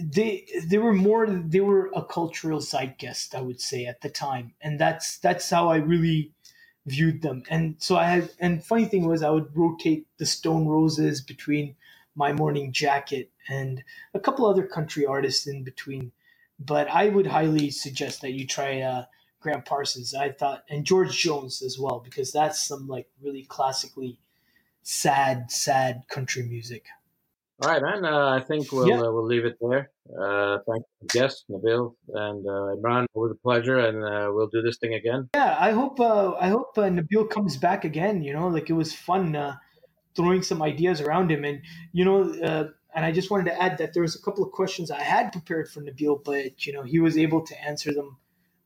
they 0.02 0.48
they 0.66 0.78
were 0.78 0.94
more 0.94 1.28
they 1.28 1.60
were 1.60 1.92
a 1.94 2.06
cultural 2.06 2.62
zeitgeist, 2.62 3.36
I 3.36 3.42
would 3.42 3.60
say, 3.60 3.86
at 3.86 4.00
the 4.00 4.10
time, 4.10 4.54
and 4.62 4.80
that's 4.80 5.18
that's 5.18 5.50
how 5.50 5.68
I 5.68 5.78
really 5.78 6.32
viewed 6.86 7.24
them. 7.24 7.44
And 7.50 7.76
so 7.80 7.98
I 7.98 8.06
had, 8.06 8.30
and 8.40 8.64
funny 8.64 8.86
thing 8.86 9.06
was, 9.06 9.22
I 9.22 9.32
would 9.32 9.58
rotate 9.58 10.08
the 10.18 10.26
Stone 10.26 10.68
Roses 10.68 11.20
between 11.20 11.76
My 12.16 12.32
Morning 12.32 12.72
Jacket 12.72 13.32
and 13.50 13.84
a 14.14 14.20
couple 14.20 14.46
other 14.46 14.66
country 14.66 15.06
artists 15.06 15.48
in 15.48 15.64
between 15.64 16.12
but 16.60 16.90
I 16.90 17.10
would 17.10 17.28
highly 17.28 17.70
suggest 17.70 18.22
that 18.22 18.32
you 18.32 18.48
try 18.48 18.82
uh, 18.82 19.06
Gram 19.42 19.62
Parsons. 19.64 20.14
I 20.14 20.32
thought, 20.32 20.64
and 20.70 20.86
George 20.86 21.18
Jones 21.18 21.62
as 21.62 21.78
well, 21.78 22.00
because 22.00 22.32
that's 22.32 22.66
some 22.66 22.88
like 22.88 23.08
really 23.22 23.44
classically 23.44 24.18
sad, 24.84 25.52
sad 25.52 26.04
country 26.10 26.44
music. 26.44 26.86
All 27.62 27.70
right, 27.70 27.82
man. 27.82 28.04
Uh, 28.04 28.30
I 28.30 28.42
think 28.42 28.72
we'll 28.72 28.88
yeah. 28.88 29.00
uh, 29.00 29.12
we'll 29.12 29.26
leave 29.26 29.46
it 29.46 29.58
there. 29.62 29.90
Uh, 30.10 30.58
thank 30.68 30.84
you, 31.02 31.08
guest 31.08 31.46
Nabil 31.50 31.96
and 32.14 32.46
uh, 32.46 32.76
Imran. 32.76 33.04
It 33.04 33.18
was 33.18 33.32
a 33.32 33.36
pleasure, 33.36 33.78
and 33.78 34.04
uh, 34.04 34.32
we'll 34.34 34.48
do 34.48 34.62
this 34.62 34.78
thing 34.78 34.94
again. 34.94 35.30
Yeah, 35.34 35.56
I 35.58 35.72
hope 35.72 36.00
uh, 36.00 36.34
I 36.34 36.50
hope 36.50 36.78
uh, 36.78 36.90
Nabil 36.90 37.30
comes 37.30 37.56
back 37.56 37.86
again. 37.86 38.24
You 38.24 38.34
know, 38.34 38.50
like 38.50 38.70
it 38.70 38.74
was 38.74 38.94
fun 38.94 39.38
uh, 39.38 39.56
throwing 40.16 40.42
some 40.42 40.62
ideas 40.62 41.00
around 41.00 41.32
him, 41.32 41.46
and 41.46 41.62
you 41.94 42.04
know, 42.04 42.34
uh, 42.44 42.68
and 42.96 43.06
I 43.06 43.12
just 43.12 43.30
wanted 43.30 43.46
to 43.46 43.62
add 43.62 43.78
that 43.78 43.94
there 43.94 44.02
was 44.02 44.16
a 44.16 44.22
couple 44.22 44.44
of 44.44 44.52
questions 44.52 44.90
I 44.90 45.02
had 45.02 45.32
prepared 45.32 45.70
for 45.70 45.82
Nabil, 45.82 46.24
but 46.24 46.66
you 46.66 46.74
know 46.74 46.84
he 46.84 47.00
was 47.00 47.18
able 47.18 47.46
to 47.46 47.64
answer 47.64 47.94
them 47.94 48.18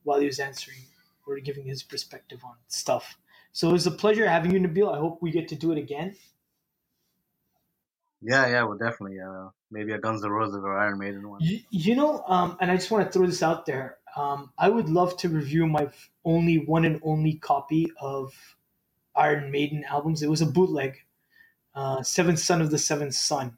while 0.04 0.20
he 0.20 0.26
was 0.26 0.38
answering 0.38 0.78
or 1.26 1.38
giving 1.40 1.66
his 1.66 1.82
perspective 1.82 2.40
on 2.44 2.54
stuff. 2.68 3.18
So 3.52 3.68
it 3.68 3.72
was 3.72 3.86
a 3.86 3.90
pleasure 3.90 4.28
having 4.28 4.52
you, 4.52 4.60
Nabil. 4.60 4.94
I 4.94 4.98
hope 4.98 5.20
we 5.20 5.32
get 5.32 5.48
to 5.48 5.56
do 5.56 5.72
it 5.72 5.78
again. 5.78 6.16
Yeah, 8.22 8.46
yeah, 8.48 8.62
well, 8.64 8.76
definitely. 8.76 9.18
Uh, 9.18 9.48
maybe 9.70 9.92
a 9.92 9.98
Guns 9.98 10.22
N' 10.22 10.30
Roses 10.30 10.62
or 10.62 10.78
Iron 10.78 10.98
Maiden 10.98 11.28
one. 11.28 11.40
You, 11.40 11.60
you 11.70 11.96
know, 11.96 12.22
um, 12.26 12.56
and 12.60 12.70
I 12.70 12.76
just 12.76 12.90
want 12.90 13.06
to 13.06 13.12
throw 13.12 13.26
this 13.26 13.42
out 13.42 13.66
there. 13.66 13.96
Um, 14.16 14.52
I 14.58 14.68
would 14.68 14.88
love 14.88 15.16
to 15.18 15.28
review 15.28 15.66
my 15.66 15.88
only 16.24 16.58
one 16.58 16.84
and 16.84 17.00
only 17.02 17.34
copy 17.34 17.90
of 18.00 18.32
Iron 19.16 19.50
Maiden 19.50 19.84
albums. 19.84 20.22
It 20.22 20.28
was 20.30 20.42
a 20.42 20.46
bootleg, 20.46 20.98
uh, 21.74 22.02
Seventh 22.02 22.40
Son 22.40 22.60
of 22.60 22.70
the 22.70 22.78
Seventh 22.78 23.14
Son. 23.14 23.56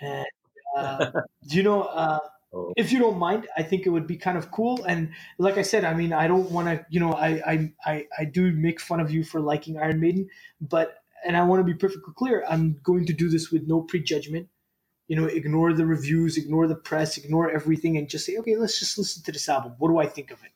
And 0.00 0.26
uh, 0.76 1.10
you 1.42 1.62
know, 1.62 1.82
uh, 1.82 2.18
oh. 2.52 2.72
if 2.76 2.92
you 2.92 2.98
don't 2.98 3.18
mind, 3.18 3.46
I 3.56 3.62
think 3.62 3.86
it 3.86 3.90
would 3.90 4.06
be 4.06 4.16
kind 4.16 4.38
of 4.38 4.50
cool. 4.50 4.84
And 4.84 5.12
like 5.38 5.58
I 5.58 5.62
said, 5.62 5.84
I 5.84 5.94
mean, 5.94 6.12
I 6.12 6.28
don't 6.28 6.50
want 6.50 6.68
to, 6.68 6.84
you 6.90 7.00
know, 7.00 7.12
I, 7.12 7.42
I, 7.46 7.72
I, 7.84 8.06
I 8.18 8.24
do 8.24 8.52
make 8.52 8.80
fun 8.80 9.00
of 9.00 9.10
you 9.10 9.24
for 9.24 9.40
liking 9.40 9.78
Iron 9.78 10.00
Maiden, 10.00 10.28
but 10.60 10.96
and 11.24 11.36
I 11.36 11.42
want 11.42 11.60
to 11.60 11.64
be 11.64 11.74
perfectly 11.74 12.14
clear, 12.16 12.44
I'm 12.48 12.80
going 12.82 13.06
to 13.06 13.12
do 13.12 13.28
this 13.28 13.50
with 13.50 13.66
no 13.66 13.82
prejudgment. 13.82 14.48
You 15.06 15.16
know, 15.16 15.26
ignore 15.26 15.72
the 15.72 15.84
reviews, 15.84 16.36
ignore 16.36 16.68
the 16.68 16.76
press, 16.76 17.18
ignore 17.18 17.50
everything, 17.50 17.96
and 17.96 18.08
just 18.08 18.24
say, 18.24 18.36
okay, 18.38 18.56
let's 18.56 18.78
just 18.78 18.96
listen 18.96 19.24
to 19.24 19.32
this 19.32 19.48
album. 19.48 19.74
What 19.78 19.88
do 19.88 19.98
I 19.98 20.06
think 20.06 20.30
of 20.30 20.38
it? 20.44 20.52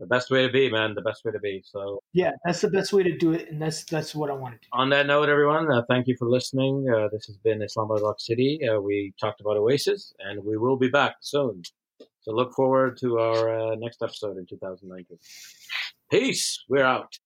The 0.00 0.06
best 0.06 0.30
way 0.30 0.46
to 0.46 0.52
be, 0.52 0.70
man. 0.70 0.94
The 0.94 1.02
best 1.02 1.24
way 1.24 1.30
to 1.30 1.38
be. 1.38 1.62
So 1.64 2.02
yeah, 2.12 2.32
that's 2.44 2.62
the 2.62 2.70
best 2.70 2.92
way 2.92 3.02
to 3.02 3.16
do 3.16 3.32
it, 3.32 3.50
and 3.50 3.62
that's 3.62 3.84
that's 3.84 4.14
what 4.14 4.30
I 4.30 4.32
wanted 4.32 4.62
to. 4.62 4.68
Do. 4.68 4.78
On 4.80 4.88
that 4.90 5.06
note, 5.06 5.28
everyone, 5.28 5.70
uh, 5.70 5.82
thank 5.88 6.08
you 6.08 6.16
for 6.18 6.28
listening. 6.28 6.86
Uh, 6.88 7.08
this 7.12 7.26
has 7.26 7.36
been 7.36 7.62
Islamabad 7.62 8.02
Rock 8.02 8.18
City. 8.18 8.60
Uh, 8.66 8.80
we 8.80 9.12
talked 9.20 9.40
about 9.40 9.56
Oasis, 9.56 10.12
and 10.18 10.42
we 10.42 10.56
will 10.56 10.76
be 10.76 10.88
back 10.88 11.16
soon. 11.20 11.62
So 12.22 12.32
look 12.32 12.52
forward 12.54 12.98
to 13.00 13.18
our 13.18 13.72
uh, 13.72 13.74
next 13.76 14.02
episode 14.02 14.36
in 14.38 14.46
2019. 14.46 15.18
Peace. 16.10 16.64
We're 16.68 16.84
out. 16.84 17.18